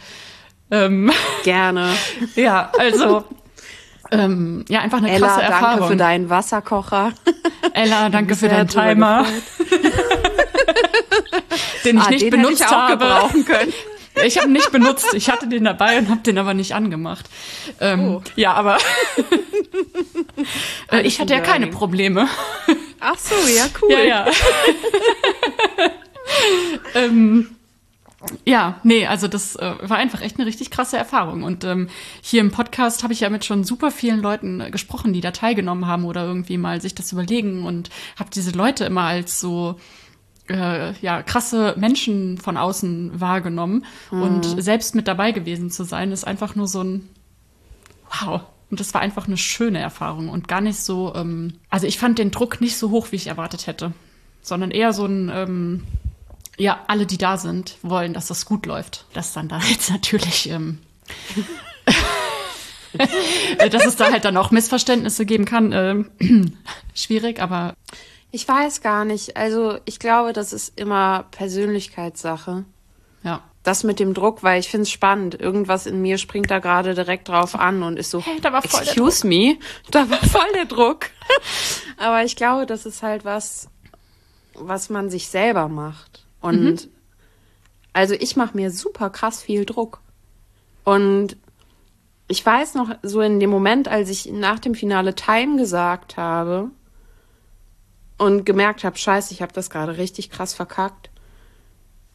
Ähm, 0.72 1.12
Gerne. 1.44 1.94
ja, 2.36 2.72
also 2.78 3.24
ähm, 4.12 4.66
ja, 4.70 4.82
einfach 4.82 5.00
eine 5.00 5.10
Ella, 5.12 5.28
krasse 5.28 5.40
danke 5.42 5.54
Erfahrung. 5.54 5.88
für 5.90 5.96
deinen 5.98 6.30
Wasserkocher. 6.30 7.14
Ella, 7.74 8.10
danke 8.10 8.36
für 8.36 8.50
deinen 8.50 8.68
Timer, 8.68 9.26
den 11.86 11.98
ich 11.98 12.04
Ah, 12.04 12.10
nicht 12.10 12.22
den 12.24 12.30
benutzt 12.32 12.62
ich 12.62 12.68
habe. 12.68 12.98
gebrauchen 12.98 13.46
können. 13.46 13.74
Ich 14.24 14.38
habe 14.38 14.46
ihn 14.48 14.54
nicht 14.54 14.72
benutzt. 14.72 15.12
Ich 15.16 15.32
hatte 15.32 15.48
den 15.48 15.64
dabei 15.64 15.98
und 15.98 16.08
habe 16.08 16.22
den 16.22 16.38
aber 16.38 16.54
nicht 16.54 16.76
angemacht. 16.76 17.28
Ähm, 17.80 18.00
Oh. 18.18 18.22
Ja, 18.36 18.54
aber 18.54 18.78
äh, 20.92 21.02
ich 21.02 21.20
hatte 21.20 21.34
ja 21.34 21.40
ein 21.40 21.46
keine. 21.46 21.66
Probleme. 21.68 22.28
Ach 23.00 23.18
so, 23.18 23.34
ja, 23.48 23.66
cool. 23.82 23.92
Ja, 23.92 24.04
ja. 24.04 24.26
ähm, 26.94 27.56
ja, 28.46 28.80
nee, 28.84 29.06
also 29.06 29.28
das 29.28 29.56
äh, 29.56 29.74
war 29.82 29.98
einfach 29.98 30.22
echt 30.22 30.38
eine 30.38 30.46
richtig 30.46 30.70
krasse 30.72 30.98
Erfahrung. 30.98 31.44
Und 31.44 31.64
ähm, 31.64 31.90
hier 32.22 32.42
im 32.42 32.52
Podcast 32.52 33.04
habe 33.04 33.14
ich 33.14 33.20
ja 33.22 33.30
mit 33.30 33.44
schon 33.46 33.64
super 33.64 33.92
vielen 33.92 34.22
Leuten 34.22 34.62
äh, 34.62 34.72
gesprochen, 34.72 35.12
die 35.14 35.22
da 35.22 35.32
teilgenommen 35.32 35.88
haben 35.88 36.06
oder 36.06 36.24
irgendwie 36.26 36.58
mal 36.58 36.80
sich 36.82 36.96
das 36.96 37.12
überlegen 37.12 37.66
und 37.66 37.90
habe 38.18 38.30
diese 38.34 38.52
Leute 38.52 38.86
immer 38.86 39.04
als 39.04 39.40
so 39.40 39.78
äh, 40.50 40.94
ja 41.00 41.24
krasse 41.24 41.76
Menschen 41.78 42.38
von 42.38 42.58
außen 42.58 43.20
wahrgenommen 43.20 43.86
und 44.12 44.62
selbst 44.62 44.96
mit 44.96 45.08
dabei 45.08 45.32
gewesen 45.32 45.72
zu 45.72 45.84
sein, 45.84 46.12
ist 46.12 46.26
einfach 46.26 46.56
nur 46.56 46.68
so 46.68 46.84
ein 46.84 47.10
Wow. 48.22 48.42
Und 48.70 48.80
das 48.80 48.94
war 48.94 49.02
einfach 49.02 49.28
eine 49.28 49.38
schöne 49.38 49.80
Erfahrung 49.80 50.30
und 50.30 50.48
gar 50.48 50.62
nicht 50.62 50.80
so, 50.80 51.14
ähm, 51.16 51.60
also 51.70 51.86
ich 51.86 52.00
fand 52.00 52.18
den 52.18 52.32
Druck 52.32 52.60
nicht 52.60 52.78
so 52.78 52.90
hoch, 52.90 53.12
wie 53.12 53.18
ich 53.18 53.28
erwartet 53.28 53.68
hätte, 53.68 53.94
sondern 54.42 54.72
eher 54.72 54.94
so 54.94 55.06
ein, 55.06 55.30
ähm, 55.32 55.84
ja, 56.58 56.84
alle, 56.88 57.06
die 57.06 57.18
da 57.18 57.38
sind, 57.38 57.78
wollen, 57.84 58.14
dass 58.14 58.28
das 58.28 58.46
gut 58.46 58.66
läuft. 58.66 59.06
Dass 59.14 59.34
dann 59.34 59.48
da 59.48 59.60
jetzt 59.70 59.92
natürlich, 59.92 60.50
ähm, 60.50 60.80
dass 63.72 63.86
es 63.86 63.96
da 63.96 64.12
halt 64.12 64.26
dann 64.26 64.38
auch 64.38 64.50
Missverständnisse 64.50 65.26
geben 65.26 65.46
kann, 65.46 65.72
ähm, 65.72 66.58
schwierig, 66.96 67.40
aber 67.42 67.76
Ich 68.36 68.48
weiß 68.48 68.82
gar 68.82 69.06
nicht. 69.06 69.38
Also 69.38 69.78
ich 69.86 70.00
glaube, 70.00 70.34
das 70.34 70.54
ist 70.54 70.80
immer 70.80 71.26
Persönlichkeitssache. 71.30 72.66
ja. 73.24 73.44
Das 73.62 73.86
mit 73.86 74.00
dem 74.00 74.14
Druck, 74.14 74.44
weil 74.44 74.60
ich 74.60 74.68
finde 74.68 74.82
es 74.82 74.92
spannend. 74.92 75.40
Irgendwas 75.40 75.86
in 75.86 76.02
mir 76.02 76.18
springt 76.18 76.52
da 76.52 76.60
gerade 76.60 76.96
direkt 76.96 77.30
drauf 77.30 77.56
an 77.56 77.82
und 77.82 77.98
ist 77.98 78.10
so, 78.10 78.20
Hey, 78.20 78.42
da 78.42 78.52
war 78.52 78.62
voll 78.62 78.82
der 78.82 78.90
excuse 78.90 79.26
me, 79.26 79.58
da 79.92 80.10
war 80.10 80.18
voll 80.18 80.52
der 80.54 80.66
Druck. 80.66 81.12
Aber 81.98 82.26
ich 82.26 82.36
glaube, 82.36 82.66
das 82.66 82.86
ist 82.86 83.04
halt 83.04 83.24
was, 83.24 83.70
was 84.54 84.90
man 84.90 85.10
sich 85.10 85.30
selber 85.30 85.70
macht. 85.70 86.26
Und 86.42 86.90
also 87.94 88.16
ich 88.16 88.36
mache 88.36 88.58
mir 88.58 88.72
super 88.72 89.12
krass 89.12 89.44
viel 89.44 89.64
Druck. 89.64 90.02
Und 90.84 91.38
ich 92.28 92.44
weiß 92.44 92.74
noch, 92.74 92.90
so 93.04 93.22
in 93.22 93.40
dem 93.40 93.52
Moment, 93.52 93.88
als 93.88 94.10
ich 94.10 94.26
nach 94.26 94.60
dem 94.60 94.74
Finale 94.76 95.14
Time 95.16 95.56
gesagt 95.56 96.18
habe 96.18 96.72
und 98.18 98.46
gemerkt 98.46 98.84
habe, 98.84 98.98
scheiße, 98.98 99.34
ich 99.34 99.42
habe 99.42 99.54
das 99.54 99.70
gerade 99.70 99.98
richtig 99.98 100.30
krass 100.30 100.54
verkackt. 100.54 101.10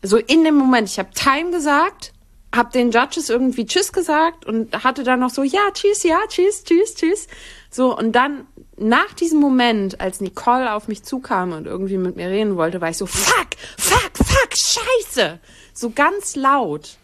So 0.03 0.17
in 0.17 0.45
dem 0.45 0.55
Moment, 0.55 0.89
ich 0.89 0.99
habe 0.99 1.11
Time 1.11 1.51
gesagt, 1.51 2.13
habe 2.55 2.71
den 2.73 2.91
Judges 2.91 3.29
irgendwie 3.29 3.67
Tschüss 3.67 3.93
gesagt 3.93 4.47
und 4.47 4.85
hatte 4.85 5.03
dann 5.03 5.21
noch 5.21 5.31
so, 5.31 5.43
ja, 5.43 5.71
Tschüss, 5.73 6.03
ja, 6.03 6.19
Tschüss, 6.29 6.65
Tschüss, 6.65 6.95
Tschüss. 6.95 7.29
So, 7.71 7.97
und 7.97 8.13
dann 8.13 8.47
nach 8.77 9.13
diesem 9.13 9.41
Moment, 9.41 10.01
als 10.01 10.21
Nicole 10.21 10.73
auf 10.73 10.89
mich 10.89 11.03
zukam 11.03 11.53
und 11.53 11.67
irgendwie 11.67 11.99
mit 11.99 12.17
mir 12.17 12.29
reden 12.29 12.57
wollte, 12.57 12.81
war 12.81 12.91
ich 12.91 12.97
so, 12.97 13.07
fuck, 13.07 13.49
fuck, 13.77 14.13
fuck, 14.17 14.57
scheiße. 14.57 15.41
So 15.75 15.91
ganz 15.91 16.37
laut 16.37 16.97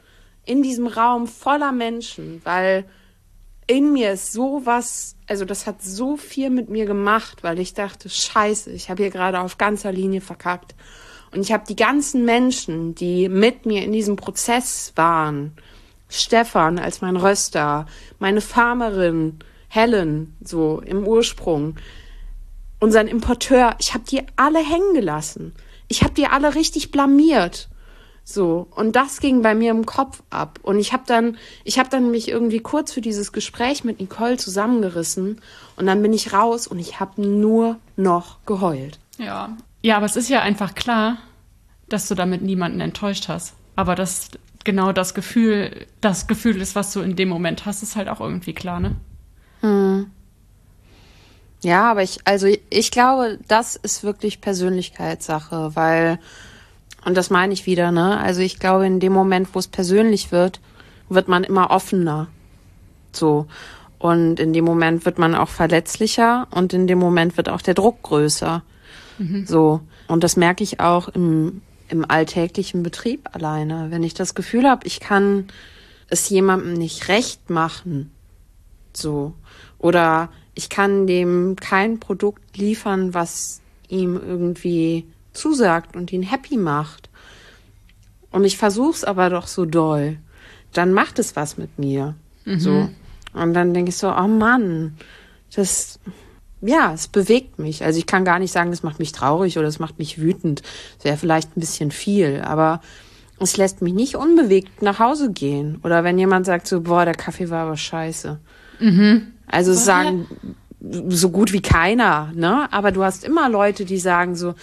in 0.47 0.63
diesem 0.63 0.87
Raum 0.87 1.27
voller 1.27 1.73
Menschen, 1.73 2.41
weil 2.45 2.85
in 3.67 3.93
mir 3.93 4.13
ist 4.13 4.33
sowas, 4.33 5.17
also 5.27 5.45
das 5.45 5.67
hat 5.67 5.83
so 5.83 6.17
viel 6.17 6.51
mit 6.51 6.69
mir 6.69 6.87
gemacht, 6.87 7.43
weil 7.43 7.59
ich 7.59 7.75
dachte, 7.75 8.09
scheiße, 8.09 8.71
ich 8.71 8.91
habe 8.91 9.03
hier 9.03 9.11
gerade 9.11 9.41
auf 9.41 9.59
ganzer 9.59 9.93
Linie 9.93 10.21
verkackt. 10.21 10.75
Und 11.33 11.41
ich 11.41 11.53
habe 11.53 11.65
die 11.69 11.77
ganzen 11.77 12.25
Menschen, 12.25 12.95
die 12.95 13.29
mit 13.29 13.67
mir 13.67 13.83
in 13.83 13.93
diesem 13.93 14.17
Prozess 14.17 14.93
waren, 14.97 15.53
Stefan 16.09 16.79
als 16.79 17.01
mein 17.01 17.17
Röster, 17.17 17.87
meine 18.19 18.41
Farmerin, 18.41 19.41
Helen, 19.69 20.37
so 20.45 20.81
im 20.81 21.07
Ursprung, 21.07 21.77
unseren 22.79 23.09
Importeur, 23.09 23.75
ich 23.81 23.95
habe 23.95 24.05
die 24.05 24.23
alle 24.37 24.61
hängen 24.61 24.95
gelassen. 24.95 25.55
Ich 25.89 26.03
habe 26.03 26.15
die 26.15 26.27
alle 26.27 26.55
richtig 26.55 26.91
blamiert. 26.91 27.69
So, 28.25 28.67
und 28.75 28.97
das 28.97 29.21
ging 29.21 29.43
bei 29.43 29.55
mir 29.55 29.71
im 29.71 29.85
Kopf 29.85 30.23
ab. 30.31 30.59
Und 30.63 30.79
ich 30.79 30.93
habe 30.93 31.05
dann, 31.07 31.37
ich 31.63 31.79
habe 31.79 31.91
dann 31.91 32.11
mich 32.11 32.29
irgendwie 32.29 32.61
kurz 32.61 32.93
für 32.93 33.03
dieses 33.03 33.33
Gespräch 33.33 33.85
mit 33.85 34.01
Nicole 34.01 34.39
zusammengerissen 34.39 35.41
und 35.77 35.87
dann 35.87 36.01
bin 36.01 36.13
ich 36.15 36.33
raus 36.33 36.67
und 36.67 36.79
ich 36.79 37.01
habe 37.01 37.21
nur 37.21 37.77
noch 37.97 38.39
geheult. 38.47 38.99
Ja. 39.19 39.57
Ja, 39.83 39.99
aber 39.99 40.07
es 40.07 40.17
ist 40.17 40.31
ja 40.31 40.41
einfach 40.41 40.75
klar, 40.75 41.19
dass 41.91 42.09
du 42.09 42.15
damit 42.15 42.41
niemanden 42.41 42.81
enttäuscht 42.81 43.29
hast. 43.29 43.55
Aber 43.77 43.95
dass 43.95 44.31
genau 44.65 44.93
das 44.93 45.13
Gefühl, 45.13 45.87
das 46.01 46.27
Gefühl 46.27 46.61
ist, 46.63 46.75
was 46.75 46.93
du 46.93 47.01
in 47.01 47.17
dem 47.17 47.29
Moment 47.29 47.67
hast, 47.67 47.83
ist 47.83 47.95
halt 47.95 48.09
auch 48.09 48.21
irgendwie 48.21 48.55
klar, 48.55 48.81
ne? 48.81 48.97
Ja, 51.63 51.91
aber 51.91 52.03
ich, 52.03 52.19
also 52.25 52.47
ich 52.69 52.91
glaube, 52.91 53.39
das 53.49 53.77
ist 53.77 54.05
wirklich 54.05 54.41
Persönlichkeitssache, 54.41 55.75
weil, 55.75 56.19
und 57.05 57.17
das 57.17 57.31
meine 57.31 57.53
ich 57.53 57.67
wieder, 57.67 57.91
ne? 57.93 58.19
Also 58.19 58.41
ich 58.41 58.59
glaube, 58.59 58.87
in 58.87 59.01
dem 59.01 59.13
Moment, 59.13 59.55
wo 59.55 59.59
es 59.59 59.69
persönlich 59.69 60.33
wird, 60.33 60.61
wird 61.09 61.29
man 61.29 61.45
immer 61.45 61.71
offener. 61.71 62.29
So. 63.13 63.47
Und 63.99 64.41
in 64.41 64.53
dem 64.53 64.65
Moment 64.65 65.05
wird 65.05 65.19
man 65.19 65.35
auch 65.35 65.49
verletzlicher 65.49 66.47
und 66.51 66.73
in 66.73 66.87
dem 66.87 66.99
Moment 66.99 67.37
wird 67.37 67.49
auch 67.49 67.63
der 67.63 67.75
Druck 67.75 68.03
größer. 68.03 68.63
So. 69.47 69.81
Und 70.09 70.25
das 70.25 70.37
merke 70.37 70.65
ich 70.65 70.81
auch 70.81 71.09
im, 71.09 71.63
im 71.89 72.09
alltäglichen 72.09 72.83
Betrieb 72.83 73.29
alleine. 73.33 73.91
Wenn 73.91 74.03
ich 74.03 74.15
das 74.15 74.35
Gefühl 74.35 74.69
habe, 74.69 74.87
ich 74.87 75.01
kann 75.01 75.47
es 76.09 76.29
jemandem 76.29 76.75
nicht 76.75 77.09
recht 77.09 77.49
machen, 77.51 78.11
so. 78.93 79.35
Oder 79.79 80.31
ich 80.55 80.69
kann 80.69 81.07
dem 81.07 81.57
kein 81.57 82.01
Produkt 82.01 82.57
liefern, 82.57 83.15
was 83.15 83.61
ihm 83.89 84.21
irgendwie 84.21 85.07
zusagt 85.35 85.97
und 85.97 86.13
ihn 86.13 86.23
happy 86.23 86.57
macht. 86.57 87.11
Und 88.31 88.45
ich 88.45 88.57
versuch's 88.57 89.05
aber 89.05 89.31
doch 89.31 89.47
so 89.47 89.65
doll. 89.65 90.19
Dann 90.73 90.93
macht 90.93 91.19
es 91.19 91.37
was 91.37 91.57
mit 91.57 91.79
mir. 91.79 92.15
Mhm. 92.45 92.59
So. 92.59 92.89
Und 93.33 93.55
dann 93.55 93.75
denke 93.75 93.91
ich 93.91 93.97
so, 93.97 94.09
oh 94.09 94.29
Mann, 94.29 94.97
das, 95.55 95.99
ja, 96.61 96.93
es 96.93 97.09
bewegt 97.09 97.59
mich. 97.59 97.85
Also 97.85 97.99
ich 97.99 98.07
kann 98.07 98.25
gar 98.25 98.39
nicht 98.39 98.53
sagen, 98.53 98.73
es 98.73 98.83
macht 98.83 98.99
mich 98.99 99.13
traurig 99.13 99.59
oder 99.59 99.69
es 99.69 99.79
macht 99.79 99.99
mich 99.99 100.21
wütend. 100.21 100.63
Das 100.97 101.05
wäre 101.05 101.17
vielleicht 101.17 101.57
ein 101.57 101.61
bisschen 101.61 101.91
viel, 101.91 102.43
aber 102.45 102.81
es 103.41 103.57
lässt 103.57 103.83
mich 103.83 103.93
nicht 103.93 104.17
unbewegt 104.17 104.83
nach 104.83 104.99
Hause 104.99 105.33
gehen. 105.33 105.79
Oder 105.83 106.05
wenn 106.05 106.19
jemand 106.19 106.47
sagt 106.47 106.67
so, 106.67 106.81
boah, 106.81 107.05
der 107.05 107.15
Kaffee 107.15 107.51
war 107.51 107.67
aber 107.67 107.77
scheiße. 107.77 108.39
Mhm. 108.81 109.29
Also 109.47 109.73
sagen 109.73 110.27
so 111.09 111.31
gut 111.31 111.53
wie 111.53 111.63
keiner, 111.63 112.33
ne? 112.35 112.69
Aber 112.73 112.93
du 112.93 113.03
hast 113.03 113.25
immer 113.25 113.49
Leute, 113.49 113.85
die 113.85 113.99
sagen 113.99 114.37
so, 114.37 114.55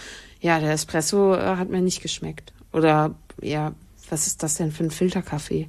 ja, 0.42 0.58
der 0.58 0.72
Espresso 0.72 1.34
äh, 1.34 1.56
hat 1.56 1.70
mir 1.70 1.80
nicht 1.80 2.02
geschmeckt. 2.02 2.52
Oder 2.72 3.14
ja, 3.40 3.72
was 4.10 4.26
ist 4.26 4.42
das 4.42 4.56
denn 4.56 4.72
für 4.72 4.84
ein 4.84 4.90
Filterkaffee? 4.90 5.68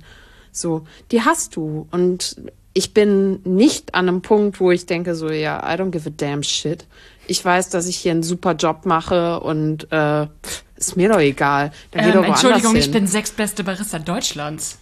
So, 0.52 0.86
die 1.12 1.22
hast 1.22 1.56
du. 1.56 1.88
Und 1.92 2.36
ich 2.74 2.94
bin 2.94 3.40
nicht 3.44 3.94
an 3.94 4.10
einem 4.10 4.22
Punkt, 4.22 4.60
wo 4.60 4.72
ich 4.72 4.88
denke 4.88 5.16
so, 5.16 5.30
ja, 5.30 5.60
I 5.60 5.80
don't 5.80 5.92
give 5.92 6.10
a 6.10 6.14
damn 6.16 6.42
shit. 6.44 6.86
Ich 7.28 7.46
weiß, 7.46 7.70
dass 7.70 7.88
ich 7.88 7.98
hier 7.98 8.12
einen 8.12 8.24
super 8.24 8.54
Job 8.54 8.86
mache 8.86 9.40
und 9.40 9.92
äh, 9.92 10.28
ist 10.76 10.98
mir 10.98 11.10
doch 11.10 11.20
egal. 11.20 11.72
Dann 11.92 12.10
ähm, 12.10 12.24
Entschuldigung, 12.24 12.76
ich 12.76 12.92
bin 12.92 13.06
sechstbeste 13.06 13.64
Barista 13.64 14.00
Deutschlands. 14.00 14.80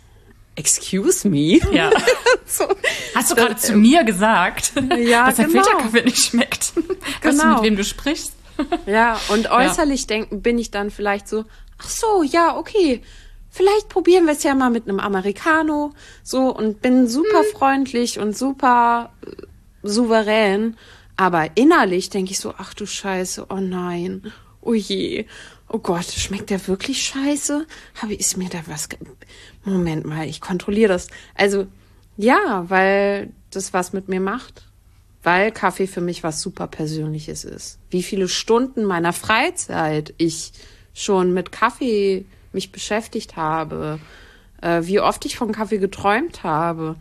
Excuse 0.55 1.27
me? 1.27 1.59
Ja. 1.73 1.91
so. 2.45 2.65
Hast 3.13 3.31
du 3.31 3.35
gerade 3.35 3.57
zu 3.57 3.75
mir 3.75 4.03
gesagt, 4.05 4.73
ja, 4.97 5.25
dass 5.27 5.35
der 5.35 5.47
genau. 5.47 5.63
Filterkaffee 5.63 6.03
nicht 6.03 6.17
schmeckt? 6.17 6.73
Genau. 6.75 6.87
Weißt 7.23 7.43
du, 7.43 7.47
mit 7.47 7.61
wem 7.63 7.75
du 7.75 7.83
sprichst? 7.83 8.33
ja, 8.85 9.19
und 9.29 9.49
äußerlich 9.49 10.01
ja. 10.01 10.07
denken 10.07 10.41
bin 10.41 10.57
ich 10.57 10.71
dann 10.71 10.91
vielleicht 10.91 11.27
so, 11.27 11.45
ach 11.77 11.89
so, 11.89 12.23
ja, 12.23 12.57
okay. 12.57 13.01
Vielleicht 13.49 13.89
probieren 13.89 14.25
wir 14.25 14.33
es 14.33 14.43
ja 14.43 14.55
mal 14.55 14.69
mit 14.69 14.87
einem 14.87 14.99
Americano, 14.99 15.93
so 16.23 16.55
und 16.55 16.81
bin 16.81 17.07
super 17.07 17.39
hm. 17.39 17.57
freundlich 17.57 18.17
und 18.17 18.37
super 18.37 19.11
äh, 19.25 19.31
souverän, 19.83 20.77
aber 21.17 21.49
innerlich 21.55 22.09
denke 22.09 22.31
ich 22.31 22.39
so, 22.39 22.53
ach 22.57 22.73
du 22.73 22.85
Scheiße, 22.85 23.47
oh 23.49 23.55
nein, 23.55 24.31
oh 24.61 24.73
je, 24.73 25.25
oh 25.67 25.79
Gott, 25.79 26.05
schmeckt 26.05 26.49
der 26.49 26.67
wirklich 26.67 27.01
scheiße? 27.01 27.65
Habe 28.01 28.13
ist 28.13 28.37
mir 28.37 28.49
da 28.49 28.59
was? 28.67 28.89
Moment 29.63 30.05
mal, 30.05 30.27
ich 30.27 30.41
kontrolliere 30.41 30.93
das. 30.93 31.07
Also 31.35 31.67
ja, 32.17 32.65
weil 32.69 33.31
das 33.51 33.73
was 33.73 33.93
mit 33.93 34.07
mir 34.07 34.19
macht. 34.19 34.70
Weil 35.23 35.51
Kaffee 35.51 35.87
für 35.87 36.01
mich 36.01 36.23
was 36.23 36.41
super 36.41 36.67
Persönliches 36.67 37.43
ist. 37.43 37.77
Wie 37.89 38.01
viele 38.01 38.27
Stunden 38.27 38.85
meiner 38.85 39.13
Freizeit 39.13 40.13
ich 40.17 40.51
schon 40.93 41.33
mit 41.33 41.51
Kaffee 41.51 42.25
mich 42.53 42.71
beschäftigt 42.71 43.35
habe, 43.35 43.99
äh, 44.61 44.81
wie 44.83 44.99
oft 44.99 45.25
ich 45.25 45.35
von 45.37 45.51
Kaffee 45.51 45.77
geträumt 45.77 46.43
habe, 46.43 46.95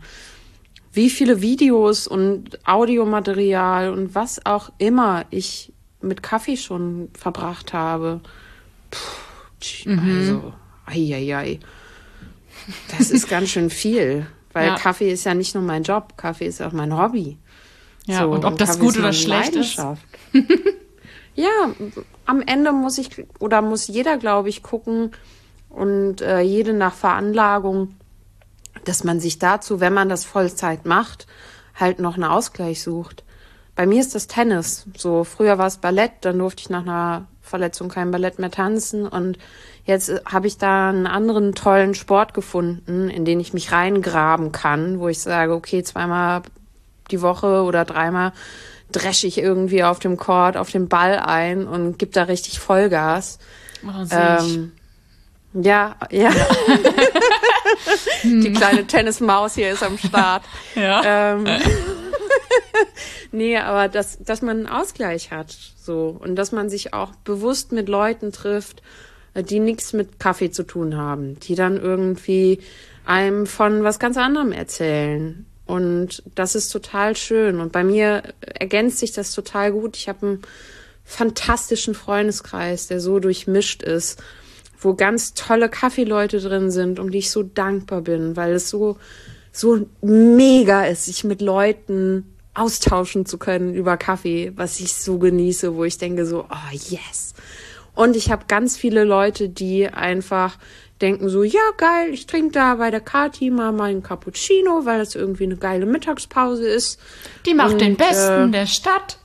wie 0.93 1.09
viele 1.09 1.41
Videos 1.41 2.07
und 2.07 2.59
Audiomaterial 2.67 3.91
und 3.91 4.13
was 4.13 4.45
auch 4.45 4.71
immer 4.77 5.25
ich 5.29 5.71
mit 6.01 6.21
Kaffee 6.23 6.57
schon 6.57 7.09
verbracht 7.13 7.73
habe. 7.73 8.21
Puh, 8.89 9.89
mhm. 9.89 10.17
Also, 10.17 10.53
ei, 10.85 11.15
ei, 11.15 11.35
ei. 11.37 11.59
Das 12.97 13.09
ist 13.11 13.29
ganz 13.29 13.49
schön 13.49 13.69
viel, 13.69 14.27
weil 14.53 14.67
ja. 14.67 14.75
Kaffee 14.75 15.11
ist 15.11 15.23
ja 15.23 15.33
nicht 15.33 15.55
nur 15.55 15.63
mein 15.63 15.83
Job, 15.83 16.17
Kaffee 16.17 16.45
ist 16.45 16.61
auch 16.61 16.73
mein 16.73 16.95
Hobby. 16.95 17.37
Ja, 18.11 18.23
so, 18.23 18.31
und 18.31 18.45
ob 18.45 18.57
das 18.57 18.79
gut 18.79 18.97
oder 18.97 19.13
schlecht 19.13 19.55
ist. 19.55 19.77
ja, 21.35 21.49
am 22.25 22.41
Ende 22.41 22.71
muss 22.71 22.97
ich 22.97 23.25
oder 23.39 23.61
muss 23.61 23.87
jeder, 23.87 24.17
glaube 24.17 24.49
ich, 24.49 24.63
gucken 24.63 25.11
und 25.69 26.21
äh, 26.21 26.41
jede 26.41 26.73
nach 26.73 26.93
Veranlagung, 26.93 27.95
dass 28.85 29.03
man 29.03 29.19
sich 29.19 29.39
dazu, 29.39 29.79
wenn 29.79 29.93
man 29.93 30.09
das 30.09 30.25
Vollzeit 30.25 30.85
macht, 30.85 31.27
halt 31.75 31.99
noch 31.99 32.15
einen 32.15 32.25
Ausgleich 32.25 32.81
sucht. 32.81 33.23
Bei 33.75 33.85
mir 33.85 34.01
ist 34.01 34.15
das 34.15 34.27
Tennis. 34.27 34.85
So 34.97 35.23
früher 35.23 35.57
war 35.57 35.67
es 35.67 35.77
Ballett, 35.77 36.11
dann 36.21 36.39
durfte 36.39 36.61
ich 36.61 36.69
nach 36.69 36.81
einer 36.81 37.27
Verletzung 37.41 37.89
kein 37.89 38.11
Ballett 38.11 38.39
mehr 38.39 38.51
tanzen 38.51 39.07
und 39.07 39.37
jetzt 39.85 40.09
äh, 40.09 40.21
habe 40.25 40.47
ich 40.47 40.57
da 40.57 40.89
einen 40.89 41.07
anderen 41.07 41.53
tollen 41.53 41.93
Sport 41.93 42.33
gefunden, 42.33 43.09
in 43.09 43.25
den 43.25 43.39
ich 43.39 43.53
mich 43.53 43.71
reingraben 43.71 44.51
kann, 44.51 44.99
wo 44.99 45.07
ich 45.07 45.19
sage, 45.19 45.53
okay, 45.53 45.83
zweimal 45.83 46.43
die 47.11 47.21
Woche 47.21 47.63
oder 47.63 47.85
dreimal 47.85 48.33
dresche 48.91 49.27
ich 49.27 49.37
irgendwie 49.37 49.83
auf 49.83 49.99
dem 49.99 50.17
Court, 50.17 50.57
auf 50.57 50.71
den 50.71 50.87
Ball 50.87 51.19
ein 51.19 51.67
und 51.67 51.97
gebe 51.97 52.11
da 52.11 52.23
richtig 52.23 52.59
Vollgas. 52.59 53.39
Ähm, 54.11 54.73
ja, 55.53 55.95
ja. 56.09 56.31
Die 58.23 58.53
kleine 58.53 58.85
Tennismaus 58.87 59.55
hier 59.55 59.71
ist 59.71 59.83
am 59.83 59.97
Start. 59.97 60.43
Ja. 60.75 61.33
Ähm, 61.33 61.45
nee, 63.31 63.57
aber 63.57 63.89
dass, 63.89 64.17
dass 64.19 64.41
man 64.41 64.57
einen 64.57 64.67
Ausgleich 64.67 65.31
hat, 65.31 65.51
so. 65.51 66.17
Und 66.17 66.35
dass 66.35 66.51
man 66.53 66.69
sich 66.69 66.93
auch 66.93 67.13
bewusst 67.23 67.73
mit 67.73 67.89
Leuten 67.89 68.31
trifft, 68.31 68.81
die 69.35 69.59
nichts 69.59 69.91
mit 69.93 70.19
Kaffee 70.19 70.51
zu 70.51 70.63
tun 70.63 70.95
haben, 70.95 71.39
die 71.41 71.55
dann 71.55 71.77
irgendwie 71.77 72.59
einem 73.05 73.47
von 73.47 73.83
was 73.83 73.99
ganz 73.99 74.15
anderem 74.17 74.51
erzählen. 74.53 75.45
Und 75.71 76.23
das 76.35 76.55
ist 76.55 76.69
total 76.69 77.15
schön. 77.15 77.59
Und 77.59 77.71
bei 77.71 77.83
mir 77.83 78.23
ergänzt 78.41 78.99
sich 78.99 79.13
das 79.13 79.33
total 79.33 79.71
gut. 79.71 79.95
Ich 79.95 80.09
habe 80.09 80.25
einen 80.25 80.41
fantastischen 81.03 81.95
Freundeskreis, 81.95 82.87
der 82.87 82.99
so 82.99 83.19
durchmischt 83.19 83.81
ist 83.83 84.21
wo 84.81 84.95
ganz 84.95 85.33
tolle 85.33 85.69
Kaffeeleute 85.69 86.39
drin 86.39 86.71
sind, 86.71 86.99
um 86.99 87.11
die 87.11 87.19
ich 87.19 87.31
so 87.31 87.43
dankbar 87.43 88.01
bin, 88.01 88.35
weil 88.35 88.53
es 88.53 88.69
so, 88.69 88.97
so 89.51 89.85
mega 90.01 90.85
ist, 90.85 91.05
sich 91.05 91.23
mit 91.23 91.41
Leuten 91.41 92.35
austauschen 92.53 93.25
zu 93.25 93.37
können 93.37 93.73
über 93.73 93.95
Kaffee, 93.95 94.51
was 94.55 94.79
ich 94.79 94.93
so 94.93 95.19
genieße, 95.19 95.75
wo 95.75 95.85
ich 95.85 95.97
denke 95.97 96.25
so, 96.25 96.45
oh 96.49 96.75
yes. 96.89 97.33
Und 97.93 98.15
ich 98.15 98.31
habe 98.31 98.45
ganz 98.47 98.75
viele 98.75 99.03
Leute, 99.03 99.49
die 99.49 99.87
einfach 99.87 100.57
denken 101.01 101.29
so, 101.29 101.43
ja 101.43 101.59
geil, 101.77 102.13
ich 102.13 102.27
trinke 102.27 102.51
da 102.51 102.75
bei 102.75 102.91
der 102.91 103.01
Kati 103.01 103.49
mal 103.49 103.71
meinen 103.71 104.03
Cappuccino, 104.03 104.85
weil 104.85 104.99
das 104.99 105.15
irgendwie 105.15 105.45
eine 105.45 105.57
geile 105.57 105.85
Mittagspause 105.85 106.67
ist. 106.67 106.99
Die 107.45 107.53
macht 107.53 107.73
Und, 107.73 107.81
den 107.81 107.95
besten 107.95 108.49
äh, 108.49 108.51
der 108.51 108.67
Stadt. 108.67 109.17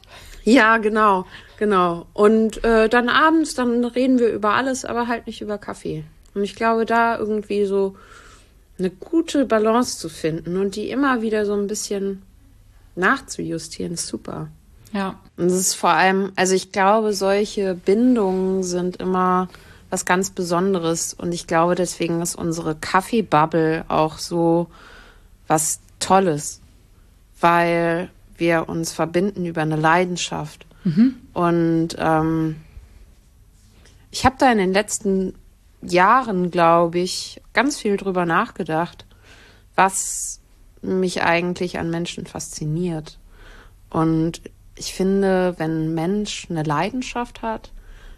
Ja, 0.44 0.78
genau. 0.78 1.26
Genau. 1.58 2.06
Und 2.12 2.62
äh, 2.64 2.88
dann 2.88 3.08
abends, 3.08 3.54
dann 3.54 3.84
reden 3.84 4.18
wir 4.18 4.32
über 4.32 4.54
alles, 4.54 4.84
aber 4.84 5.08
halt 5.08 5.26
nicht 5.26 5.40
über 5.40 5.58
Kaffee. 5.58 6.04
Und 6.34 6.44
ich 6.44 6.54
glaube, 6.54 6.84
da 6.84 7.18
irgendwie 7.18 7.64
so 7.64 7.96
eine 8.78 8.90
gute 8.90 9.46
Balance 9.46 9.98
zu 9.98 10.08
finden 10.08 10.56
und 10.58 10.76
die 10.76 10.90
immer 10.90 11.22
wieder 11.22 11.46
so 11.46 11.54
ein 11.54 11.66
bisschen 11.66 12.22
nachzujustieren, 12.94 13.94
ist 13.94 14.06
super. 14.06 14.48
Ja. 14.92 15.18
Und 15.36 15.46
es 15.46 15.54
ist 15.54 15.74
vor 15.74 15.90
allem, 15.90 16.32
also 16.36 16.54
ich 16.54 16.72
glaube, 16.72 17.12
solche 17.12 17.74
Bindungen 17.74 18.62
sind 18.62 18.96
immer 18.96 19.48
was 19.90 20.04
ganz 20.04 20.30
Besonderes. 20.30 21.14
Und 21.14 21.32
ich 21.32 21.46
glaube, 21.46 21.74
deswegen 21.74 22.20
ist 22.20 22.34
unsere 22.34 22.74
Kaffeebubble 22.74 23.84
auch 23.88 24.18
so 24.18 24.68
was 25.46 25.80
Tolles, 26.00 26.60
weil 27.40 28.10
wir 28.36 28.68
uns 28.68 28.92
verbinden 28.92 29.46
über 29.46 29.62
eine 29.62 29.76
Leidenschaft. 29.76 30.66
Mhm. 30.84 31.16
Und 31.32 31.88
ähm, 31.98 32.56
ich 34.10 34.24
habe 34.24 34.36
da 34.38 34.50
in 34.50 34.58
den 34.58 34.72
letzten 34.72 35.34
Jahren, 35.82 36.50
glaube 36.50 36.98
ich, 36.98 37.40
ganz 37.52 37.78
viel 37.78 37.96
drüber 37.96 38.26
nachgedacht, 38.26 39.04
was 39.74 40.40
mich 40.82 41.22
eigentlich 41.22 41.78
an 41.78 41.90
Menschen 41.90 42.26
fasziniert. 42.26 43.18
Und 43.90 44.40
ich 44.76 44.94
finde, 44.94 45.54
wenn 45.58 45.86
ein 45.86 45.94
Mensch 45.94 46.46
eine 46.50 46.62
Leidenschaft 46.62 47.42
hat, 47.42 47.72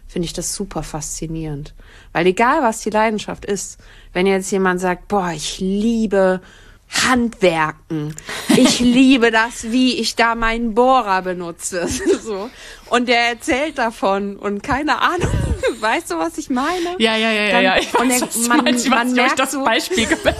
finde 0.09 0.25
ich 0.25 0.33
das 0.33 0.53
super 0.55 0.83
faszinierend. 0.83 1.73
Weil 2.11 2.25
egal, 2.25 2.63
was 2.63 2.81
die 2.81 2.89
Leidenschaft 2.89 3.45
ist, 3.45 3.79
wenn 4.11 4.25
jetzt 4.25 4.51
jemand 4.51 4.81
sagt, 4.81 5.07
boah, 5.07 5.31
ich 5.33 5.59
liebe 5.59 6.41
Handwerken. 6.89 8.15
Ich 8.49 8.79
liebe 8.79 9.29
das, 9.29 9.71
wie 9.71 9.99
ich 9.99 10.15
da 10.15 10.33
meinen 10.33 10.73
Bohrer 10.73 11.21
benutze. 11.21 11.87
so. 12.23 12.49
Und 12.89 13.07
der 13.07 13.29
erzählt 13.29 13.77
davon 13.77 14.35
und 14.35 14.63
keine 14.63 14.99
Ahnung, 14.99 15.29
weißt 15.79 16.09
du, 16.09 16.17
was 16.17 16.39
ich 16.39 16.49
meine? 16.49 16.95
Ja, 16.97 17.15
ja, 17.15 17.31
ja, 17.31 17.43
ja, 17.43 17.59
ja. 17.61 17.77
Ich 17.77 17.93
weiß, 17.93 18.01
und 18.01 18.09
der, 18.09 18.21
was 18.21 18.47
man, 18.47 18.63
meinst, 18.63 18.89
man 18.89 19.13
merkt 19.13 19.37
das 19.37 19.51
so, 19.51 19.63
Beispiel 19.63 20.07
gefällt. 20.07 20.35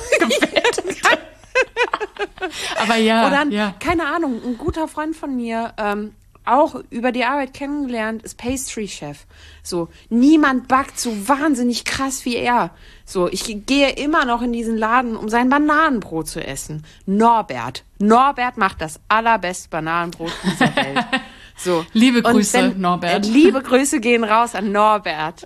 Aber 2.77 2.95
ja, 2.95 3.27
Oder 3.27 3.45
ja. 3.49 3.75
keine 3.79 4.07
Ahnung, 4.07 4.41
ein 4.43 4.57
guter 4.57 4.87
Freund 4.87 5.15
von 5.15 5.35
mir, 5.35 5.73
ähm, 5.77 6.13
auch 6.49 6.81
über 6.89 7.11
die 7.11 7.25
Arbeit 7.25 7.53
kennengelernt, 7.53 8.23
ist 8.23 8.37
Pastry 8.37 8.87
Chef. 8.87 9.25
So, 9.63 9.89
niemand 10.09 10.67
backt 10.67 10.99
so 10.99 11.27
wahnsinnig 11.27 11.85
krass 11.85 12.25
wie 12.25 12.35
er. 12.35 12.71
So, 13.05 13.27
ich 13.27 13.65
gehe 13.65 13.91
immer 13.91 14.25
noch 14.25 14.41
in 14.41 14.53
diesen 14.53 14.77
Laden, 14.77 15.15
um 15.15 15.29
sein 15.29 15.49
Bananenbrot 15.49 16.27
zu 16.27 16.45
essen. 16.45 16.85
Norbert. 17.05 17.83
Norbert 17.99 18.57
macht 18.57 18.81
das 18.81 18.99
allerbeste 19.07 19.69
Bananenbrot 19.69 20.31
dieser 20.43 20.75
Welt. 20.75 21.05
So. 21.61 21.85
Liebe 21.91 22.21
Grüße, 22.21 22.57
wenn, 22.57 22.79
Norbert. 22.79 23.25
Äh, 23.25 23.29
liebe 23.29 23.61
Grüße 23.61 23.99
gehen 23.99 24.23
raus 24.23 24.55
an 24.55 24.71
Norbert. 24.71 25.45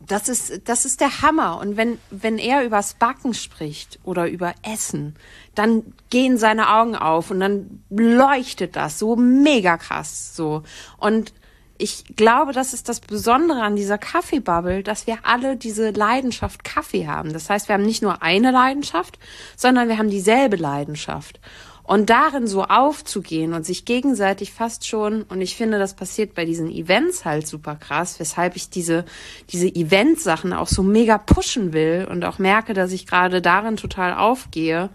Das 0.00 0.28
ist, 0.28 0.62
das 0.68 0.86
ist 0.86 1.02
der 1.02 1.20
Hammer. 1.20 1.58
Und 1.58 1.76
wenn, 1.76 1.98
wenn 2.10 2.38
er 2.38 2.64
übers 2.64 2.94
Backen 2.94 3.34
spricht 3.34 3.98
oder 4.02 4.26
über 4.28 4.54
Essen, 4.62 5.16
dann 5.60 5.92
gehen 6.08 6.38
seine 6.38 6.70
Augen 6.70 6.96
auf 6.96 7.30
und 7.30 7.40
dann 7.40 7.84
leuchtet 7.90 8.76
das 8.76 8.98
so 8.98 9.14
mega 9.14 9.76
krass, 9.76 10.34
so. 10.34 10.62
Und 10.96 11.34
ich 11.76 12.04
glaube, 12.16 12.52
das 12.52 12.72
ist 12.72 12.88
das 12.88 13.00
Besondere 13.00 13.62
an 13.62 13.76
dieser 13.76 13.98
Kaffeebubble, 13.98 14.82
dass 14.82 15.06
wir 15.06 15.18
alle 15.22 15.56
diese 15.56 15.90
Leidenschaft 15.90 16.64
Kaffee 16.64 17.06
haben. 17.06 17.32
Das 17.32 17.50
heißt, 17.50 17.68
wir 17.68 17.74
haben 17.74 17.84
nicht 17.84 18.02
nur 18.02 18.22
eine 18.22 18.50
Leidenschaft, 18.50 19.18
sondern 19.56 19.88
wir 19.88 19.98
haben 19.98 20.10
dieselbe 20.10 20.56
Leidenschaft. 20.56 21.40
Und 21.82 22.08
darin 22.08 22.46
so 22.46 22.64
aufzugehen 22.64 23.52
und 23.52 23.66
sich 23.66 23.84
gegenseitig 23.84 24.52
fast 24.52 24.86
schon, 24.86 25.24
und 25.24 25.40
ich 25.40 25.56
finde, 25.56 25.78
das 25.78 25.94
passiert 25.94 26.34
bei 26.34 26.44
diesen 26.44 26.70
Events 26.70 27.24
halt 27.24 27.46
super 27.46 27.76
krass, 27.76 28.18
weshalb 28.20 28.56
ich 28.56 28.70
diese, 28.70 29.04
diese 29.50 29.66
Event-Sachen 29.66 30.52
auch 30.52 30.68
so 30.68 30.82
mega 30.82 31.18
pushen 31.18 31.72
will 31.72 32.06
und 32.08 32.24
auch 32.24 32.38
merke, 32.38 32.74
dass 32.74 32.92
ich 32.92 33.06
gerade 33.06 33.42
darin 33.42 33.76
total 33.76 34.14
aufgehe, 34.14 34.88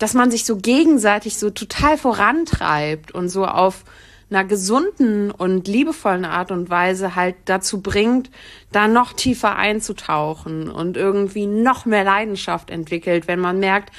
dass 0.00 0.14
man 0.14 0.30
sich 0.30 0.44
so 0.44 0.56
gegenseitig 0.56 1.36
so 1.36 1.50
total 1.50 1.96
vorantreibt 1.96 3.12
und 3.12 3.28
so 3.28 3.46
auf 3.46 3.84
einer 4.30 4.44
gesunden 4.44 5.30
und 5.30 5.68
liebevollen 5.68 6.24
Art 6.24 6.52
und 6.52 6.70
Weise 6.70 7.16
halt 7.16 7.36
dazu 7.44 7.82
bringt, 7.82 8.30
da 8.72 8.88
noch 8.88 9.12
tiefer 9.12 9.56
einzutauchen 9.56 10.70
und 10.70 10.96
irgendwie 10.96 11.46
noch 11.46 11.84
mehr 11.84 12.04
Leidenschaft 12.04 12.70
entwickelt, 12.70 13.28
wenn 13.28 13.40
man 13.40 13.58
merkt, 13.58 13.92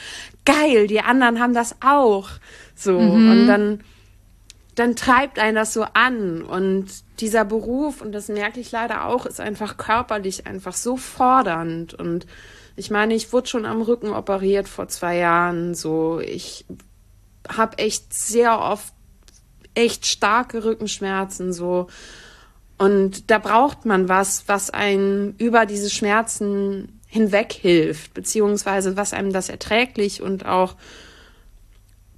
geil, 0.44 0.88
die 0.88 1.02
anderen 1.02 1.40
haben 1.40 1.54
das 1.54 1.76
auch. 1.82 2.30
So. 2.76 3.00
Mhm. 3.00 3.32
Und 3.32 3.48
dann, 3.48 3.82
dann 4.74 4.96
treibt 4.96 5.38
einen 5.38 5.56
das 5.56 5.74
so 5.74 5.86
an. 5.94 6.42
Und 6.42 6.88
dieser 7.20 7.46
Beruf, 7.46 8.02
und 8.02 8.12
das 8.12 8.28
merke 8.28 8.60
ich 8.60 8.72
leider 8.72 9.06
auch, 9.06 9.28
ist 9.28 9.40
einfach 9.40 9.78
körperlich 9.78 10.48
einfach 10.48 10.74
so 10.74 10.98
fordernd. 10.98 11.94
Und 11.94 12.26
ich 12.76 12.90
meine, 12.90 13.14
ich 13.14 13.34
wurde 13.34 13.48
schon 13.48 13.66
am 13.66 13.82
Rücken 13.82 14.10
operiert 14.12 14.68
vor 14.68 14.88
zwei 14.88 15.18
Jahren. 15.18 15.76
So, 15.76 16.20
ich 16.20 16.66
habe 17.48 17.78
echt 17.78 18.14
sehr 18.14 18.60
oft 18.60 18.94
echt 19.74 20.06
starke 20.06 20.64
Rückenschmerzen. 20.64 21.54
So. 21.54 21.88
Und 22.78 23.30
da 23.30 23.38
braucht 23.38 23.86
man 23.86 24.10
was, 24.10 24.48
was 24.48 24.70
einen 24.70 25.36
über 25.38 25.66
diese 25.66 25.90
Schmerzen 25.90 27.00
hinweg 27.08 27.54
hilft, 27.54 28.14
beziehungsweise 28.14 28.96
was 28.98 29.14
einem 29.14 29.34
das 29.34 29.50
erträglich 29.50 30.22
und 30.22 30.46
auch 30.46 30.76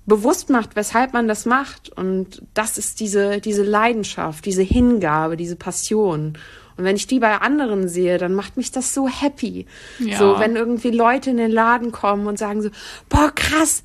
bewusst 0.05 0.49
macht, 0.49 0.75
weshalb 0.75 1.13
man 1.13 1.27
das 1.27 1.45
macht. 1.45 1.89
Und 1.89 2.43
das 2.53 2.77
ist 2.77 2.99
diese, 2.99 3.39
diese 3.39 3.63
Leidenschaft, 3.63 4.45
diese 4.45 4.61
Hingabe, 4.61 5.37
diese 5.37 5.55
Passion. 5.55 6.37
Und 6.77 6.83
wenn 6.83 6.95
ich 6.95 7.07
die 7.07 7.19
bei 7.19 7.37
anderen 7.37 7.87
sehe, 7.87 8.17
dann 8.17 8.33
macht 8.33 8.57
mich 8.57 8.71
das 8.71 8.93
so 8.93 9.07
happy. 9.07 9.65
Ja. 9.99 10.17
So, 10.17 10.39
wenn 10.39 10.55
irgendwie 10.55 10.91
Leute 10.91 11.29
in 11.29 11.37
den 11.37 11.51
Laden 11.51 11.91
kommen 11.91 12.27
und 12.27 12.39
sagen 12.39 12.61
so, 12.61 12.69
boah, 13.09 13.31
krass, 13.33 13.83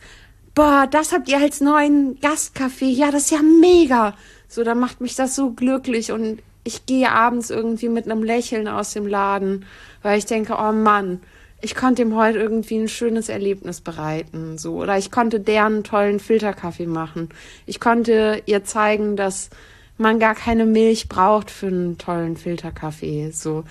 boah, 0.55 0.86
das 0.91 1.12
habt 1.12 1.28
ihr 1.28 1.39
als 1.39 1.61
neuen 1.61 2.18
Gastcafé. 2.20 2.86
Ja, 2.86 3.11
das 3.11 3.24
ist 3.24 3.30
ja 3.30 3.43
mega. 3.43 4.14
So, 4.49 4.64
dann 4.64 4.78
macht 4.78 5.01
mich 5.01 5.14
das 5.14 5.36
so 5.36 5.51
glücklich 5.51 6.12
und 6.12 6.41
ich 6.64 6.86
gehe 6.86 7.11
abends 7.11 7.51
irgendwie 7.51 7.89
mit 7.89 8.07
einem 8.07 8.22
Lächeln 8.22 8.68
aus 8.68 8.93
dem 8.93 9.07
Laden, 9.07 9.64
weil 10.03 10.18
ich 10.18 10.26
denke, 10.26 10.57
oh 10.59 10.72
Mann, 10.72 11.20
ich 11.61 11.74
konnte 11.74 12.03
ihm 12.03 12.14
heute 12.14 12.39
irgendwie 12.39 12.78
ein 12.78 12.89
schönes 12.89 13.28
Erlebnis 13.28 13.80
bereiten, 13.80 14.59
so 14.59 14.76
oder 14.76 14.97
ich 14.97 15.11
konnte 15.11 15.41
deren 15.41 15.82
tollen 15.82 16.20
Filterkaffee 16.20 16.86
machen. 16.86 17.30
Ich 17.66 17.80
konnte 17.80 18.43
ihr 18.47 18.64
zeigen, 18.64 19.16
dass 19.16 19.51
man 19.99 20.18
gar 20.18 20.34
keine 20.34 20.64
Milch 20.64 21.09
braucht 21.09 21.51
für 21.51 21.66
einen 21.66 21.99
tollen 21.99 22.36
Filterkaffee, 22.36 23.30
so 23.30 23.64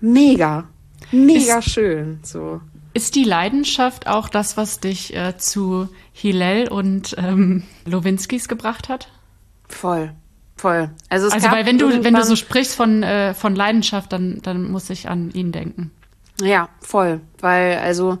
mega, 0.00 0.68
mega 1.10 1.58
ist, 1.58 1.70
schön, 1.70 2.20
so. 2.22 2.60
Ist 2.94 3.14
die 3.14 3.24
Leidenschaft 3.24 4.06
auch 4.06 4.28
das, 4.28 4.56
was 4.56 4.80
dich 4.80 5.14
äh, 5.16 5.36
zu 5.38 5.88
Hillel 6.12 6.68
und 6.68 7.14
ähm, 7.18 7.62
Lowinskis 7.86 8.48
gebracht 8.48 8.88
hat? 8.88 9.08
Voll. 9.68 10.12
Voll. 10.56 10.90
Also, 11.08 11.28
also 11.28 11.50
weil 11.50 11.66
wenn 11.66 11.78
du, 11.78 12.04
wenn 12.04 12.14
du 12.14 12.24
so 12.24 12.36
sprichst 12.36 12.74
von, 12.74 13.02
äh, 13.02 13.34
von 13.34 13.56
Leidenschaft, 13.56 14.12
dann, 14.12 14.40
dann 14.42 14.70
muss 14.70 14.90
ich 14.90 15.08
an 15.08 15.30
ihn 15.32 15.50
denken. 15.50 15.90
Ja, 16.40 16.68
voll. 16.80 17.20
Weil, 17.40 17.78
also, 17.78 18.18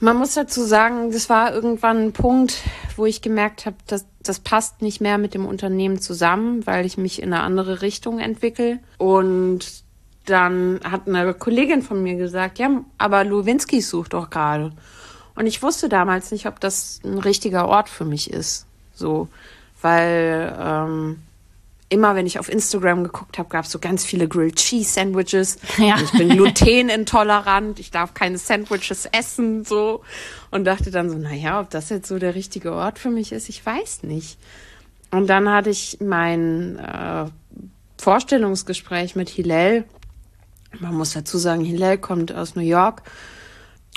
man 0.00 0.16
muss 0.16 0.34
dazu 0.34 0.64
sagen, 0.64 1.12
das 1.12 1.28
war 1.28 1.54
irgendwann 1.54 2.06
ein 2.06 2.12
Punkt, 2.12 2.62
wo 2.96 3.06
ich 3.06 3.22
gemerkt 3.22 3.66
habe, 3.66 3.76
dass 3.86 4.06
das 4.22 4.40
passt 4.40 4.82
nicht 4.82 5.00
mehr 5.00 5.18
mit 5.18 5.34
dem 5.34 5.46
Unternehmen 5.46 6.00
zusammen, 6.00 6.66
weil 6.66 6.84
ich 6.84 6.98
mich 6.98 7.22
in 7.22 7.32
eine 7.32 7.42
andere 7.42 7.82
Richtung 7.82 8.18
entwickle. 8.18 8.78
Und 8.98 9.82
dann 10.26 10.80
hat 10.84 11.08
eine 11.08 11.32
Kollegin 11.34 11.82
von 11.82 12.02
mir 12.02 12.16
gesagt, 12.16 12.58
ja, 12.58 12.84
aber 12.98 13.24
Luwinski 13.24 13.80
sucht 13.80 14.12
doch 14.12 14.30
gerade. 14.30 14.72
Und 15.34 15.46
ich 15.46 15.62
wusste 15.62 15.88
damals 15.88 16.30
nicht, 16.32 16.46
ob 16.46 16.60
das 16.60 17.00
ein 17.04 17.18
richtiger 17.18 17.66
Ort 17.66 17.88
für 17.88 18.04
mich 18.04 18.30
ist. 18.30 18.66
So, 18.94 19.28
weil 19.80 20.54
ähm, 20.60 21.22
immer 21.90 22.14
wenn 22.14 22.24
ich 22.24 22.38
auf 22.38 22.48
Instagram 22.48 23.04
geguckt 23.04 23.36
habe, 23.36 23.48
gab 23.48 23.66
es 23.66 23.72
so 23.72 23.78
ganz 23.78 24.04
viele 24.04 24.28
Grilled 24.28 24.56
Cheese 24.56 24.92
Sandwiches. 24.92 25.58
Ja. 25.76 25.96
Ich 26.02 26.12
bin 26.12 26.28
glutenintolerant, 26.30 27.80
ich 27.80 27.90
darf 27.90 28.14
keine 28.14 28.38
Sandwiches 28.38 29.06
essen, 29.06 29.64
so. 29.64 30.02
Und 30.50 30.64
dachte 30.64 30.90
dann 30.90 31.10
so, 31.10 31.16
naja, 31.16 31.60
ob 31.60 31.70
das 31.70 31.88
jetzt 31.88 32.08
so 32.08 32.18
der 32.18 32.34
richtige 32.34 32.72
Ort 32.72 32.98
für 32.98 33.10
mich 33.10 33.32
ist, 33.32 33.48
ich 33.48 33.64
weiß 33.64 34.04
nicht. 34.04 34.38
Und 35.10 35.28
dann 35.28 35.48
hatte 35.48 35.70
ich 35.70 35.98
mein 36.00 36.78
äh, 36.78 37.26
Vorstellungsgespräch 37.98 39.16
mit 39.16 39.28
Hillel. 39.28 39.84
Man 40.78 40.94
muss 40.94 41.12
dazu 41.12 41.38
sagen, 41.38 41.64
Hillel 41.64 41.98
kommt 41.98 42.32
aus 42.32 42.54
New 42.54 42.62
York 42.62 43.02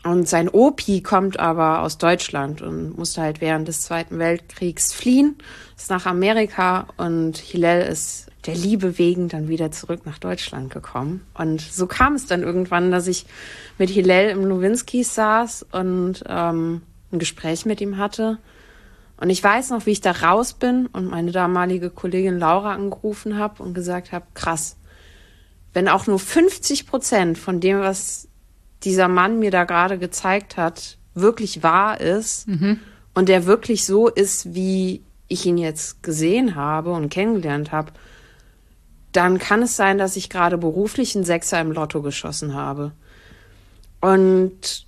und 0.04 0.28
sein 0.28 0.50
Opi 0.50 1.02
kommt 1.02 1.40
aber 1.40 1.82
aus 1.82 1.98
Deutschland 1.98 2.62
und 2.62 2.98
musste 2.98 3.22
halt 3.22 3.40
während 3.40 3.68
des 3.68 3.82
Zweiten 3.82 4.20
Weltkriegs 4.20 4.94
fliehen, 4.94 5.38
ist 5.78 5.90
nach 5.90 6.06
Amerika 6.06 6.88
und 6.98 7.38
Hillel 7.38 7.82
ist 7.88 8.28
der 8.46 8.56
Liebe 8.56 8.98
wegen 8.98 9.30
dann 9.30 9.48
wieder 9.48 9.72
zurück 9.72 10.06
nach 10.06 10.20
Deutschland 10.20 10.74
gekommen. 10.74 11.26
Und 11.34 11.62
so 11.62 11.88
kam 11.88 12.16
es 12.16 12.26
dann 12.26 12.44
irgendwann, 12.44 12.92
dass 12.92 13.08
ich 13.08 13.26
mit 13.78 13.90
Hillel 13.90 14.30
im 14.30 14.48
Nowinskis 14.48 15.16
saß 15.16 15.68
und 15.72 16.24
ähm, 16.28 16.82
ein 17.14 17.20
Gespräch 17.20 17.66
mit 17.66 17.80
ihm 17.80 17.98
hatte. 17.98 18.40
Und 19.16 19.30
ich 19.30 19.42
weiß 19.42 19.70
noch, 19.70 19.86
wie 19.86 19.92
ich 19.92 20.02
da 20.02 20.12
raus 20.12 20.54
bin 20.54 20.88
und 20.88 21.10
meine 21.10 21.32
damalige 21.32 21.90
Kollegin 21.90 22.40
Laura 22.40 22.74
angerufen 22.74 23.38
habe 23.38 23.64
und 23.64 23.74
gesagt 23.74 24.12
habe, 24.12 24.26
krass, 24.34 24.76
wenn 25.72 25.88
auch 25.88 26.08
nur 26.08 26.20
50 26.20 26.88
Prozent 26.88 27.38
von 27.38 27.62
dem, 27.62 27.80
was 27.80 28.28
dieser 28.84 29.08
Mann 29.08 29.40
mir 29.40 29.52
da 29.52 29.64
gerade 29.64 29.98
gezeigt 29.98 30.58
hat, 30.58 30.98
wirklich 31.14 31.64
wahr 31.64 32.02
ist 32.02 32.48
mhm. 32.48 32.80
und 33.14 33.30
der 33.30 33.46
wirklich 33.46 33.86
so 33.86 34.08
ist, 34.08 34.54
wie 34.54 35.04
ich 35.28 35.46
ihn 35.46 35.58
jetzt 35.58 36.04
gesehen 36.04 36.56
habe 36.56 36.92
und 36.92 37.10
kennengelernt 37.10 37.72
habe, 37.72 37.92
dann 39.12 39.38
kann 39.38 39.62
es 39.62 39.76
sein, 39.76 39.98
dass 39.98 40.16
ich 40.16 40.30
gerade 40.30 40.58
beruflich 40.58 41.16
einen 41.16 41.24
Sechser 41.24 41.62
im 41.62 41.72
Lotto 41.72 42.02
geschossen 42.02 42.56
habe. 42.56 42.92
Und 44.02 44.86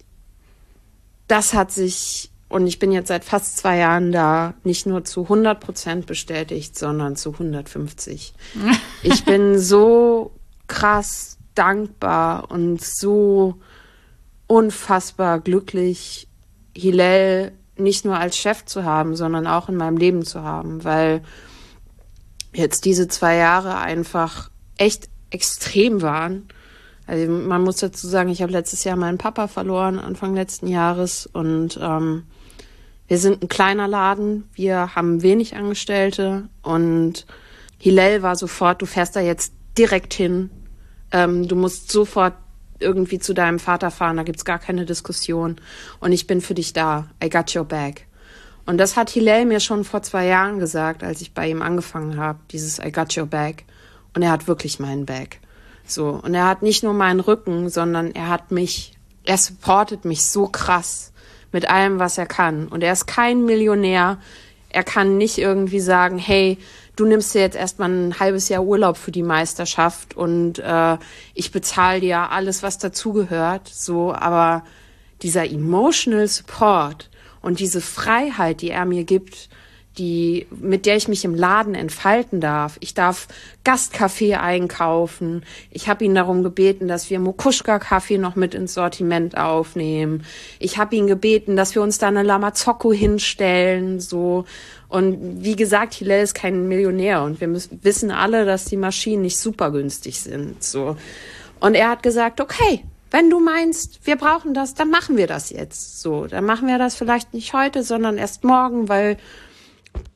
das 1.28 1.54
hat 1.54 1.72
sich, 1.72 2.32
und 2.50 2.68
ich 2.68 2.80
bin 2.80 2.92
jetzt 2.92 3.08
seit 3.08 3.24
fast 3.24 3.58
zwei 3.58 3.78
Jahren 3.78 4.12
da, 4.12 4.56
nicht 4.64 4.88
nur 4.88 5.04
zu 5.06 5.24
100 5.24 5.60
Prozent 5.60 6.06
bestätigt, 6.06 6.78
sondern 6.78 7.16
zu 7.16 7.34
150. 7.34 8.34
ich 9.04 9.26
bin 9.26 9.60
so 9.60 10.32
krass 10.68 11.38
dankbar 11.54 12.52
und 12.52 12.84
so 12.84 13.60
unfassbar 14.48 15.40
glücklich, 15.40 16.28
Hillel 16.76 17.54
nicht 17.78 18.06
nur 18.06 18.18
als 18.18 18.38
Chef 18.38 18.66
zu 18.66 18.84
haben, 18.84 19.16
sondern 19.16 19.48
auch 19.48 19.70
in 19.70 19.76
meinem 19.76 19.98
Leben 19.98 20.24
zu 20.24 20.44
haben, 20.44 20.84
weil 20.84 21.22
jetzt 22.54 22.86
diese 22.86 23.08
zwei 23.08 23.36
Jahre 23.36 23.78
einfach 23.78 24.50
echt 24.78 25.10
extrem 25.30 26.02
waren. 26.02 26.48
Also 27.08 27.32
man 27.32 27.62
muss 27.62 27.78
dazu 27.78 28.08
sagen, 28.08 28.30
ich 28.30 28.42
habe 28.42 28.52
letztes 28.52 28.84
Jahr 28.84 28.96
meinen 28.96 29.18
Papa 29.18 29.48
verloren, 29.48 30.00
Anfang 30.00 30.34
letzten 30.34 30.68
Jahres. 30.68 31.28
Und 31.28 31.78
ähm, 31.82 32.24
wir 33.08 33.18
sind 33.18 33.44
ein 33.44 33.50
kleiner 33.50 33.88
Laden, 33.88 34.50
wir 34.54 34.96
haben 34.96 35.22
wenig 35.22 35.56
Angestellte. 35.56 36.50
Und 36.62 37.26
Hillel 37.78 38.24
war 38.24 38.36
sofort, 38.36 38.82
du 38.82 38.86
fährst 38.86 39.16
da 39.16 39.20
jetzt 39.20 39.54
direkt 39.78 40.14
hin, 40.14 40.50
ähm, 41.12 41.48
du 41.48 41.56
musst 41.56 41.92
sofort 41.92 42.34
irgendwie 42.80 43.20
zu 43.20 43.34
deinem 43.34 43.60
Vater 43.60 43.92
fahren, 43.92 44.18
da 44.18 44.24
gibt's 44.24 44.46
gar 44.46 44.60
keine 44.60 44.86
Diskussion. 44.86 45.58
Und 46.00 46.12
ich 46.12 46.28
bin 46.28 46.42
für 46.42 46.54
dich 46.54 46.74
da. 46.74 47.08
I 47.24 47.30
got 47.30 47.56
your 47.56 47.66
back. 47.66 48.08
Und 48.66 48.78
das 48.78 48.98
hat 48.98 49.10
Hillel 49.10 49.46
mir 49.46 49.60
schon 49.60 49.84
vor 49.84 50.02
zwei 50.02 50.26
Jahren 50.26 50.60
gesagt, 50.60 51.04
als 51.04 51.22
ich 51.22 51.34
bei 51.34 51.48
ihm 51.50 51.62
angefangen 51.62 52.18
habe, 52.18 52.40
dieses 52.52 52.80
I 52.80 52.92
got 52.92 53.16
your 53.16 53.28
back. 53.28 53.64
Und 54.16 54.24
er 54.24 54.32
hat 54.32 54.48
wirklich 54.48 54.80
meinen 54.80 55.06
Back. 55.06 55.40
So. 55.86 56.20
Und 56.24 56.34
er 56.34 56.48
hat 56.48 56.62
nicht 56.62 56.84
nur 56.84 56.94
meinen 56.94 57.20
Rücken, 57.20 57.70
sondern 57.70 58.12
er 58.16 58.30
hat 58.30 58.52
mich, 58.52 58.94
er 59.24 59.38
supportet 59.38 60.06
mich 60.06 60.26
so 60.26 60.48
krass 60.48 61.12
mit 61.52 61.70
allem, 61.70 62.00
was 62.00 62.18
er 62.18 62.26
kann. 62.26 62.68
Und 62.68 62.84
er 62.84 62.94
ist 62.94 63.06
kein 63.06 63.46
Millionär. 63.46 64.18
Er 64.70 64.84
kann 64.84 65.18
nicht 65.18 65.38
irgendwie 65.38 65.80
sagen, 65.80 66.18
hey, 66.18 66.58
du 66.96 67.06
nimmst 67.06 67.34
dir 67.34 67.42
jetzt 67.42 67.56
erstmal 67.56 67.90
ein 67.90 68.20
halbes 68.20 68.50
Jahr 68.50 68.64
Urlaub 68.64 68.98
für 68.98 69.12
die 69.12 69.24
Meisterschaft 69.24 70.16
und 70.16 70.60
äh, 70.60 70.98
ich 71.34 71.52
bezahle 71.52 72.00
dir 72.00 72.32
alles, 72.32 72.64
was 72.64 72.78
dazugehört. 72.78 73.68
So, 73.68 74.14
aber 74.14 74.64
dieser 75.22 75.46
emotional 75.46 76.28
Support 76.28 77.10
und 77.42 77.60
diese 77.60 77.82
Freiheit, 77.82 78.62
die 78.62 78.72
er 78.72 78.86
mir 78.86 79.04
gibt, 79.04 79.50
die, 79.98 80.48
mit 80.52 80.86
der 80.86 80.98
ich 80.98 81.08
mich 81.08 81.26
im 81.26 81.36
Laden 81.36 81.76
entfalten 81.76 82.42
darf. 82.42 82.78
Ich 82.80 82.94
darf 82.94 83.28
Gastkaffee 83.64 84.36
einkaufen. 84.36 85.44
Ich 85.72 85.88
habe 85.88 86.06
ihn 86.06 86.16
darum 86.16 86.44
gebeten, 86.44 86.88
dass 86.88 87.10
wir 87.10 87.20
Mokuschka-Kaffee 87.20 88.18
noch 88.18 88.36
mit 88.36 88.54
ins 88.54 88.74
Sortiment 88.74 89.38
aufnehmen. 89.38 90.26
Ich 90.60 90.78
habe 90.78 90.96
ihn 90.96 91.08
gebeten, 91.08 91.56
dass 91.56 91.76
wir 91.76 91.82
uns 91.82 91.98
da 91.98 92.08
eine 92.08 92.24
Lamazocco 92.24 92.92
hinstellen, 92.92 94.00
so. 94.00 94.46
Und 94.88 95.44
wie 95.44 95.56
gesagt, 95.56 95.94
Hillel 95.96 96.24
ist 96.24 96.36
kein 96.36 96.68
Millionär 96.68 97.24
und 97.24 97.42
wir 97.42 97.48
müssen, 97.48 97.80
wissen 97.84 98.12
alle, 98.12 98.46
dass 98.46 98.66
die 98.66 98.78
Maschinen 98.78 99.24
nicht 99.24 99.38
super 99.38 99.72
günstig 99.72 100.20
sind, 100.20 100.64
so. 100.64 100.98
Und 101.60 101.76
er 101.76 101.90
hat 101.90 102.04
gesagt, 102.04 102.42
okay, 102.42 102.84
wenn 103.12 103.30
du 103.30 103.40
meinst, 103.40 104.06
wir 104.06 104.18
brauchen 104.18 104.54
das, 104.54 104.74
dann 104.74 104.90
machen 104.90 105.16
wir 105.16 105.28
das 105.28 105.50
jetzt. 105.50 106.02
So, 106.02 106.28
dann 106.28 106.44
machen 106.44 106.68
wir 106.68 106.78
das 106.78 106.96
vielleicht 106.96 107.34
nicht 107.34 107.54
heute, 107.54 107.82
sondern 107.82 108.18
erst 108.18 108.44
morgen, 108.44 108.90
weil 108.90 109.18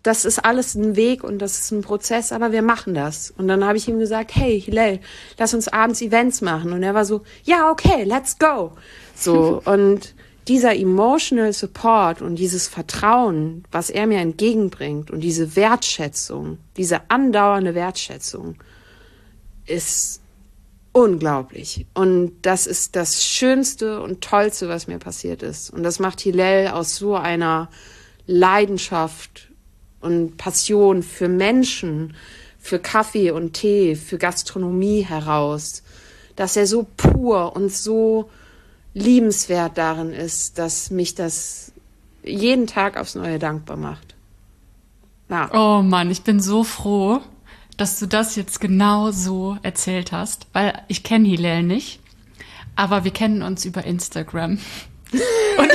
das 0.03 0.25
ist 0.25 0.39
alles 0.39 0.75
ein 0.75 0.95
Weg 0.95 1.23
und 1.23 1.39
das 1.39 1.59
ist 1.59 1.71
ein 1.71 1.81
Prozess, 1.81 2.31
aber 2.31 2.51
wir 2.51 2.61
machen 2.61 2.93
das. 2.93 3.31
Und 3.37 3.47
dann 3.47 3.65
habe 3.65 3.77
ich 3.77 3.87
ihm 3.87 3.99
gesagt, 3.99 4.35
hey, 4.35 4.59
Hillel, 4.59 4.99
lass 5.37 5.53
uns 5.53 5.67
abends 5.67 6.01
Events 6.01 6.41
machen. 6.41 6.73
Und 6.73 6.83
er 6.83 6.93
war 6.93 7.05
so, 7.05 7.21
ja, 7.43 7.69
okay, 7.71 8.03
let's 8.03 8.37
go. 8.37 8.71
So, 9.15 9.61
und 9.65 10.15
dieser 10.47 10.75
emotional 10.75 11.53
support 11.53 12.21
und 12.21 12.35
dieses 12.35 12.67
Vertrauen, 12.67 13.63
was 13.71 13.89
er 13.89 14.07
mir 14.07 14.19
entgegenbringt 14.19 15.11
und 15.11 15.19
diese 15.19 15.55
Wertschätzung, 15.55 16.57
diese 16.75 17.01
andauernde 17.09 17.75
Wertschätzung, 17.75 18.55
ist 19.67 20.21
unglaublich. 20.91 21.85
Und 21.93 22.33
das 22.41 22.65
ist 22.65 22.95
das 22.95 23.23
Schönste 23.23 24.01
und 24.01 24.21
Tollste, 24.21 24.69
was 24.69 24.87
mir 24.87 24.97
passiert 24.97 25.43
ist. 25.43 25.69
Und 25.69 25.83
das 25.83 25.99
macht 25.99 26.19
Hillel 26.21 26.69
aus 26.69 26.95
so 26.95 27.15
einer 27.15 27.69
Leidenschaft 28.25 29.48
und 30.01 30.37
Passion 30.37 31.03
für 31.03 31.27
Menschen, 31.27 32.15
für 32.59 32.79
Kaffee 32.79 33.31
und 33.31 33.53
Tee, 33.53 33.95
für 33.95 34.17
Gastronomie 34.17 35.01
heraus, 35.01 35.83
dass 36.35 36.55
er 36.55 36.67
so 36.67 36.85
pur 36.97 37.55
und 37.55 37.71
so 37.73 38.29
liebenswert 38.93 39.77
darin 39.77 40.11
ist, 40.11 40.57
dass 40.57 40.91
mich 40.91 41.15
das 41.15 41.71
jeden 42.23 42.67
Tag 42.67 42.97
aufs 42.97 43.15
Neue 43.15 43.39
dankbar 43.39 43.77
macht. 43.77 44.15
Ja. 45.29 45.49
Oh 45.53 45.81
Mann, 45.81 46.09
ich 46.09 46.23
bin 46.23 46.39
so 46.39 46.63
froh, 46.63 47.21
dass 47.77 47.99
du 47.99 48.07
das 48.07 48.35
jetzt 48.35 48.59
genau 48.59 49.11
so 49.11 49.57
erzählt 49.61 50.11
hast, 50.11 50.47
weil 50.53 50.81
ich 50.87 51.03
kenne 51.03 51.27
Hillel 51.27 51.63
nicht, 51.63 52.01
aber 52.75 53.03
wir 53.03 53.11
kennen 53.11 53.41
uns 53.41 53.63
über 53.65 53.85
Instagram. 53.85 54.59
Und 55.57 55.71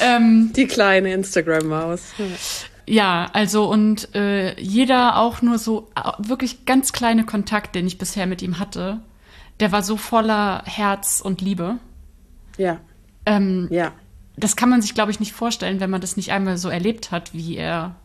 ähm, 0.00 0.52
Die 0.54 0.66
kleine 0.66 1.12
Instagram-Maus. 1.12 2.12
Ja, 2.86 3.28
also 3.32 3.70
und 3.70 4.14
äh, 4.14 4.58
jeder 4.60 5.18
auch 5.18 5.42
nur 5.42 5.58
so 5.58 5.90
wirklich 6.18 6.64
ganz 6.64 6.92
kleine 6.92 7.24
Kontakt, 7.24 7.74
den 7.74 7.86
ich 7.86 7.98
bisher 7.98 8.26
mit 8.26 8.40
ihm 8.40 8.58
hatte, 8.58 9.00
der 9.60 9.72
war 9.72 9.82
so 9.82 9.96
voller 9.96 10.62
Herz 10.64 11.20
und 11.20 11.40
Liebe. 11.40 11.76
Ja. 12.56 12.80
Ähm, 13.26 13.68
ja. 13.70 13.92
Das 14.36 14.56
kann 14.56 14.68
man 14.68 14.80
sich, 14.80 14.94
glaube 14.94 15.10
ich, 15.10 15.20
nicht 15.20 15.32
vorstellen, 15.32 15.80
wenn 15.80 15.90
man 15.90 16.00
das 16.00 16.16
nicht 16.16 16.32
einmal 16.32 16.56
so 16.56 16.68
erlebt 16.68 17.10
hat, 17.10 17.34
wie 17.34 17.56
er 17.56 17.96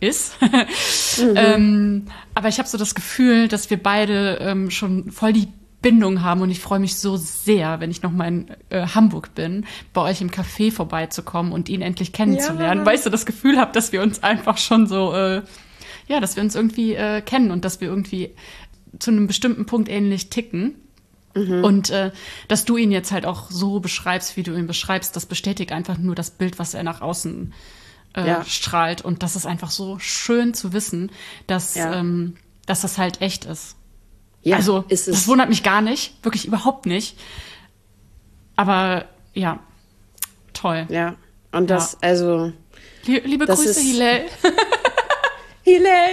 ist. 0.00 0.40
mhm. 1.18 1.34
ähm, 1.36 2.06
aber 2.34 2.48
ich 2.48 2.58
habe 2.58 2.68
so 2.68 2.78
das 2.78 2.94
Gefühl, 2.94 3.48
dass 3.48 3.70
wir 3.70 3.82
beide 3.82 4.38
ähm, 4.40 4.70
schon 4.70 5.10
voll 5.10 5.32
die 5.32 5.48
Bindung 5.80 6.22
haben 6.22 6.40
und 6.40 6.50
ich 6.50 6.58
freue 6.58 6.80
mich 6.80 6.96
so 6.96 7.16
sehr, 7.16 7.78
wenn 7.80 7.90
ich 7.90 8.02
noch 8.02 8.10
mal 8.10 8.28
in 8.28 8.50
äh, 8.70 8.86
Hamburg 8.86 9.34
bin, 9.34 9.64
bei 9.92 10.02
euch 10.02 10.20
im 10.20 10.30
Café 10.30 10.72
vorbeizukommen 10.72 11.52
und 11.52 11.68
ihn 11.68 11.82
endlich 11.82 12.12
kennenzulernen, 12.12 12.80
ja. 12.80 12.86
weil 12.86 12.96
ich 12.96 13.02
so 13.02 13.10
das 13.10 13.26
Gefühl 13.26 13.58
habe, 13.58 13.72
dass 13.72 13.92
wir 13.92 14.02
uns 14.02 14.22
einfach 14.22 14.58
schon 14.58 14.86
so, 14.88 15.12
äh, 15.14 15.42
ja, 16.08 16.20
dass 16.20 16.34
wir 16.34 16.42
uns 16.42 16.56
irgendwie 16.56 16.94
äh, 16.94 17.20
kennen 17.20 17.52
und 17.52 17.64
dass 17.64 17.80
wir 17.80 17.88
irgendwie 17.88 18.34
zu 18.98 19.10
einem 19.10 19.26
bestimmten 19.28 19.66
Punkt 19.66 19.88
ähnlich 19.88 20.30
ticken. 20.30 20.74
Mhm. 21.34 21.62
Und 21.62 21.90
äh, 21.90 22.10
dass 22.48 22.64
du 22.64 22.76
ihn 22.76 22.90
jetzt 22.90 23.12
halt 23.12 23.24
auch 23.24 23.50
so 23.50 23.78
beschreibst, 23.78 24.36
wie 24.36 24.42
du 24.42 24.56
ihn 24.56 24.66
beschreibst, 24.66 25.14
das 25.14 25.26
bestätigt 25.26 25.70
einfach 25.70 25.98
nur 25.98 26.14
das 26.16 26.30
Bild, 26.30 26.58
was 26.58 26.74
er 26.74 26.82
nach 26.82 27.02
außen 27.02 27.52
äh, 28.14 28.26
ja. 28.26 28.44
strahlt. 28.44 29.02
Und 29.02 29.22
das 29.22 29.36
ist 29.36 29.46
einfach 29.46 29.70
so 29.70 29.98
schön 30.00 30.54
zu 30.54 30.72
wissen, 30.72 31.12
dass, 31.46 31.76
ja. 31.76 31.94
ähm, 31.94 32.34
dass 32.66 32.80
das 32.80 32.98
halt 32.98 33.20
echt 33.20 33.44
ist. 33.44 33.77
Ja, 34.42 34.56
also, 34.56 34.84
ist 34.88 35.08
es. 35.08 35.16
das 35.16 35.28
wundert 35.28 35.48
mich 35.48 35.62
gar 35.62 35.80
nicht, 35.80 36.14
wirklich 36.22 36.46
überhaupt 36.46 36.86
nicht. 36.86 37.18
Aber 38.56 39.04
ja, 39.34 39.60
toll. 40.52 40.86
Ja, 40.88 41.16
und 41.52 41.68
das, 41.70 41.92
ja. 41.92 41.98
also. 42.08 42.52
Liebe 43.04 43.46
das 43.46 43.62
Grüße, 43.62 43.80
Hillel. 43.80 44.22
Hillel. 45.62 46.10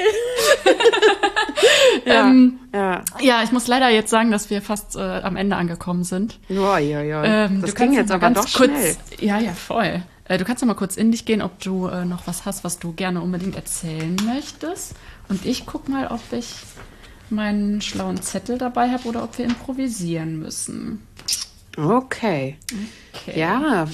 ja, 2.06 2.28
ähm, 2.28 2.60
ja. 2.74 3.02
ja, 3.20 3.44
ich 3.44 3.52
muss 3.52 3.68
leider 3.68 3.90
jetzt 3.90 4.10
sagen, 4.10 4.32
dass 4.32 4.50
wir 4.50 4.62
fast 4.62 4.96
äh, 4.96 5.00
am 5.00 5.36
Ende 5.36 5.56
angekommen 5.56 6.04
sind. 6.04 6.40
Ja, 6.50 6.78
ja, 6.78 7.02
ja. 7.02 7.24
Ähm, 7.24 7.62
das 7.62 7.76
ging 7.76 7.94
jetzt 7.94 8.12
aber 8.12 8.30
doch 8.32 8.52
kurz, 8.54 8.72
schnell. 8.72 8.96
Ja, 9.20 9.40
ja, 9.40 9.54
voll. 9.54 10.04
Äh, 10.26 10.38
du 10.38 10.46
kannst 10.46 10.62
noch 10.62 10.68
mal 10.68 10.76
kurz 10.76 10.98
in 10.98 11.12
dich 11.12 11.26
gehen, 11.26 11.42
ob 11.42 11.60
du 11.60 11.88
äh, 11.88 12.06
noch 12.06 12.28
was 12.28 12.46
hast, 12.46 12.64
was 12.64 12.80
du 12.80 12.94
gerne 12.94 13.22
unbedingt 13.22 13.56
erzählen 13.56 14.16
möchtest. 14.26 14.96
Und 15.30 15.46
ich 15.46 15.66
guck 15.66 15.88
mal, 15.90 16.08
ob 16.08 16.22
ich 16.32 16.48
meinen 17.32 17.82
schlauen 17.82 18.22
Zettel 18.22 18.58
dabei 18.58 18.92
habe 18.92 19.08
oder 19.08 19.24
ob 19.24 19.38
wir 19.38 19.46
improvisieren 19.46 20.40
müssen. 20.40 21.06
Okay. 21.78 22.58
okay. 23.14 23.40
Ja, 23.40 23.88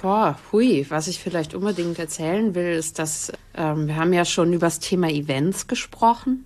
boah, 0.00 0.38
hui. 0.52 0.86
Was 0.88 1.08
ich 1.08 1.18
vielleicht 1.18 1.54
unbedingt 1.54 1.98
erzählen 1.98 2.54
will, 2.54 2.72
ist, 2.72 2.98
dass 2.98 3.32
ähm, 3.54 3.88
wir 3.88 3.96
haben 3.96 4.12
ja 4.12 4.24
schon 4.24 4.52
über 4.52 4.66
das 4.66 4.78
Thema 4.78 5.08
Events 5.08 5.66
gesprochen. 5.66 6.44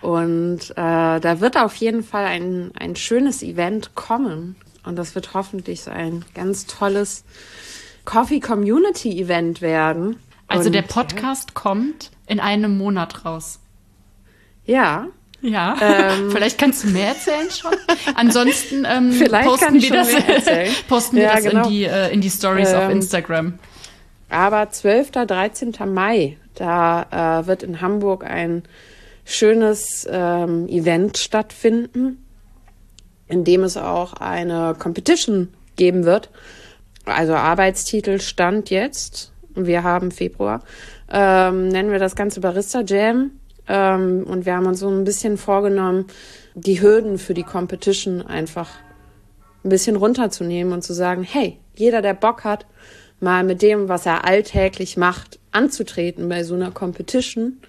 Und 0.00 0.70
äh, 0.72 0.74
da 1.20 1.40
wird 1.40 1.56
auf 1.56 1.74
jeden 1.76 2.04
Fall 2.04 2.26
ein, 2.26 2.70
ein 2.78 2.94
schönes 2.94 3.42
Event 3.42 3.94
kommen. 3.94 4.56
Und 4.84 4.96
das 4.96 5.14
wird 5.14 5.32
hoffentlich 5.34 5.82
so 5.82 5.90
ein 5.90 6.24
ganz 6.34 6.66
tolles 6.66 7.24
Coffee 8.04 8.40
Community 8.40 9.18
Event 9.18 9.62
werden. 9.62 10.16
Also 10.46 10.66
Und, 10.66 10.74
der 10.74 10.82
Podcast 10.82 11.54
kommt 11.54 12.10
in 12.26 12.38
einem 12.38 12.76
Monat 12.76 13.24
raus. 13.24 13.60
Ja, 14.66 15.08
ja, 15.44 15.76
ähm, 15.80 16.30
vielleicht 16.32 16.58
kannst 16.58 16.84
du 16.84 16.88
mehr 16.88 17.08
erzählen 17.08 17.50
schon. 17.50 17.72
Ansonsten 18.14 18.86
ähm, 18.88 19.10
posten 19.44 19.80
wir 19.80 19.90
das, 19.90 20.08
posten 20.88 21.16
wir 21.16 21.24
ja, 21.24 21.34
das 21.34 21.44
genau. 21.44 21.64
in, 21.64 21.70
die, 21.70 21.84
äh, 21.84 22.12
in 22.12 22.20
die 22.22 22.30
Stories 22.30 22.70
ähm, 22.70 22.78
auf 22.78 22.90
Instagram. 22.90 23.58
Aber 24.30 24.70
12. 24.70 25.10
13. 25.10 25.74
Mai, 25.92 26.38
da 26.54 27.42
äh, 27.42 27.46
wird 27.46 27.62
in 27.62 27.82
Hamburg 27.82 28.24
ein 28.24 28.62
schönes 29.26 30.08
ähm, 30.10 30.66
Event 30.68 31.18
stattfinden, 31.18 32.24
in 33.28 33.44
dem 33.44 33.64
es 33.64 33.76
auch 33.76 34.14
eine 34.14 34.74
Competition 34.78 35.52
geben 35.76 36.04
wird. 36.04 36.30
Also 37.04 37.34
Arbeitstitel 37.34 38.18
stand 38.18 38.70
jetzt, 38.70 39.30
wir 39.54 39.82
haben 39.82 40.10
Februar, 40.10 40.62
ähm, 41.10 41.68
nennen 41.68 41.90
wir 41.90 41.98
das 41.98 42.16
Ganze 42.16 42.40
Barista 42.40 42.80
Jam 42.80 43.32
ähm, 43.68 44.24
und 44.24 44.46
wir 44.46 44.54
haben 44.56 44.66
uns 44.66 44.80
so 44.80 44.88
ein 44.88 45.04
bisschen 45.04 45.36
vorgenommen, 45.36 46.06
die 46.54 46.80
Hürden 46.80 47.18
für 47.18 47.34
die 47.34 47.42
Competition 47.42 48.22
einfach 48.22 48.70
ein 49.64 49.70
bisschen 49.70 49.96
runterzunehmen 49.96 50.72
und 50.72 50.82
zu 50.82 50.92
sagen, 50.92 51.22
hey, 51.22 51.58
jeder, 51.74 52.02
der 52.02 52.14
Bock 52.14 52.44
hat, 52.44 52.66
mal 53.20 53.42
mit 53.44 53.62
dem, 53.62 53.88
was 53.88 54.06
er 54.06 54.24
alltäglich 54.24 54.96
macht, 54.96 55.38
anzutreten 55.50 56.28
bei 56.28 56.44
so 56.44 56.54
einer 56.54 56.70
Competition, 56.70 57.60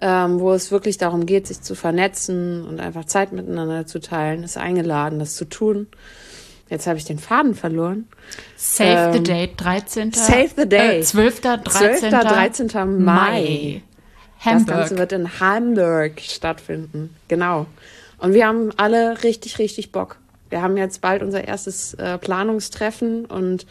ähm, 0.00 0.40
wo 0.40 0.52
es 0.52 0.70
wirklich 0.70 0.98
darum 0.98 1.26
geht, 1.26 1.46
sich 1.46 1.62
zu 1.62 1.74
vernetzen 1.74 2.64
und 2.64 2.80
einfach 2.80 3.06
Zeit 3.06 3.32
miteinander 3.32 3.86
zu 3.86 4.00
teilen, 4.00 4.44
ist 4.44 4.56
eingeladen, 4.56 5.18
das 5.18 5.34
zu 5.34 5.46
tun. 5.46 5.88
Jetzt 6.68 6.86
habe 6.86 6.98
ich 6.98 7.04
den 7.04 7.18
Faden 7.18 7.54
verloren. 7.54 8.08
Save 8.56 8.88
ähm, 8.88 9.12
the 9.12 9.22
date, 9.22 9.60
13. 9.60 10.12
Save 10.12 10.50
the 10.56 10.68
day. 10.68 11.00
Äh, 11.00 11.02
12. 11.02 11.40
13. 11.40 12.10
12. 12.10 12.10
13. 12.10 13.04
Mai. 13.04 13.82
Hamburg. 14.40 14.66
Das 14.66 14.76
Ganze 14.76 14.98
wird 14.98 15.12
in 15.12 15.40
Hamburg 15.40 16.20
stattfinden. 16.20 17.14
Genau. 17.28 17.66
Und 18.18 18.34
wir 18.34 18.46
haben 18.46 18.70
alle 18.76 19.22
richtig, 19.22 19.58
richtig 19.58 19.92
Bock. 19.92 20.18
Wir 20.48 20.62
haben 20.62 20.76
jetzt 20.76 21.00
bald 21.00 21.22
unser 21.22 21.46
erstes 21.46 21.94
äh, 21.94 22.18
Planungstreffen 22.18 23.26
und 23.26 23.66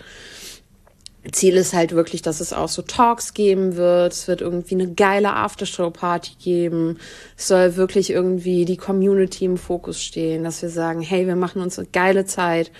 Ziel 1.31 1.55
ist 1.55 1.73
halt 1.73 1.93
wirklich, 1.93 2.21
dass 2.21 2.39
es 2.39 2.53
auch 2.53 2.69
so 2.69 2.81
Talks 2.81 3.33
geben 3.33 3.75
wird. 3.75 4.13
Es 4.13 4.27
wird 4.27 4.41
irgendwie 4.41 4.75
eine 4.75 4.93
geile 4.93 5.33
Aftershow-Party 5.33 6.33
geben. 6.41 6.99
Es 7.37 7.47
soll 7.47 7.75
wirklich 7.75 8.11
irgendwie 8.11 8.65
die 8.65 8.77
Community 8.77 9.45
im 9.45 9.57
Fokus 9.57 10.01
stehen, 10.01 10.43
dass 10.43 10.61
wir 10.61 10.69
sagen, 10.69 11.01
hey, 11.01 11.25
wir 11.25 11.35
machen 11.35 11.61
uns 11.61 11.79
eine 11.79 11.87
geile 11.91 12.25
Zeit. 12.25 12.71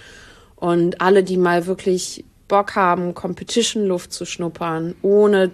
Und 0.56 1.02
alle, 1.02 1.24
die 1.24 1.38
mal 1.38 1.66
wirklich 1.66 2.24
Bock 2.48 2.76
haben, 2.76 3.16
Competition-Luft 3.16 4.14
zu 4.14 4.26
schnuppern, 4.26 4.96
ohne 5.02 5.52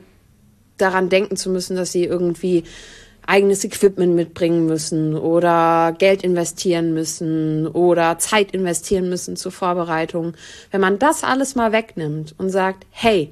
daran 0.81 1.09
denken 1.09 1.35
zu 1.37 1.49
müssen, 1.49 1.75
dass 1.75 1.91
sie 1.91 2.05
irgendwie 2.05 2.63
eigenes 3.25 3.63
Equipment 3.63 4.15
mitbringen 4.15 4.65
müssen 4.65 5.15
oder 5.15 5.95
Geld 5.97 6.23
investieren 6.23 6.93
müssen 6.93 7.67
oder 7.67 8.17
Zeit 8.17 8.51
investieren 8.51 9.09
müssen 9.09 9.35
zur 9.35 9.51
Vorbereitung. 9.51 10.33
Wenn 10.71 10.81
man 10.81 10.99
das 10.99 11.23
alles 11.23 11.55
mal 11.55 11.71
wegnimmt 11.71 12.33
und 12.37 12.49
sagt, 12.49 12.85
hey, 12.89 13.31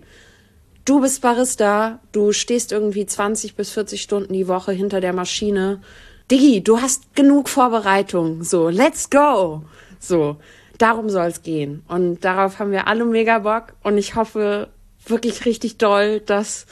du 0.86 1.02
bist 1.02 1.22
Barista, 1.22 2.00
du 2.12 2.32
stehst 2.32 2.72
irgendwie 2.72 3.06
20 3.06 3.56
bis 3.56 3.72
40 3.72 4.02
Stunden 4.02 4.34
die 4.34 4.48
Woche 4.48 4.72
hinter 4.72 5.02
der 5.02 5.14
Maschine. 5.14 5.82
Diggi, 6.30 6.64
du 6.64 6.80
hast 6.80 7.16
genug 7.16 7.50
Vorbereitung. 7.50 8.44
So, 8.44 8.70
let's 8.70 9.10
go. 9.10 9.64
So, 10.00 10.38
darum 10.78 11.10
soll 11.10 11.28
es 11.28 11.42
gehen. 11.42 11.84
Und 11.88 12.24
darauf 12.24 12.60
haben 12.60 12.72
wir 12.72 12.88
alle 12.88 13.06
mega 13.06 13.40
Bock. 13.40 13.74
Und 13.84 13.98
ich 13.98 14.16
hoffe 14.16 14.70
wirklich 15.08 15.46
richtig 15.46 15.78
doll, 15.78 16.20
dass 16.20 16.68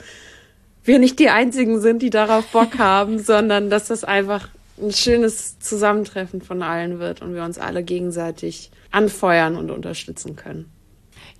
wir 0.88 0.98
nicht 0.98 1.18
die 1.18 1.28
Einzigen 1.28 1.80
sind, 1.80 2.02
die 2.02 2.10
darauf 2.10 2.46
Bock 2.48 2.78
haben, 2.78 3.20
sondern 3.20 3.70
dass 3.70 3.86
das 3.86 4.02
einfach 4.02 4.48
ein 4.80 4.92
schönes 4.92 5.58
Zusammentreffen 5.60 6.40
von 6.40 6.62
allen 6.62 6.98
wird 6.98 7.22
und 7.22 7.34
wir 7.34 7.44
uns 7.44 7.58
alle 7.58 7.82
gegenseitig 7.82 8.70
anfeuern 8.90 9.56
und 9.56 9.70
unterstützen 9.70 10.34
können. 10.34 10.70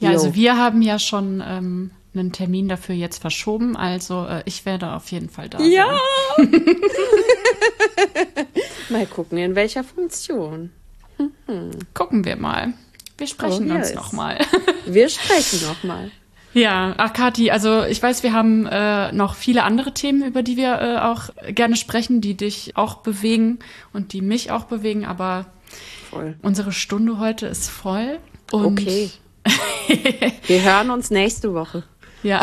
Ja, 0.01 0.11
also 0.11 0.34
wir 0.34 0.57
haben 0.57 0.82
ja 0.82 0.99
schon 0.99 1.42
ähm, 1.44 1.90
einen 2.14 2.32
Termin 2.32 2.68
dafür 2.68 2.94
jetzt 2.94 3.18
verschoben, 3.20 3.76
also 3.76 4.26
äh, 4.26 4.42
ich 4.44 4.64
werde 4.66 4.92
auf 4.92 5.11
jeden 5.11 5.28
Fall 5.28 5.49
da 5.49 5.61
ja. 5.61 5.86
sein. 6.36 6.53
Ja! 6.55 8.44
mal 8.90 9.07
gucken, 9.07 9.38
in 9.38 9.55
welcher 9.55 9.82
Funktion. 9.82 10.70
Hm. 11.16 11.70
Gucken 11.94 12.24
wir 12.24 12.36
mal. 12.36 12.74
Wir 13.16 13.26
sprechen 13.26 13.70
oh, 13.70 13.74
uns 13.74 13.94
nochmal. 13.94 14.38
wir 14.86 15.09
sprechen 15.09 15.66
nochmal. 15.66 16.11
Ja, 16.55 16.94
ach 16.96 17.12
Kathi, 17.12 17.51
also 17.51 17.84
ich 17.84 18.03
weiß, 18.03 18.22
wir 18.22 18.32
haben 18.32 18.66
äh, 18.66 19.12
noch 19.12 19.34
viele 19.34 19.64
andere 19.64 19.92
Themen, 19.92 20.26
über 20.26 20.42
die 20.42 20.57
wir 20.57 20.80
äh, 20.80 20.99
auch 20.99 21.30
gerne 21.53 21.76
sprechen, 21.76 22.20
die 22.20 22.36
dich 22.36 22.76
auch 22.76 22.96
bewegen 22.96 23.59
und 23.92 24.12
die 24.12 24.22
mich 24.22 24.51
auch 24.51 24.64
bewegen, 24.64 25.05
aber 25.05 25.46
voll. 26.11 26.36
unsere 26.42 26.72
Stunde 26.72 27.18
heute 27.18 27.46
ist 27.46 27.68
voll. 27.68 28.18
okay. 28.51 29.11
wir 30.46 30.62
hören 30.62 30.90
uns 30.90 31.11
nächste 31.11 31.55
Woche. 31.55 31.84
Ja. 32.22 32.42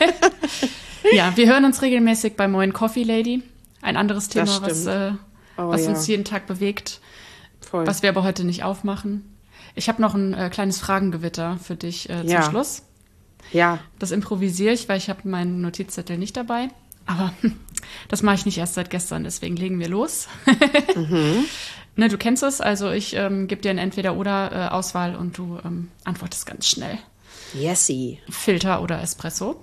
ja, 1.12 1.32
wir 1.36 1.48
hören 1.48 1.64
uns 1.64 1.82
regelmäßig 1.82 2.36
bei 2.36 2.48
Moin 2.48 2.72
Coffee 2.72 3.02
Lady. 3.02 3.42
Ein 3.82 3.96
anderes 3.96 4.28
Thema, 4.28 4.60
was, 4.62 4.86
äh, 4.86 5.12
oh, 5.58 5.68
was 5.68 5.84
ja. 5.84 5.90
uns 5.90 6.06
jeden 6.06 6.24
Tag 6.24 6.46
bewegt. 6.46 7.00
Voll. 7.60 7.86
Was 7.86 8.02
wir 8.02 8.10
aber 8.10 8.22
heute 8.22 8.44
nicht 8.44 8.62
aufmachen. 8.62 9.36
Ich 9.74 9.88
habe 9.88 10.00
noch 10.00 10.14
ein 10.14 10.32
äh, 10.34 10.48
kleines 10.50 10.78
Fragengewitter 10.78 11.58
für 11.62 11.76
dich 11.76 12.08
äh, 12.08 12.20
zum 12.20 12.28
ja. 12.28 12.42
Schluss. 12.42 12.82
Ja. 13.52 13.80
Das 13.98 14.10
improvisiere 14.10 14.72
ich, 14.72 14.88
weil 14.88 14.98
ich 14.98 15.08
habe 15.08 15.28
meinen 15.28 15.60
Notizzettel 15.60 16.18
nicht 16.18 16.36
dabei. 16.36 16.68
Aber 17.06 17.32
das 18.08 18.22
mache 18.22 18.36
ich 18.36 18.46
nicht 18.46 18.58
erst 18.58 18.74
seit 18.74 18.90
gestern, 18.90 19.24
deswegen 19.24 19.56
legen 19.56 19.78
wir 19.78 19.88
los. 19.88 20.28
mhm. 20.94 21.44
ne, 21.96 22.08
du 22.08 22.18
kennst 22.18 22.42
es, 22.42 22.60
also 22.60 22.90
ich 22.90 23.14
ähm, 23.14 23.46
gebe 23.46 23.62
dir 23.62 23.70
ein 23.70 23.78
Entweder-Oder-Auswahl 23.78 25.14
äh, 25.14 25.16
und 25.16 25.38
du 25.38 25.58
ähm, 25.64 25.88
antwortest 26.04 26.46
ganz 26.46 26.66
schnell. 26.66 26.98
Yesy. 27.54 28.20
Filter 28.28 28.82
oder 28.82 29.00
Espresso? 29.00 29.62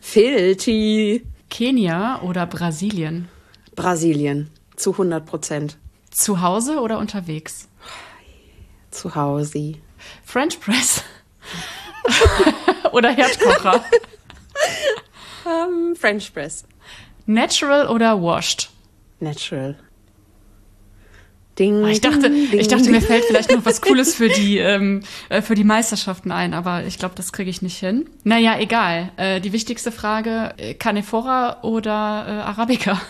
Filti. 0.00 1.24
Kenia 1.48 2.22
oder 2.22 2.46
Brasilien? 2.46 3.28
Brasilien, 3.74 4.50
zu 4.76 4.92
100 4.92 5.26
Prozent. 5.26 5.76
Zu 6.10 6.40
Hause 6.40 6.80
oder 6.80 6.98
unterwegs? 6.98 7.68
Zu 8.90 9.14
Hause. 9.14 9.74
French 10.24 10.60
Press 10.60 11.02
oder 12.92 13.10
Herdkocher? 13.10 13.84
um, 15.44 15.94
French 15.96 16.32
Press. 16.32 16.64
Natural 17.26 17.88
oder 17.88 18.20
washed? 18.22 18.70
Natural. 19.20 19.76
Ding, 21.58 21.86
ich 21.86 22.00
dachte, 22.00 22.30
ding, 22.30 22.48
ich 22.58 22.68
dachte, 22.68 22.84
ding. 22.84 22.92
mir 22.92 23.02
fällt 23.02 23.24
vielleicht 23.24 23.50
noch 23.50 23.64
was 23.66 23.80
Cooles 23.82 24.14
für 24.14 24.30
die 24.30 24.58
ähm, 24.58 25.02
äh, 25.28 25.42
für 25.42 25.54
die 25.54 25.64
Meisterschaften 25.64 26.32
ein, 26.32 26.54
aber 26.54 26.84
ich 26.84 26.98
glaube, 26.98 27.14
das 27.16 27.32
kriege 27.32 27.50
ich 27.50 27.60
nicht 27.60 27.76
hin. 27.78 28.08
Naja, 28.24 28.58
egal. 28.58 29.10
Äh, 29.18 29.40
die 29.40 29.52
wichtigste 29.52 29.92
Frage: 29.92 30.54
äh, 30.56 30.74
Canephora 30.74 31.62
oder 31.62 32.24
äh, 32.26 32.30
Arabica? 32.48 33.00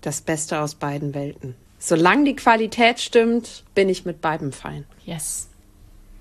Das 0.00 0.20
Beste 0.22 0.60
aus 0.60 0.74
beiden 0.74 1.14
Welten. 1.14 1.54
Solange 1.78 2.24
die 2.24 2.36
Qualität 2.36 2.98
stimmt, 3.00 3.62
bin 3.74 3.88
ich 3.88 4.04
mit 4.04 4.20
beiden 4.20 4.52
fein. 4.52 4.84
Yes. 5.04 5.47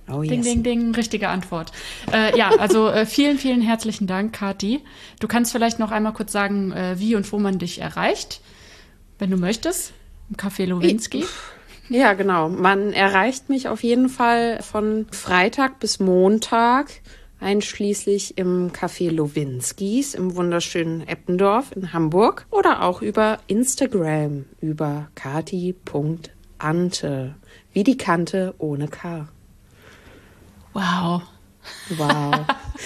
Oh, 0.10 0.22
ding, 0.22 0.43
yes. 0.43 0.45
ding, 0.45 0.64
ding, 0.64 0.95
richtige 0.95 1.30
Antwort. 1.30 1.72
Äh, 2.14 2.38
ja, 2.38 2.49
also 2.58 2.88
äh, 2.88 3.05
vielen, 3.05 3.38
vielen 3.38 3.62
herzlichen 3.62 4.08
Dank, 4.08 4.34
Kati. 4.34 4.82
Du 5.20 5.28
kannst 5.28 5.51
vielleicht 5.51 5.80
noch 5.80 5.91
einmal 5.91 6.14
kurz 6.14 6.32
sagen, 6.32 6.72
äh, 6.72 6.95
wie 6.97 7.16
und 7.16 7.30
wo 7.32 7.39
man 7.39 7.60
dich 7.60 7.82
erreicht, 7.82 8.41
wenn 9.20 9.30
du 9.30 9.38
möchtest. 9.38 9.93
Im 10.30 10.38
Café 10.38 10.66
Lowinski. 10.66 11.26
Ja, 11.89 12.14
genau. 12.14 12.49
Man 12.49 12.91
erreicht 12.91 13.49
mich 13.49 13.68
auf 13.70 13.82
jeden 13.84 14.10
Fall 14.10 14.62
von 14.62 15.08
Freitag 15.12 15.80
bis 15.80 15.99
Montag, 15.99 16.88
einschließlich 17.39 18.38
im 18.38 18.72
Café 18.72 19.10
Lowinskis 19.10 20.14
im 20.14 20.36
wunderschönen 20.36 21.08
Eppendorf 21.08 21.72
in 21.76 21.93
Hamburg 21.93 22.45
oder 22.49 22.82
auch 22.84 23.01
über 23.01 23.39
Instagram 23.47 24.45
über 24.60 25.08
kati.ante. 25.16 25.76
Wie 27.72 27.84
die 27.84 27.97
Kante 27.97 28.55
ohne 28.58 28.88
K. 28.88 29.30
Wow. 30.78 31.23
Wow. 31.97 32.45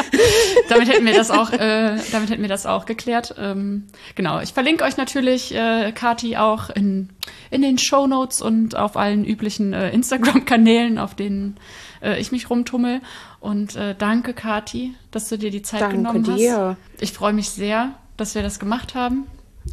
damit 0.70 0.88
hätten 0.88 1.06
wir 1.06 1.14
das 1.14 1.30
auch, 1.30 1.52
äh, 1.52 1.98
damit 2.14 2.30
hätten 2.30 2.42
wir 2.42 2.48
das 2.48 2.66
auch 2.66 2.86
geklärt. 2.86 3.36
Ähm, 3.38 3.88
genau. 4.16 4.40
Ich 4.40 4.54
verlinke 4.54 4.86
euch 4.86 4.96
natürlich 4.96 5.54
äh, 5.54 5.92
Kati 5.92 6.38
auch 6.38 6.70
in, 6.70 7.10
in 7.50 7.62
den 7.62 7.78
Show 7.78 8.08
Notes 8.08 8.42
und 8.42 8.78
auf 8.78 8.96
allen 8.96 9.26
üblichen 9.26 9.74
äh, 9.74 9.92
Instagram-Kanälen, 9.92 11.00
auf 11.00 11.16
denen 11.16 11.58
äh, 12.02 12.18
ich 12.20 12.32
mich 12.32 12.50
rumtummel. 12.50 13.02
Und 13.42 13.76
äh, 13.76 13.94
danke, 13.98 14.34
Kati, 14.34 14.96
dass 15.12 15.28
du 15.28 15.38
dir 15.38 15.52
die 15.52 15.62
Zeit 15.62 15.82
danke 15.82 15.98
genommen 15.98 16.24
dir. 16.24 16.58
hast. 16.58 17.04
Ich 17.04 17.12
freue 17.12 17.34
mich 17.34 17.50
sehr, 17.50 17.96
dass 18.16 18.36
wir 18.36 18.42
das 18.42 18.58
gemacht 18.58 18.96
haben. 18.96 19.26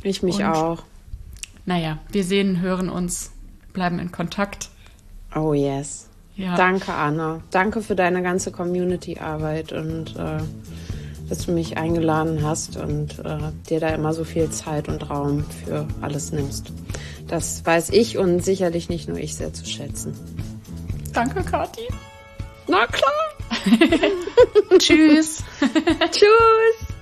Ich 0.02 0.24
mich 0.24 0.38
und, 0.38 0.44
auch. 0.44 0.82
Naja, 1.66 1.98
wir 2.10 2.24
sehen, 2.24 2.60
hören 2.60 2.88
uns, 2.88 3.30
bleiben 3.72 4.00
in 4.00 4.10
Kontakt. 4.10 4.70
Oh 5.36 5.52
yes. 5.52 6.07
Ja. 6.38 6.54
Danke, 6.54 6.94
Anna. 6.94 7.40
Danke 7.50 7.82
für 7.82 7.96
deine 7.96 8.22
ganze 8.22 8.52
Community-Arbeit 8.52 9.72
und 9.72 10.14
äh, 10.16 10.38
dass 11.28 11.46
du 11.46 11.52
mich 11.52 11.76
eingeladen 11.76 12.44
hast 12.44 12.76
und 12.76 13.18
äh, 13.24 13.38
dir 13.68 13.80
da 13.80 13.88
immer 13.88 14.14
so 14.14 14.22
viel 14.22 14.48
Zeit 14.50 14.88
und 14.88 15.10
Raum 15.10 15.44
für 15.64 15.88
alles 16.00 16.30
nimmst. 16.30 16.72
Das 17.26 17.66
weiß 17.66 17.90
ich 17.90 18.18
und 18.18 18.44
sicherlich 18.44 18.88
nicht 18.88 19.08
nur 19.08 19.18
ich 19.18 19.34
sehr 19.34 19.52
zu 19.52 19.66
schätzen. 19.66 20.14
Danke, 21.12 21.42
Kathi. 21.42 21.88
Na 22.68 22.86
klar. 22.86 23.10
Tschüss. 24.78 25.42
Tschüss. 26.12 26.97